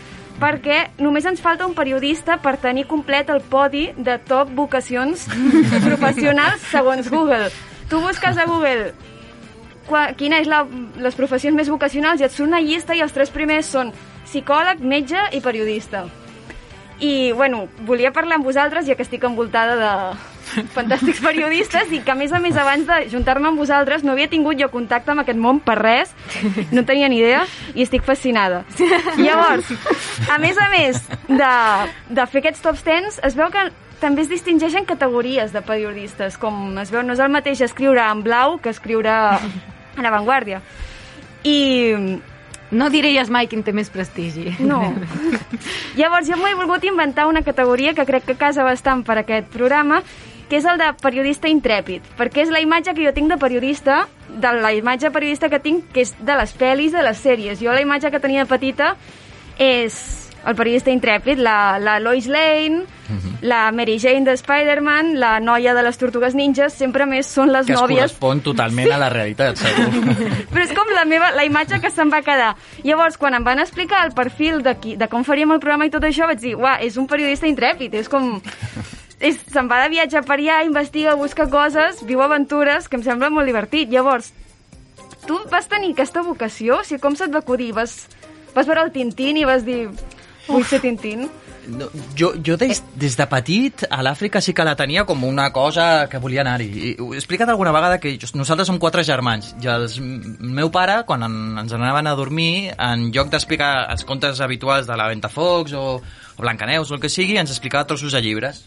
perquè 0.41 0.80
només 0.98 1.28
ens 1.30 1.41
falta 1.44 1.67
un 1.67 1.76
periodista 1.78 2.39
per 2.41 2.56
tenir 2.58 2.88
complet 2.89 3.30
el 3.30 3.44
podi 3.46 3.91
de 3.94 4.17
top 4.26 4.50
vocacions 4.58 5.28
professionals 5.88 6.65
segons 6.72 7.12
Google. 7.13 7.52
Tu 7.91 8.02
busques 8.02 8.38
a 8.41 8.48
Google 8.50 8.89
quina 10.17 10.39
és 10.41 10.50
la, 10.50 10.63
les 10.98 11.17
professions 11.17 11.56
més 11.58 11.70
vocacionals 11.70 12.22
i 12.22 12.26
et 12.26 12.34
surt 12.34 12.48
una 12.48 12.62
llista 12.63 12.96
i 12.96 13.02
els 13.06 13.13
tres 13.13 13.30
primers 13.30 13.70
són 13.70 13.94
psicòleg, 14.26 14.82
metge 14.82 15.30
i 15.36 15.41
periodista. 15.46 16.06
I, 17.02 17.34
bueno, 17.34 17.67
volia 17.86 18.13
parlar 18.13 18.38
amb 18.38 18.46
vosaltres, 18.46 18.86
ja 18.88 18.96
que 18.96 19.04
estic 19.06 19.26
envoltada 19.26 19.76
de 19.76 19.94
fantàstics 20.76 21.22
periodistes 21.24 21.92
i 21.92 22.02
que, 22.04 22.12
a 22.14 22.18
més 22.18 22.32
a 22.34 22.40
més, 22.44 22.58
abans 22.58 22.88
de 22.88 22.98
juntar-me 23.12 23.52
amb 23.52 23.62
vosaltres 23.62 24.04
no 24.04 24.14
havia 24.16 24.30
tingut 24.32 24.60
jo 24.60 24.70
contacte 24.74 25.14
amb 25.14 25.24
aquest 25.24 25.40
món 25.40 25.62
per 25.64 25.78
res, 25.80 26.12
no 26.72 26.86
tenia 26.88 27.10
ni 27.12 27.22
idea 27.22 27.46
i 27.76 27.86
estic 27.86 28.04
fascinada. 28.08 28.64
Llavors, 29.18 29.70
a 30.30 30.40
més 30.42 30.58
a 30.60 30.68
més 30.74 31.00
de, 31.30 31.54
de 32.10 32.28
fer 32.28 32.44
aquests 32.44 32.66
top 32.66 32.82
10, 32.84 33.22
es 33.28 33.38
veu 33.40 33.52
que 33.54 33.70
també 34.02 34.24
es 34.26 34.32
distingeixen 34.32 34.88
categories 34.90 35.54
de 35.54 35.62
periodistes, 35.62 36.40
com 36.42 36.78
es 36.82 36.90
veu, 36.90 37.04
no 37.06 37.14
és 37.14 37.22
el 37.22 37.30
mateix 37.30 37.62
escriure 37.62 38.02
en 38.10 38.24
blau 38.26 38.58
que 38.58 38.74
escriure 38.74 39.14
a 39.14 39.40
l'avantguàrdia. 40.02 40.62
I 41.46 41.58
No 42.72 42.88
diries 42.88 43.28
mai 43.28 43.50
quin 43.52 43.66
té 43.68 43.74
més 43.76 43.90
prestigi. 43.92 44.54
no. 44.64 44.80
Llavors, 46.00 46.30
jo 46.30 46.38
m'ho 46.40 46.48
he 46.48 46.56
volgut 46.56 46.86
inventar 46.88 47.28
una 47.28 47.44
categoria 47.44 47.94
que 47.94 48.06
crec 48.08 48.30
que 48.30 48.38
casa 48.40 48.64
bastant 48.64 49.04
per 49.04 49.18
aquest 49.20 49.50
programa, 49.52 50.00
que 50.52 50.60
és 50.60 50.66
el 50.68 50.76
de 50.82 50.90
periodista 51.00 51.48
intrèpid, 51.48 52.04
perquè 52.20 52.44
és 52.44 52.50
la 52.52 52.60
imatge 52.60 52.92
que 52.92 53.06
jo 53.06 53.14
tinc 53.16 53.32
de 53.32 53.38
periodista, 53.40 54.02
de 54.28 54.52
la 54.60 54.74
imatge 54.76 55.08
periodista 55.16 55.48
que 55.48 55.62
tinc, 55.64 55.86
que 55.96 56.04
és 56.04 56.12
de 56.20 56.36
les 56.36 56.52
pel·lis, 56.60 56.92
de 56.92 57.04
les 57.08 57.22
sèries. 57.24 57.62
Jo 57.64 57.72
la 57.72 57.86
imatge 57.86 58.12
que 58.12 58.20
tenia 58.20 58.44
petita 58.50 58.98
és 59.56 59.96
el 60.44 60.58
periodista 60.60 60.92
intrèpid, 60.92 61.40
la, 61.40 61.78
la 61.80 62.00
Lois 62.04 62.28
Lane, 62.28 62.84
la 63.42 63.72
Mary 63.72 63.98
Jane 64.00 64.26
de 64.26 64.34
Spider-Man, 64.34 65.20
la 65.20 65.40
noia 65.40 65.74
de 65.74 65.84
les 65.84 65.98
Tortugues 65.98 66.36
Ninjas, 66.36 66.74
sempre 66.78 67.06
més 67.10 67.28
són 67.28 67.52
les 67.52 67.68
Que 67.68 67.76
es 67.76 67.80
nòvies 67.80 68.00
correspon 68.00 68.42
totalment 68.46 68.92
a 68.92 69.00
la 69.02 69.10
realitat, 69.14 69.60
segur. 69.60 69.90
però 70.52 70.64
és 70.64 70.74
com 70.78 70.94
la, 70.96 71.04
meva, 71.06 71.32
la 71.36 71.46
imatge 71.46 71.82
que 71.84 71.92
se'm 71.92 72.12
va 72.14 72.22
quedar. 72.26 72.54
Llavors, 72.88 73.20
quan 73.22 73.36
em 73.38 73.46
van 73.46 73.62
explicar 73.62 74.06
el 74.08 74.16
perfil 74.18 74.62
de, 74.66 74.76
qui, 74.82 74.96
de 74.98 75.10
com 75.12 75.26
faríem 75.28 75.54
el 75.56 75.62
programa 75.64 75.90
i 75.90 75.94
tot 75.94 76.06
això, 76.08 76.30
vaig 76.30 76.42
dir, 76.42 76.56
uah, 76.60 76.80
és 76.86 76.98
un 77.02 77.10
periodista 77.12 77.50
intrèpid, 77.50 78.00
és 78.02 78.10
com... 78.12 78.38
Se'n 79.22 79.68
va 79.70 79.84
de 79.84 79.92
viatge 79.94 80.24
per 80.26 80.40
allà, 80.40 80.62
investiga, 80.66 81.14
busca 81.20 81.46
coses, 81.50 82.02
viu 82.10 82.24
aventures, 82.26 82.88
que 82.90 82.98
em 82.98 83.04
sembla 83.06 83.30
molt 83.30 83.46
divertit. 83.46 83.92
Llavors, 83.94 84.32
tu 85.28 85.38
vas 85.52 85.70
tenir 85.70 85.94
aquesta 85.94 86.24
vocació? 86.26 86.80
O 86.82 86.88
sigui, 86.88 87.02
com 87.04 87.18
se't 87.18 87.34
va 87.34 87.44
acudir? 87.46 87.70
Vas, 87.78 88.08
vas 88.56 88.66
veure 88.66 88.88
el 88.88 88.92
Tintín 88.96 89.38
i 89.38 89.46
vas 89.46 89.66
dir, 89.68 89.84
vull 90.48 90.66
ser 90.66 90.82
Tintín? 90.82 91.30
No, 91.68 91.86
jo, 92.18 92.32
jo 92.42 92.56
des, 92.58 92.80
des 92.98 93.16
de 93.18 93.26
petit 93.30 93.84
a 93.86 94.00
l'Àfrica 94.02 94.42
sí 94.42 94.54
que 94.58 94.66
la 94.66 94.74
tenia 94.76 95.04
com 95.06 95.22
una 95.28 95.52
cosa 95.54 96.08
que 96.10 96.18
volia 96.18 96.42
anar-hi. 96.42 96.96
He 96.98 97.20
explicat 97.20 97.52
alguna 97.54 97.74
vegada 97.76 98.00
que 98.02 98.16
nosaltres 98.34 98.72
som 98.72 98.80
quatre 98.82 99.06
germans 99.06 99.54
i 99.62 99.70
el 99.70 99.86
meu 100.42 100.72
pare, 100.74 101.04
quan 101.06 101.22
en, 101.28 101.38
ens 101.62 101.78
anaven 101.78 102.10
a 102.10 102.16
dormir, 102.18 102.74
en 102.74 103.12
lloc 103.14 103.30
d'explicar 103.30 103.72
els 103.94 104.06
contes 104.10 104.42
habituals 104.42 104.90
de 104.90 104.98
la 104.98 105.12
Ventafocs 105.14 105.78
o, 105.78 105.86
o 106.02 106.42
Blancaneus 106.42 106.90
o 106.90 106.98
el 106.98 107.04
que 107.04 107.14
sigui, 107.14 107.38
ens 107.38 107.54
explicava 107.54 107.86
trossos 107.86 108.18
de 108.18 108.26
llibres. 108.26 108.66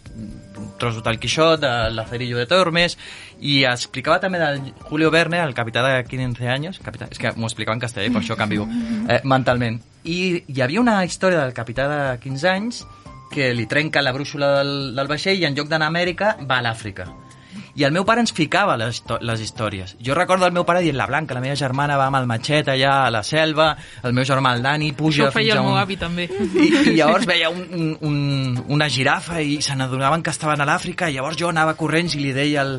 Trossos 0.78 1.02
del 1.04 1.18
Quixot, 1.22 1.60
de 1.62 1.72
l'Acerillo 1.94 2.38
de 2.40 2.46
Tormes, 2.50 2.96
i 3.40 3.62
explicava 3.68 4.20
també 4.22 4.40
del 4.42 4.72
Julio 4.88 5.10
Verne, 5.14 5.40
el 5.42 5.54
capità 5.54 5.84
de 5.86 5.96
15 6.08 6.50
anys, 6.50 6.80
capità, 6.84 7.08
és 7.10 7.20
que 7.20 7.34
m'ho 7.36 7.50
explicava 7.50 7.76
en 7.78 7.82
castellà, 7.84 8.12
per 8.12 8.22
això 8.22 8.38
canvio 8.38 8.68
eh, 9.12 9.20
mentalment. 9.24 9.80
I 10.04 10.44
hi 10.46 10.60
havia 10.60 10.82
una 10.82 10.98
història 11.04 11.42
del 11.42 11.56
capità 11.56 11.88
de 11.90 12.00
15 12.22 12.48
anys 12.50 12.84
que 13.34 13.50
li 13.56 13.66
trenca 13.66 14.02
la 14.04 14.12
brúixola 14.14 14.58
del, 14.60 14.72
del 14.94 15.10
vaixell 15.10 15.40
i 15.40 15.48
en 15.48 15.56
lloc 15.58 15.70
d'anar 15.70 15.90
a 15.90 15.94
Amèrica 15.94 16.36
va 16.46 16.60
a 16.60 16.66
l'Àfrica. 16.68 17.08
I 17.74 17.82
el 17.82 17.90
meu 17.90 18.04
pare 18.06 18.22
ens 18.22 18.30
ficava 18.30 18.76
les, 18.78 19.00
les 19.26 19.40
històries. 19.42 19.96
Jo 19.98 20.14
recordo 20.14 20.46
el 20.46 20.52
meu 20.54 20.62
pare 20.66 20.82
dient 20.84 20.94
la 20.94 21.08
Blanca, 21.10 21.34
la 21.34 21.42
meva 21.42 21.56
germana 21.58 21.96
va 21.98 22.06
amb 22.06 22.20
el 22.20 22.28
matxet 22.30 22.70
allà 22.70 22.92
a 23.06 23.10
la 23.10 23.24
selva, 23.26 23.72
el 24.06 24.14
meu 24.14 24.26
germà 24.28 24.52
el 24.54 24.62
Dani 24.62 24.92
puja 24.94 25.26
Això 25.26 25.34
fins 25.34 25.50
a 25.50 25.58
el 25.58 25.66
meu 25.66 25.74
un... 25.74 25.80
avi, 25.80 25.96
també. 25.98 26.28
I, 26.30 26.68
I 26.92 26.94
llavors 27.00 27.26
veia 27.26 27.50
un, 27.50 27.66
un, 27.74 27.90
un, 28.06 28.62
una 28.76 28.88
girafa 28.88 29.42
i 29.42 29.58
se 29.62 29.74
n'adonaven 29.74 30.22
que 30.22 30.30
estaven 30.30 30.62
a 30.62 30.68
l'Àfrica 30.70 31.10
i 31.10 31.18
llavors 31.18 31.40
jo 31.40 31.50
anava 31.50 31.74
corrents 31.80 32.14
i 32.14 32.22
li 32.22 32.30
deia 32.36 32.62
el... 32.62 32.78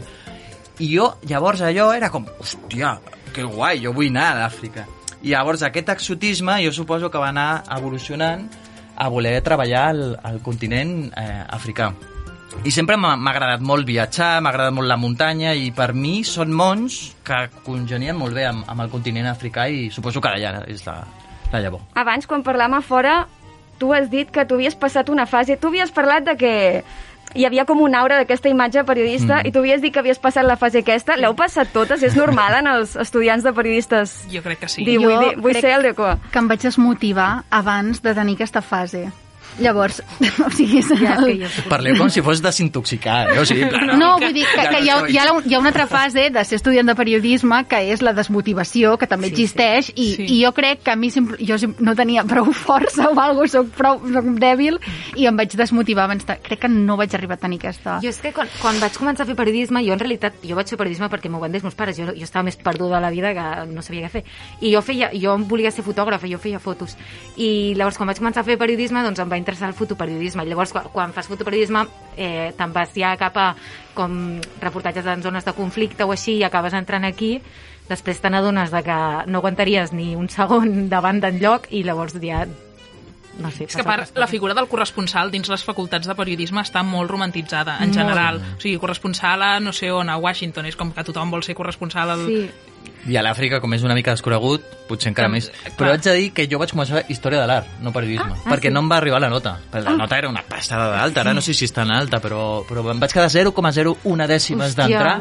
I 0.79 0.89
jo, 0.91 1.11
llavors 1.27 1.63
allò 1.63 1.89
era 1.95 2.09
com, 2.11 2.27
hòstia, 2.39 2.95
que 3.35 3.43
guai, 3.43 3.83
jo 3.83 3.91
vull 3.95 4.11
anar 4.15 4.29
a 4.31 4.41
l'Àfrica. 4.45 4.87
I 5.25 5.35
llavors 5.35 5.63
aquest 5.67 5.91
exotisme 5.91 6.61
jo 6.63 6.71
suposo 6.71 7.11
que 7.11 7.19
va 7.19 7.33
anar 7.35 7.65
evolucionant 7.75 8.47
a 8.95 9.11
voler 9.11 9.41
treballar 9.43 9.87
al, 9.91 10.03
al 10.23 10.43
continent 10.43 11.01
eh, 11.11 11.41
africà. 11.51 11.91
I 12.65 12.71
sempre 12.71 12.95
m'ha 12.97 13.13
agradat 13.31 13.61
molt 13.61 13.85
viatjar, 13.85 14.39
m'ha 14.41 14.49
agradat 14.53 14.73
molt 14.73 14.87
la 14.87 14.97
muntanya 14.97 15.53
i 15.57 15.71
per 15.75 15.93
mi 15.93 16.23
són 16.23 16.53
mons 16.55 17.15
que 17.25 17.39
congenien 17.65 18.15
molt 18.17 18.33
bé 18.37 18.45
amb, 18.47 18.63
amb 18.69 18.81
el 18.85 18.89
continent 18.89 19.27
africà 19.27 19.67
i 19.69 19.89
suposo 19.91 20.21
que 20.21 20.29
allà 20.29 20.63
és 20.71 20.85
la, 20.87 21.01
la 21.51 21.59
llavor. 21.61 21.81
Abans, 21.95 22.25
quan 22.27 22.43
parlàvem 22.45 22.77
a 22.77 22.81
fora, 22.85 23.15
tu 23.77 23.91
has 23.93 24.09
dit 24.09 24.31
que 24.31 24.45
tu 24.45 24.55
havies 24.55 24.75
passat 24.75 25.09
una 25.09 25.25
fase... 25.27 25.57
Tu 25.57 25.67
havies 25.67 25.91
parlat 25.91 26.23
de 26.23 26.37
que 26.39 26.53
hi 27.35 27.43
havia 27.43 27.65
com 27.67 27.81
una 27.83 27.99
aura 27.99 28.15
d'aquesta 28.21 28.47
imatge 28.47 28.85
periodista 28.87 29.41
Mm. 29.41 29.47
i 29.49 29.51
tu 29.51 29.59
havies 29.59 29.81
dit 29.83 29.91
que 29.91 29.99
havies 29.99 30.19
passat 30.23 30.45
la 30.47 30.55
fase 30.55 30.79
aquesta. 30.85 31.17
L'heu 31.19 31.35
passat 31.35 31.73
totes? 31.73 32.01
És 32.07 32.15
normal 32.15 32.61
en 32.61 32.67
els 32.71 32.95
estudiants 32.95 33.43
de 33.43 33.51
periodistes 33.51 34.13
Jo 34.31 34.41
crec 34.45 34.59
que 34.63 34.69
sí. 34.71 34.85
dir, 34.85 34.95
Jo 35.01 35.09
vull, 35.09 35.19
dir, 35.19 35.35
vull 35.41 35.51
crec- 35.51 35.61
ser 35.65 35.73
el 35.75 35.83
de 35.89 35.93
que 35.97 36.39
em 36.39 36.47
vaig 36.47 36.61
desmotivar 36.63 37.43
abans 37.49 37.99
de 38.01 38.13
tenir 38.15 38.37
aquesta 38.39 38.61
fase. 38.61 39.09
Llavors, 39.59 40.01
o 40.45 40.49
sigui, 40.51 40.79
és 40.81 40.89
Ja, 40.99 41.15
el... 41.23 41.39
jo. 41.43 41.49
Parleu 41.71 41.95
com 41.97 42.09
si 42.11 42.21
fos 42.25 42.41
desintoxicat, 42.43 43.29
eh? 43.35 43.39
O 43.39 43.45
sigui, 43.47 43.67
plan, 43.71 43.93
No, 43.99 44.15
vull 44.19 44.33
dir 44.35 44.43
que, 44.49 44.57
ja 44.57 44.69
que 44.69 44.79
no 44.79 44.83
hi, 44.83 44.89
ha, 44.89 44.97
hi, 45.07 45.17
ha, 45.21 45.25
la- 45.29 45.41
hi 45.45 45.55
ha 45.55 45.59
una 45.61 45.69
altra 45.71 45.85
fase 45.87 46.25
de 46.33 46.43
ser 46.43 46.57
estudiant 46.59 46.87
de 46.91 46.95
periodisme 46.97 47.61
que 47.69 47.79
és 47.93 48.01
la 48.03 48.13
desmotivació, 48.17 48.97
que 48.99 49.07
també 49.07 49.29
Sí, 49.29 49.33
existeix, 49.35 49.91
i, 49.95 50.07
Sí. 50.15 50.25
i 50.37 50.41
jo 50.43 50.51
crec 50.55 50.81
que 50.83 50.91
a 50.91 50.95
mi 50.99 51.09
simple, 51.11 51.37
jo 51.39 51.55
no 51.79 51.95
tenia 51.95 52.23
prou 52.27 52.51
força 52.65 53.07
o 53.09 53.13
alguna 53.19 53.45
cosa, 53.45 53.59
soc, 53.61 53.71
prou, 53.77 54.01
soc 54.11 54.27
dèbil, 54.43 54.79
i 55.15 55.25
em 55.29 55.37
vaig 55.39 55.55
desmotivar 55.55 56.05
abans 56.09 56.25
de... 56.27 56.35
Crec 56.43 56.59
que 56.65 56.69
no 56.71 56.97
vaig 56.99 57.15
arribar 57.15 57.37
a 57.39 57.43
tenir 57.45 57.61
aquesta... 57.63 57.97
Jo 58.03 58.11
és 58.11 58.19
que 58.21 58.33
quan, 58.35 58.51
quan 58.61 58.79
vaig 58.83 58.95
començar 58.99 59.23
a 59.23 59.29
fer 59.31 59.37
periodisme, 59.39 59.81
jo 59.87 59.95
en 59.95 60.03
realitat, 60.03 60.35
jo 60.43 60.55
vaig 60.59 60.67
fer 60.69 60.77
periodisme 60.79 61.09
perquè 61.11 61.31
m'ho 61.31 61.39
van 61.41 61.51
dir 61.55 61.61
els 61.61 61.67
meus 61.69 61.75
pares, 61.79 61.95
jo, 61.97 62.11
jo 62.11 62.27
estava 62.27 62.43
més 62.49 62.59
perduda 62.59 62.99
a 62.99 63.03
la 63.07 63.09
vida 63.13 63.31
que 63.37 63.47
no 63.71 63.81
sabia 63.85 64.07
què 64.09 64.11
fer. 64.19 64.23
I 64.61 64.73
jo 64.75 64.81
feia, 64.85 65.09
jo 65.15 65.37
volia 65.47 65.71
ser 65.71 65.85
fotògrafa, 65.87 66.27
jo 66.27 66.39
feia 66.43 66.59
fotos. 66.59 66.97
I 67.39 67.73
llavors 67.79 67.97
quan 67.97 68.11
vaig 68.11 68.19
començar 68.19 68.43
a 68.43 68.47
fer 68.47 68.59
periodisme, 68.59 69.01
doncs 69.05 69.19
em 69.23 69.31
va 69.31 69.37
interessar 69.45 69.69
el 69.69 69.77
fotoperiodisme. 69.77 70.43
I 70.43 70.49
llavors 70.49 70.73
quan, 70.73 70.89
quan 70.91 71.13
fas 71.13 71.29
fotoperiodisme 71.29 71.85
eh, 72.17 72.51
te'n 72.57 72.73
vas 72.73 72.91
ja 72.97 73.13
cap 73.21 73.37
a 73.37 73.47
com 73.93 74.41
reportatges 74.63 75.05
en 75.13 75.23
zones 75.23 75.45
de 75.45 75.53
conflicte 75.53 76.03
o 76.03 76.11
així 76.11 76.39
i 76.41 76.43
acabes 76.43 76.73
entrant 76.73 77.05
aquí 77.05 77.37
després 77.85 78.17
te 78.17 78.31
n'adones 78.33 78.73
de 78.73 78.81
que 78.81 78.99
no 79.29 79.39
aguantaries 79.39 79.93
ni 79.93 80.15
un 80.17 80.29
segon 80.33 80.87
davant 80.93 81.21
d'enlloc 81.21 81.69
i 81.69 81.85
llavors 81.85 82.17
ja 82.21 82.47
no 83.35 83.49
sé, 83.51 83.65
És 83.67 83.75
que 83.75 83.83
part, 83.83 84.13
la 84.15 84.29
figura 84.31 84.53
del 84.55 84.69
corresponsal 84.71 85.27
dins 85.31 85.49
les 85.51 85.63
facultats 85.67 86.07
de 86.07 86.15
periodisme 86.15 86.61
està 86.63 86.85
molt 86.87 87.11
romantitzada, 87.11 87.73
en 87.83 87.91
Molt. 87.91 87.97
general. 87.97 88.39
O 88.55 88.61
sigui, 88.63 88.77
corresponsal 88.79 89.43
a 89.43 89.49
no 89.59 89.73
sé 89.75 89.89
on, 89.91 90.07
a 90.07 90.15
Washington, 90.15 90.69
és 90.71 90.77
com 90.79 90.93
que 90.95 91.03
tothom 91.03 91.33
vol 91.35 91.43
ser 91.43 91.57
corresponsal 91.57 92.13
al... 92.13 92.23
Sí, 92.29 92.45
I 93.07 93.17
a 93.17 93.23
l'Àfrica, 93.25 93.59
com 93.61 93.73
és 93.77 93.83
una 93.85 93.93
mica 93.97 94.13
desconegut, 94.15 94.63
potser 94.89 95.11
encara 95.11 95.29
més. 95.29 95.51
Però 95.77 95.91
haig 95.93 96.03
de 96.05 96.13
dir 96.17 96.29
que 96.33 96.47
jo 96.49 96.59
vaig 96.61 96.71
començar 96.73 97.03
història 97.09 97.41
de 97.41 97.47
l'art, 97.49 97.67
no 97.81 97.91
periodisme, 97.93 98.31
Ah, 98.35 98.37
ah, 98.45 98.51
perquè 98.53 98.69
sí. 98.69 98.73
no 98.73 98.81
em 98.81 98.89
va 98.91 98.97
arribar 98.97 99.19
la 99.21 99.29
nota. 99.29 99.57
La 99.73 99.95
nota 99.97 100.17
era 100.17 100.29
una 100.29 100.41
passada 100.47 100.89
d'alta, 100.95 101.21
ara 101.21 101.33
no 101.33 101.41
sé 101.41 101.53
si 101.53 101.65
és 101.65 101.73
tan 101.73 101.91
alta, 101.91 102.19
però, 102.21 102.63
però 102.67 102.85
em 102.91 102.99
vaig 102.99 103.13
quedar 103.13 103.29
0,01 103.29 104.27
dècimes 104.27 104.75
d'entrar 104.75 105.19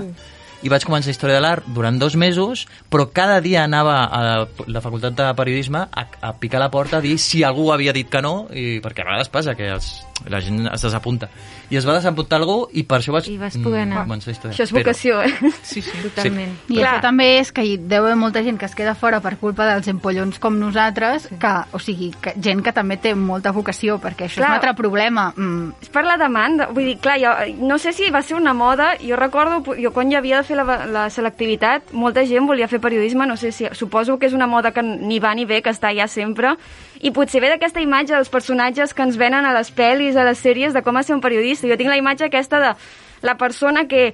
i 0.65 0.71
vaig 0.73 0.85
començar 0.89 1.13
història 1.13 1.37
de 1.37 1.43
l'art 1.45 1.67
durant 1.77 1.99
dos 2.01 2.15
mesos, 2.17 2.65
però 2.89 3.11
cada 3.13 3.41
dia 3.45 3.65
anava 3.65 3.99
a 4.09 4.47
la 4.67 4.81
facultat 4.81 5.13
de 5.19 5.27
periodisme 5.37 5.83
a, 5.93 6.07
a 6.23 6.33
picar 6.41 6.57
a 6.57 6.65
la 6.65 6.71
porta 6.73 6.99
a 6.99 7.05
dir 7.05 7.19
si 7.21 7.43
algú 7.45 7.71
havia 7.73 7.93
dit 7.93 8.09
que 8.09 8.23
no, 8.25 8.47
i 8.49 8.81
perquè 8.81 9.05
a 9.05 9.11
vegades 9.11 9.29
passa 9.29 9.55
que 9.59 9.69
els, 9.75 9.91
la 10.29 10.41
gent 10.41 10.67
es 10.73 10.83
desapunta. 10.83 11.29
I 11.71 11.77
es 11.77 11.87
va 11.87 11.95
desapuntar 11.97 12.39
algú 12.39 12.69
i 12.73 12.85
per 12.85 13.01
això 13.01 13.13
vaig 13.13 13.27
I 13.29 13.37
vas 13.39 13.57
poder 13.59 13.81
anar. 13.83 14.05
començar 14.07 14.31
història. 14.33 14.55
Això 14.55 14.63
és 14.65 14.73
Però- 14.73 14.83
vocació, 14.85 15.23
eh? 15.23 15.33
Sí, 15.63 15.83
sí. 15.83 15.91
totalment. 16.03 16.53
I 16.69 16.77
Clar. 16.77 16.95
això 16.95 17.01
també 17.03 17.39
és 17.41 17.51
que 17.53 17.65
hi 17.65 17.77
deu 17.79 18.05
haver 18.05 18.17
molta 18.17 18.43
gent 18.43 18.59
que 18.59 18.67
es 18.67 18.75
queda 18.75 18.95
fora 18.95 19.21
per 19.21 19.37
culpa 19.39 19.67
dels 19.67 19.89
empollons 19.89 20.39
com 20.39 20.59
nosaltres, 20.59 21.29
que, 21.41 21.53
o 21.73 21.79
sigui, 21.79 22.13
que, 22.21 22.35
gent 22.41 22.63
que 22.63 22.73
també 22.73 22.97
té 22.97 23.15
molta 23.15 23.51
vocació, 23.53 23.99
perquè 23.99 24.29
això 24.29 24.41
Clar. 24.41 24.49
és 24.49 24.51
un 24.51 24.59
altre 24.61 24.75
problema. 24.75 25.33
Mm, 25.37 25.73
És 25.83 25.89
per 25.89 26.05
la 26.05 26.17
demanda. 26.17 26.69
Vull 26.73 26.85
dir, 26.93 26.99
clar, 26.99 27.19
jo 27.21 27.35
no 27.67 27.79
sé 27.79 27.93
si 27.93 28.09
va 28.11 28.23
ser 28.23 28.37
una 28.37 28.55
moda. 28.55 28.95
Jo 29.03 29.17
recordo, 29.17 29.63
jo 29.77 29.93
quan 29.93 30.13
hi 30.13 30.17
havia 30.17 30.39
de 30.39 30.45
fer 30.45 30.57
la, 30.57 30.87
la 30.87 31.09
selectivitat, 31.11 31.93
molta 31.93 32.25
gent 32.25 32.47
volia 32.47 32.69
fer 32.69 32.81
periodisme, 32.81 33.27
no 33.27 33.37
sé 33.37 33.51
si... 33.53 33.67
Suposo 33.75 34.19
que 34.19 34.27
és 34.27 34.33
una 34.33 34.47
moda 34.47 34.71
que 34.73 34.83
ni 34.83 35.19
va 35.19 35.35
ni 35.35 35.45
ve, 35.45 35.61
que 35.63 35.71
està 35.71 35.89
allà 35.91 36.07
sempre. 36.09 36.55
I 37.05 37.11
potser 37.11 37.41
ve 37.43 37.49
d'aquesta 37.51 37.83
imatge 37.83 38.15
dels 38.15 38.31
personatges 38.31 38.95
que 38.95 39.03
ens 39.03 39.17
venen 39.21 39.45
a 39.45 39.53
les 39.53 39.71
pel·lis, 39.75 40.14
a 40.17 40.25
les 40.25 40.39
sèries, 40.39 40.75
de 40.75 40.83
com 40.83 40.97
ha 40.97 41.03
ser 41.03 41.15
un 41.17 41.23
periodista. 41.25 41.69
Jo 41.69 41.77
tinc 41.81 41.91
la 41.91 41.99
imatge 42.01 42.27
aquesta 42.27 42.61
de 42.61 42.73
la 43.25 43.37
persona 43.41 43.87
que 43.89 44.13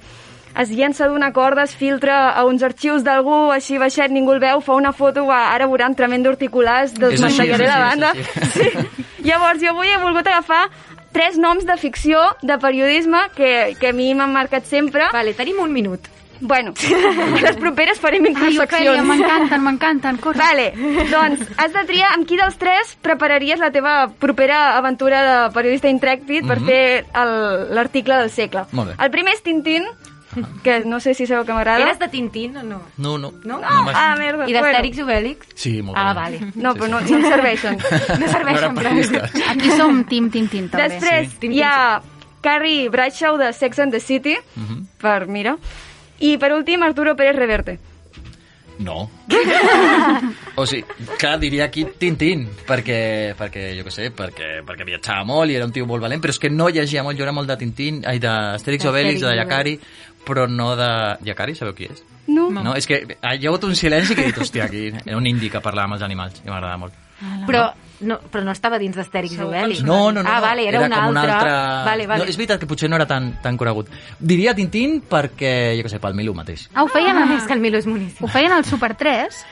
es 0.58 0.70
llença 0.70 1.06
d'una 1.06 1.32
corda, 1.32 1.62
es 1.62 1.74
filtra 1.78 2.30
a 2.30 2.44
uns 2.44 2.62
arxius 2.66 3.04
d'algú, 3.06 3.50
així 3.54 3.78
baixet, 3.78 4.10
ningú 4.10 4.34
el 4.34 4.40
veu, 4.42 4.60
fa 4.60 4.74
una 4.74 4.92
foto, 4.92 5.26
va, 5.26 5.50
ara 5.54 5.68
veuran 5.70 5.94
tremendo 5.94 6.30
així, 6.30 6.98
desmantellaré 6.98 7.64
és 7.64 7.70
la 7.70 7.76
així, 7.86 7.90
banda. 7.90 8.12
és 8.14 8.36
així. 8.36 8.70
Sí. 8.70 9.06
Llavors, 9.28 9.60
jo 9.62 9.74
avui 9.74 9.92
he 9.92 9.98
volgut 10.02 10.26
agafar 10.26 10.64
tres 11.12 11.36
noms 11.38 11.66
de 11.66 11.76
ficció, 11.76 12.22
de 12.42 12.56
periodisme, 12.58 13.26
que, 13.36 13.76
que 13.78 13.90
a 13.90 13.92
mi 13.92 14.12
m'han 14.14 14.32
marcat 14.32 14.66
sempre. 14.66 15.10
Vale, 15.12 15.34
tenim 15.38 15.60
un 15.62 15.72
minut. 15.72 16.08
Bueno, 16.40 16.72
les 17.42 17.56
properes 17.56 17.98
farem 18.00 18.24
interseccions. 18.26 19.04
m'encanten, 19.06 19.62
m'encanten, 19.62 20.16
corre. 20.18 20.38
Vale, 20.38 20.72
doncs 21.10 21.42
has 21.58 21.72
de 21.72 21.84
triar 21.86 22.14
amb 22.14 22.26
qui 22.26 22.36
dels 22.40 22.56
tres 22.56 22.96
prepararies 23.02 23.58
la 23.60 23.70
teva 23.70 24.08
propera 24.18 24.76
aventura 24.78 25.20
de 25.22 25.50
periodista 25.52 25.88
intrèpid 25.88 26.46
per 26.48 26.60
Mhm. 26.60 26.66
fer 26.66 27.06
el- 27.14 27.74
l'article 27.74 28.14
del 28.16 28.30
segle. 28.30 28.64
Molt 28.72 28.90
bé. 28.90 29.04
El 29.04 29.10
primer 29.10 29.34
és 29.34 29.42
Tintín, 29.42 29.84
que 30.62 30.84
no 30.84 31.00
sé 31.00 31.12
si 31.12 31.26
sabeu 31.26 31.44
que 31.44 31.52
m'agrada. 31.52 31.80
Eres 31.82 31.98
de 31.98 32.08
Tintín 32.08 32.56
o 32.56 32.62
no? 32.62 32.82
No, 32.96 33.18
no. 33.18 33.32
No? 33.44 33.58
m'ha- 33.58 33.92
Ah, 33.94 34.14
merda. 34.16 34.48
I 34.48 34.52
d'Astèrix 34.52 34.96
i 34.96 35.02
Obèlix? 35.02 35.38
Sí, 35.54 35.82
molt 35.82 35.98
Ah, 35.98 36.14
bé. 36.14 36.20
vale. 36.20 36.52
No, 36.54 36.74
però 36.74 36.88
no, 36.88 37.00
no 37.00 37.16
em 37.16 37.22
serveixen. 37.24 37.76
No 37.76 38.16
No 38.18 38.28
serveixen 38.28 38.56
eren 38.64 38.74
per 38.74 38.84
periodistes. 38.84 39.32
Aquí 39.50 39.70
som 39.76 40.04
Tim 40.04 40.30
Tintín, 40.30 40.70
també. 40.70 40.88
Després 40.88 41.36
Sí. 41.40 41.48
hi 41.48 41.62
ha 41.62 42.00
Carrie 42.40 42.88
Bradshaw 42.88 43.36
de 43.36 43.52
Sex 43.52 43.78
and 43.80 43.92
the 43.92 44.00
City, 44.00 44.36
Mhm. 44.56 44.86
per, 44.98 45.26
mira, 45.26 45.58
i 46.20 46.36
per 46.38 46.52
últim 46.56 46.82
Arturo 46.86 47.16
Pérez 47.16 47.36
Reverte. 47.36 47.78
No. 48.80 49.10
o 50.56 50.64
sigui, 50.64 50.84
clar, 51.20 51.34
diria 51.40 51.66
aquí 51.66 51.84
Tintín, 52.00 52.46
perquè, 52.66 53.34
perquè 53.36 53.74
jo 53.76 53.84
què 53.84 53.92
sé, 53.92 54.08
perquè, 54.16 54.62
perquè 54.64 54.86
viatjava 54.88 55.26
molt 55.28 55.52
i 55.52 55.58
era 55.58 55.66
un 55.68 55.74
tio 55.74 55.84
molt 55.88 56.00
valent, 56.00 56.22
però 56.24 56.32
és 56.32 56.40
que 56.40 56.48
no 56.52 56.70
llegia 56.72 57.04
molt, 57.04 57.18
jo 57.18 57.26
era 57.26 57.34
molt 57.36 57.50
de 57.50 57.58
Tintín, 57.60 58.00
ai, 58.08 58.22
d'Astèrix 58.22 58.88
Obélix, 58.88 59.20
de 59.26 59.34
Yacari, 59.36 59.76
però 60.24 60.46
no 60.48 60.72
de... 60.80 60.88
Yacari, 61.28 61.58
sabeu 61.58 61.76
qui 61.76 61.90
és? 61.90 62.00
No. 62.30 62.48
No, 62.54 62.72
és 62.78 62.88
que 62.88 63.02
hi 63.04 63.20
ha 63.20 63.36
hagut 63.36 63.68
un 63.68 63.76
silenci 63.76 64.16
que 64.16 64.24
he 64.24 64.32
dit, 64.32 64.40
hòstia, 64.40 64.70
aquí 64.70 64.88
era 65.04 65.18
un 65.18 65.28
indi 65.28 65.52
que 65.52 65.60
parlava 65.60 65.90
amb 65.90 65.98
els 65.98 66.08
animals, 66.08 66.40
i 66.40 66.48
m'agradava 66.48 66.86
molt. 66.86 66.96
Però 67.48 67.66
no, 68.00 68.18
però 68.32 68.42
no 68.44 68.52
estava 68.52 68.78
dins 68.78 68.96
d'Astèrix 68.96 69.34
i 69.36 69.40
Obèlix. 69.44 69.82
No, 69.84 70.10
no, 70.10 70.22
no. 70.22 70.28
Ah, 70.28 70.40
no. 70.40 70.46
vale, 70.46 70.66
era, 70.68 70.80
un 70.80 70.90
com 70.90 70.98
altre. 71.00 71.10
un 71.10 71.18
altre... 71.36 71.50
Vale, 71.90 72.06
vale. 72.06 72.24
No, 72.24 72.28
és 72.30 72.36
veritat 72.36 72.60
que 72.60 72.66
potser 72.66 72.88
no 72.90 72.96
era 72.96 73.06
tan, 73.06 73.32
tan 73.42 73.56
conegut. 73.60 73.88
Diria 74.18 74.54
Tintín 74.54 75.00
perquè, 75.02 75.76
jo 75.78 75.84
què 75.86 75.90
sé, 75.92 76.00
pel 76.02 76.14
Milú 76.14 76.34
mateix. 76.34 76.68
Ah, 76.74 76.84
ho 76.84 76.88
feien, 76.88 77.16
Ah, 77.16 77.28
a 77.30 77.36
és 77.36 77.44
que 77.48 77.52
el 77.54 77.60
Milo 77.60 77.78
és 77.78 77.86
boníssim. 77.86 78.24
ho 78.24 78.28
feien 78.28 78.52
al 78.52 78.64
Super 78.64 78.94
3? 78.94 79.44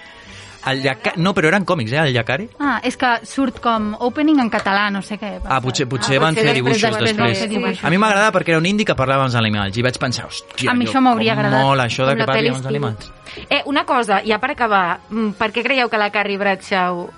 El 0.68 0.82
Yaca... 0.82 1.12
No, 1.16 1.30
però 1.32 1.46
eren 1.48 1.64
còmics, 1.64 1.92
eh, 1.94 2.00
el 2.02 2.12
Yacari. 2.16 2.48
Ah, 2.61 2.80
és 2.84 2.96
que 2.98 3.06
surt 3.24 3.61
com 3.62 3.92
opening 4.04 4.40
en 4.42 4.50
català, 4.50 4.88
no 4.90 5.00
sé 5.06 5.16
què. 5.16 5.38
Ah, 5.46 5.61
potser, 5.62 5.87
potser 5.88 6.18
Ah, 6.18 6.24
van 6.26 6.34
potser 6.34 6.48
fer 6.50 6.54
dibuixos 6.58 6.82
després 6.82 7.14
després. 7.14 7.38
fer 7.38 7.48
dibuixos. 7.48 7.84
A 7.87 7.90
mi 7.94 7.96
m'agradava 7.96 8.32
perquè 8.37 8.50
era 8.56 8.58
un 8.58 8.66
indi 8.66 8.84
que 8.84 8.96
parlava 8.98 9.22
amb 9.22 9.30
els 9.30 9.37
animals 9.38 9.78
i 9.78 9.82
vaig 9.87 9.96
pensar, 10.02 10.26
hòstia, 10.26 10.70
A 10.70 10.74
mi 10.74 10.84
jo, 10.84 10.90
això 10.90 11.00
m'hauria 11.00 11.37
com 11.37 11.44
agradat. 11.46 11.64
mola 11.64 11.84
això 11.87 12.04
de 12.11 12.16
que 12.18 12.26
parli 12.26 12.48
amb 12.50 12.58
els 12.58 12.66
animals. 12.66 13.12
Eh, 13.48 13.62
una 13.66 13.84
cosa, 13.87 14.20
ja 14.26 14.38
per 14.42 14.50
acabar, 14.50 14.98
mm, 15.08 15.30
per 15.38 15.52
què 15.52 15.62
creieu 15.62 15.88
que 15.88 15.96
la 15.96 16.11
Carrie 16.11 16.37
Bradshaw, 16.37 17.08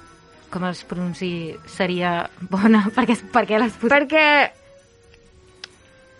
com 0.51 0.67
es 0.69 0.83
pronunci, 0.89 1.31
seria 1.71 2.15
bona? 2.51 2.85
Per 2.95 3.07
què, 3.09 3.17
per 3.33 3.45
què 3.49 3.61
l'has 3.61 3.77
posat? 3.81 3.95
Perquè 3.97 4.25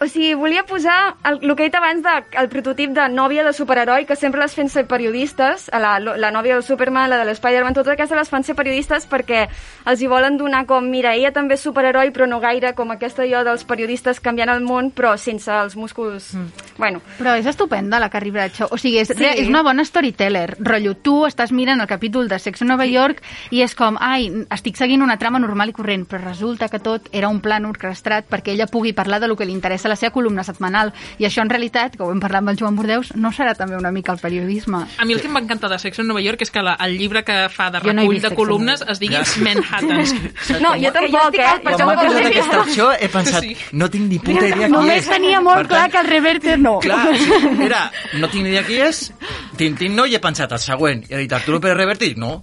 o 0.01 0.07
sigui, 0.09 0.33
volia 0.35 0.65
posar 0.65 1.17
el, 1.29 1.39
el 1.43 1.55
que 1.57 1.67
he 1.67 1.69
dit 1.69 1.75
abans 1.77 2.03
de, 2.03 2.13
el 2.41 2.49
prototip 2.49 2.95
de 2.97 3.05
nòvia 3.13 3.45
de 3.45 3.53
superheroi, 3.53 4.07
que 4.09 4.17
sempre 4.17 4.41
les 4.41 4.55
fan 4.57 4.71
ser 4.73 4.87
periodistes, 4.89 5.69
a 5.73 5.79
la, 5.79 5.99
la 6.01 6.31
nòvia 6.33 6.55
del 6.57 6.65
Superman, 6.65 7.11
la 7.11 7.19
de 7.21 7.27
l'Spider-Man, 7.29 7.75
totes 7.77 7.93
aquestes 7.93 8.17
les 8.17 8.31
fan 8.33 8.47
ser 8.47 8.57
periodistes 8.57 9.05
perquè 9.11 9.43
els 9.85 10.01
hi 10.01 10.09
volen 10.09 10.39
donar 10.41 10.65
com, 10.67 10.89
mira, 10.89 11.13
ella 11.15 11.35
també 11.37 11.59
és 11.59 11.65
superheroi, 11.67 12.15
però 12.17 12.25
no 12.31 12.41
gaire, 12.41 12.73
com 12.79 12.95
aquesta 12.95 13.27
jo 13.29 13.43
dels 13.45 13.67
periodistes 13.69 14.23
canviant 14.25 14.55
el 14.55 14.65
món, 14.65 14.89
però 14.97 15.17
sense 15.21 15.53
els 15.53 15.77
músculs... 15.77 16.33
Mm. 16.35 16.67
Bueno, 16.81 17.03
Però 17.19 17.35
és 17.37 17.45
estupenda, 17.45 17.99
la 18.01 18.09
Carrie 18.09 18.33
Bradshaw. 18.33 18.71
O 18.73 18.79
sigui, 18.81 19.03
és, 19.03 19.11
Sí. 19.11 19.19
sí. 19.21 19.43
és 19.43 19.49
una 19.53 19.61
bona 19.63 19.85
storyteller. 19.85 20.57
Rotllo, 20.65 20.95
tu 20.97 21.27
estàs 21.27 21.53
mirant 21.53 21.83
el 21.85 21.91
capítol 21.91 22.29
de 22.31 22.39
Sex 22.41 22.63
a 22.63 22.65
Nova 22.65 22.87
York 22.89 23.21
i 23.51 23.61
és 23.61 23.75
com, 23.77 23.99
ai, 24.01 24.31
estic 24.49 24.81
seguint 24.81 25.05
una 25.05 25.19
trama 25.21 25.39
normal 25.43 25.69
i 25.69 25.77
corrent, 25.77 26.07
però 26.09 26.23
resulta 26.25 26.71
que 26.73 26.81
tot 26.81 27.11
era 27.13 27.29
un 27.29 27.43
plan 27.45 27.69
orquestrat 27.69 28.31
perquè 28.31 28.55
ella 28.55 28.71
pugui 28.71 28.95
parlar 28.97 29.21
de 29.21 29.29
lo 29.29 29.37
que 29.37 29.45
li 29.45 29.53
interessa 29.53 29.90
la 29.91 29.97
seva 29.99 30.13
columna 30.15 30.45
setmanal. 30.47 30.93
I 31.19 31.27
això, 31.29 31.43
en 31.43 31.51
realitat, 31.51 31.97
que 31.99 32.03
ho 32.07 32.11
hem 32.15 32.21
parlat 32.23 32.41
amb 32.45 32.53
el 32.55 32.59
Joan 32.61 32.77
Bordeus, 32.79 33.13
no 33.17 33.33
serà 33.35 33.55
també 33.59 33.77
una 33.77 33.91
mica 33.93 34.13
el 34.15 34.19
periodisme. 34.23 34.85
A 34.99 35.05
mi 35.05 35.15
el 35.15 35.21
que 35.21 35.29
em 35.29 35.35
va 35.37 35.43
encantar 35.43 35.69
de 35.71 35.79
Sex 35.83 35.99
en 36.01 36.09
Nova 36.09 36.23
York 36.25 36.43
és 36.47 36.51
que 36.55 36.63
la, 36.63 36.77
el 36.87 36.97
llibre 36.99 37.25
que 37.27 37.37
fa 37.53 37.69
de 37.75 37.81
no 37.83 37.93
recull 37.93 38.15
vist 38.15 38.29
de 38.29 38.35
columnes 38.35 38.85
es 38.89 38.99
digui 39.03 39.17
Gràcies. 39.19 39.43
Manhattan. 39.45 40.07
no, 40.65 40.73
jo 40.81 40.93
tampoc, 40.95 41.35
eh? 41.35 41.51
per 41.61 41.63
Quan 41.63 41.75
això 41.75 41.87
m'ha 41.87 41.95
ho 41.99 42.07
posat 42.07 42.27
aquesta 42.31 42.61
opció 42.61 42.91
he 42.97 43.09
pensat, 43.13 43.43
Sí. 43.43 43.57
no 43.73 43.89
tinc 43.91 44.09
ni 44.11 44.19
puta 44.19 44.47
idea 44.47 44.67
qui 44.67 44.73
Només 44.73 45.03
és. 45.05 45.09
tenia 45.09 45.41
molt 45.41 45.63
Per 45.63 45.67
clar 45.69 45.81
tant, 45.83 45.93
que 45.93 45.99
el 46.05 46.07
Reverter 46.15 46.59
no. 46.61 46.79
Clar, 46.81 47.17
sí, 47.17 47.33
era, 47.67 47.83
no 48.21 48.29
tinc 48.29 48.45
ni 48.45 48.51
idea 48.55 48.65
qui 48.67 48.81
és, 48.81 49.13
Tintín 49.57 49.95
no, 49.97 50.07
i 50.07 50.15
he 50.15 50.21
pensat, 50.21 50.53
el 50.53 50.59
següent, 50.63 51.03
i 51.11 51.15
he 51.15 51.19
dit, 51.25 51.33
Arturo 51.33 51.61
Pérez 51.61 51.77
Reverte, 51.77 52.15
no. 52.17 52.43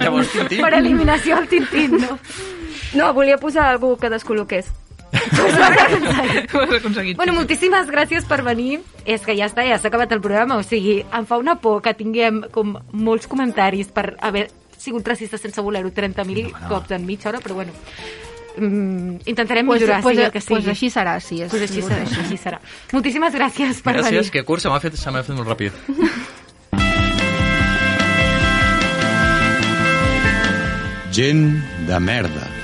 Llavors, 0.00 0.30
Tintín. 0.32 0.60
Per 0.62 0.74
eliminació 0.74 1.38
el 1.38 1.48
Tintín, 1.48 1.96
no? 2.00 2.18
No, 2.94 3.12
volia 3.14 3.36
posar 3.38 3.68
algú 3.70 3.96
que 3.96 4.10
descol·loqués. 4.10 4.66
Ho 5.12 6.60
has 6.62 6.74
aconseguit. 6.78 7.16
Bueno, 7.16 7.32
moltíssimes 7.34 7.88
gràcies 7.90 8.24
per 8.28 8.42
venir. 8.46 8.80
És 9.04 9.22
que 9.26 9.34
ja 9.36 9.46
està, 9.50 9.64
ja 9.66 9.78
s'ha 9.78 9.88
acabat 9.90 10.12
el 10.12 10.20
programa. 10.22 10.56
O 10.60 10.62
sigui, 10.62 11.00
em 11.02 11.26
fa 11.26 11.38
una 11.40 11.56
por 11.60 11.80
que 11.82 11.94
tinguem 11.98 12.42
com 12.54 12.76
molts 12.92 13.26
comentaris 13.30 13.88
per 13.94 14.16
haver 14.20 14.48
sigut 14.80 15.06
racistes 15.06 15.40
sense 15.42 15.60
voler-ho 15.60 15.90
30.000 15.92 16.54
cops 16.68 16.90
en 16.96 17.04
mitja 17.06 17.28
hora, 17.30 17.40
però 17.40 17.54
bueno. 17.58 17.72
Mm, 18.56 19.20
intentarem 19.26 19.66
Pues, 19.66 19.80
millorar, 19.80 20.02
pues, 20.02 20.14
sigui 20.16 20.24
el 20.26 20.32
que 20.32 20.40
sigui. 20.40 20.54
pues 20.56 20.68
així 20.68 20.90
serà, 20.90 21.20
sí. 21.20 21.40
És 21.42 21.50
Pues 21.50 21.62
així 21.62 21.82
serà, 21.82 22.02
així 22.02 22.36
serà. 22.36 22.58
Moltíssimes 22.92 23.34
gràcies 23.34 23.82
per 23.82 23.94
Gràcies, 23.96 24.10
venir. 24.10 24.30
que 24.30 24.44
curt 24.44 24.60
se 24.62 24.68
m'ha 24.68 24.80
fet, 24.80 24.94
se 24.96 25.10
fet 25.22 25.36
molt 25.36 25.48
ràpid. 25.48 25.72
Gent 31.12 31.62
de 31.86 31.98
merda. 32.00 32.59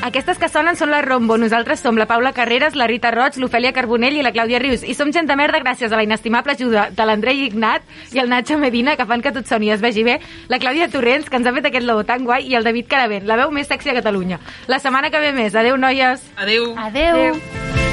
Aquestes 0.00 0.38
que 0.40 0.48
sonen 0.48 0.78
són 0.80 0.88
la 0.88 1.02
Rombo. 1.04 1.36
Nosaltres 1.36 1.82
som 1.84 1.98
la 2.00 2.06
Paula 2.08 2.32
Carreras, 2.32 2.72
la 2.74 2.86
Rita 2.88 3.10
Roig, 3.12 3.36
l'Ofèlia 3.36 3.74
Carbonell 3.76 4.16
i 4.16 4.22
la 4.24 4.32
Clàudia 4.32 4.58
Rius. 4.62 4.80
I 4.80 4.94
som 4.96 5.12
gent 5.12 5.28
de 5.28 5.36
merda 5.36 5.60
gràcies 5.60 5.92
a 5.92 5.98
la 5.98 6.06
inestimable 6.06 6.56
ajuda 6.56 6.86
de 6.96 7.04
l'Andrei 7.04 7.44
Ignat 7.44 7.84
i 8.16 8.22
el 8.22 8.32
Nacho 8.32 8.56
Medina, 8.58 8.96
que 8.96 9.04
fan 9.04 9.20
que 9.20 9.34
tot 9.36 9.50
soni 9.50 9.68
i 9.68 9.74
es 9.76 9.84
vegi 9.84 10.06
bé, 10.06 10.16
la 10.48 10.58
Clàudia 10.62 10.88
Torrents, 10.88 11.28
que 11.28 11.36
ens 11.36 11.46
ha 11.46 11.52
fet 11.52 11.68
aquest 11.68 11.84
logo 11.84 12.08
tan 12.08 12.24
guai, 12.24 12.48
i 12.48 12.56
el 12.56 12.64
David 12.64 12.88
Caravent, 12.88 13.28
la 13.28 13.36
veu 13.44 13.52
més 13.52 13.68
sexy 13.68 13.92
a 13.92 13.98
Catalunya. 14.00 14.40
La 14.72 14.80
setmana 14.80 15.12
que 15.12 15.20
ve 15.20 15.36
més. 15.36 15.52
Adeu, 15.54 15.76
noies. 15.76 16.24
Adeu. 16.40 16.72
Adeu. 16.80 17.24
Adéu. 17.28 17.89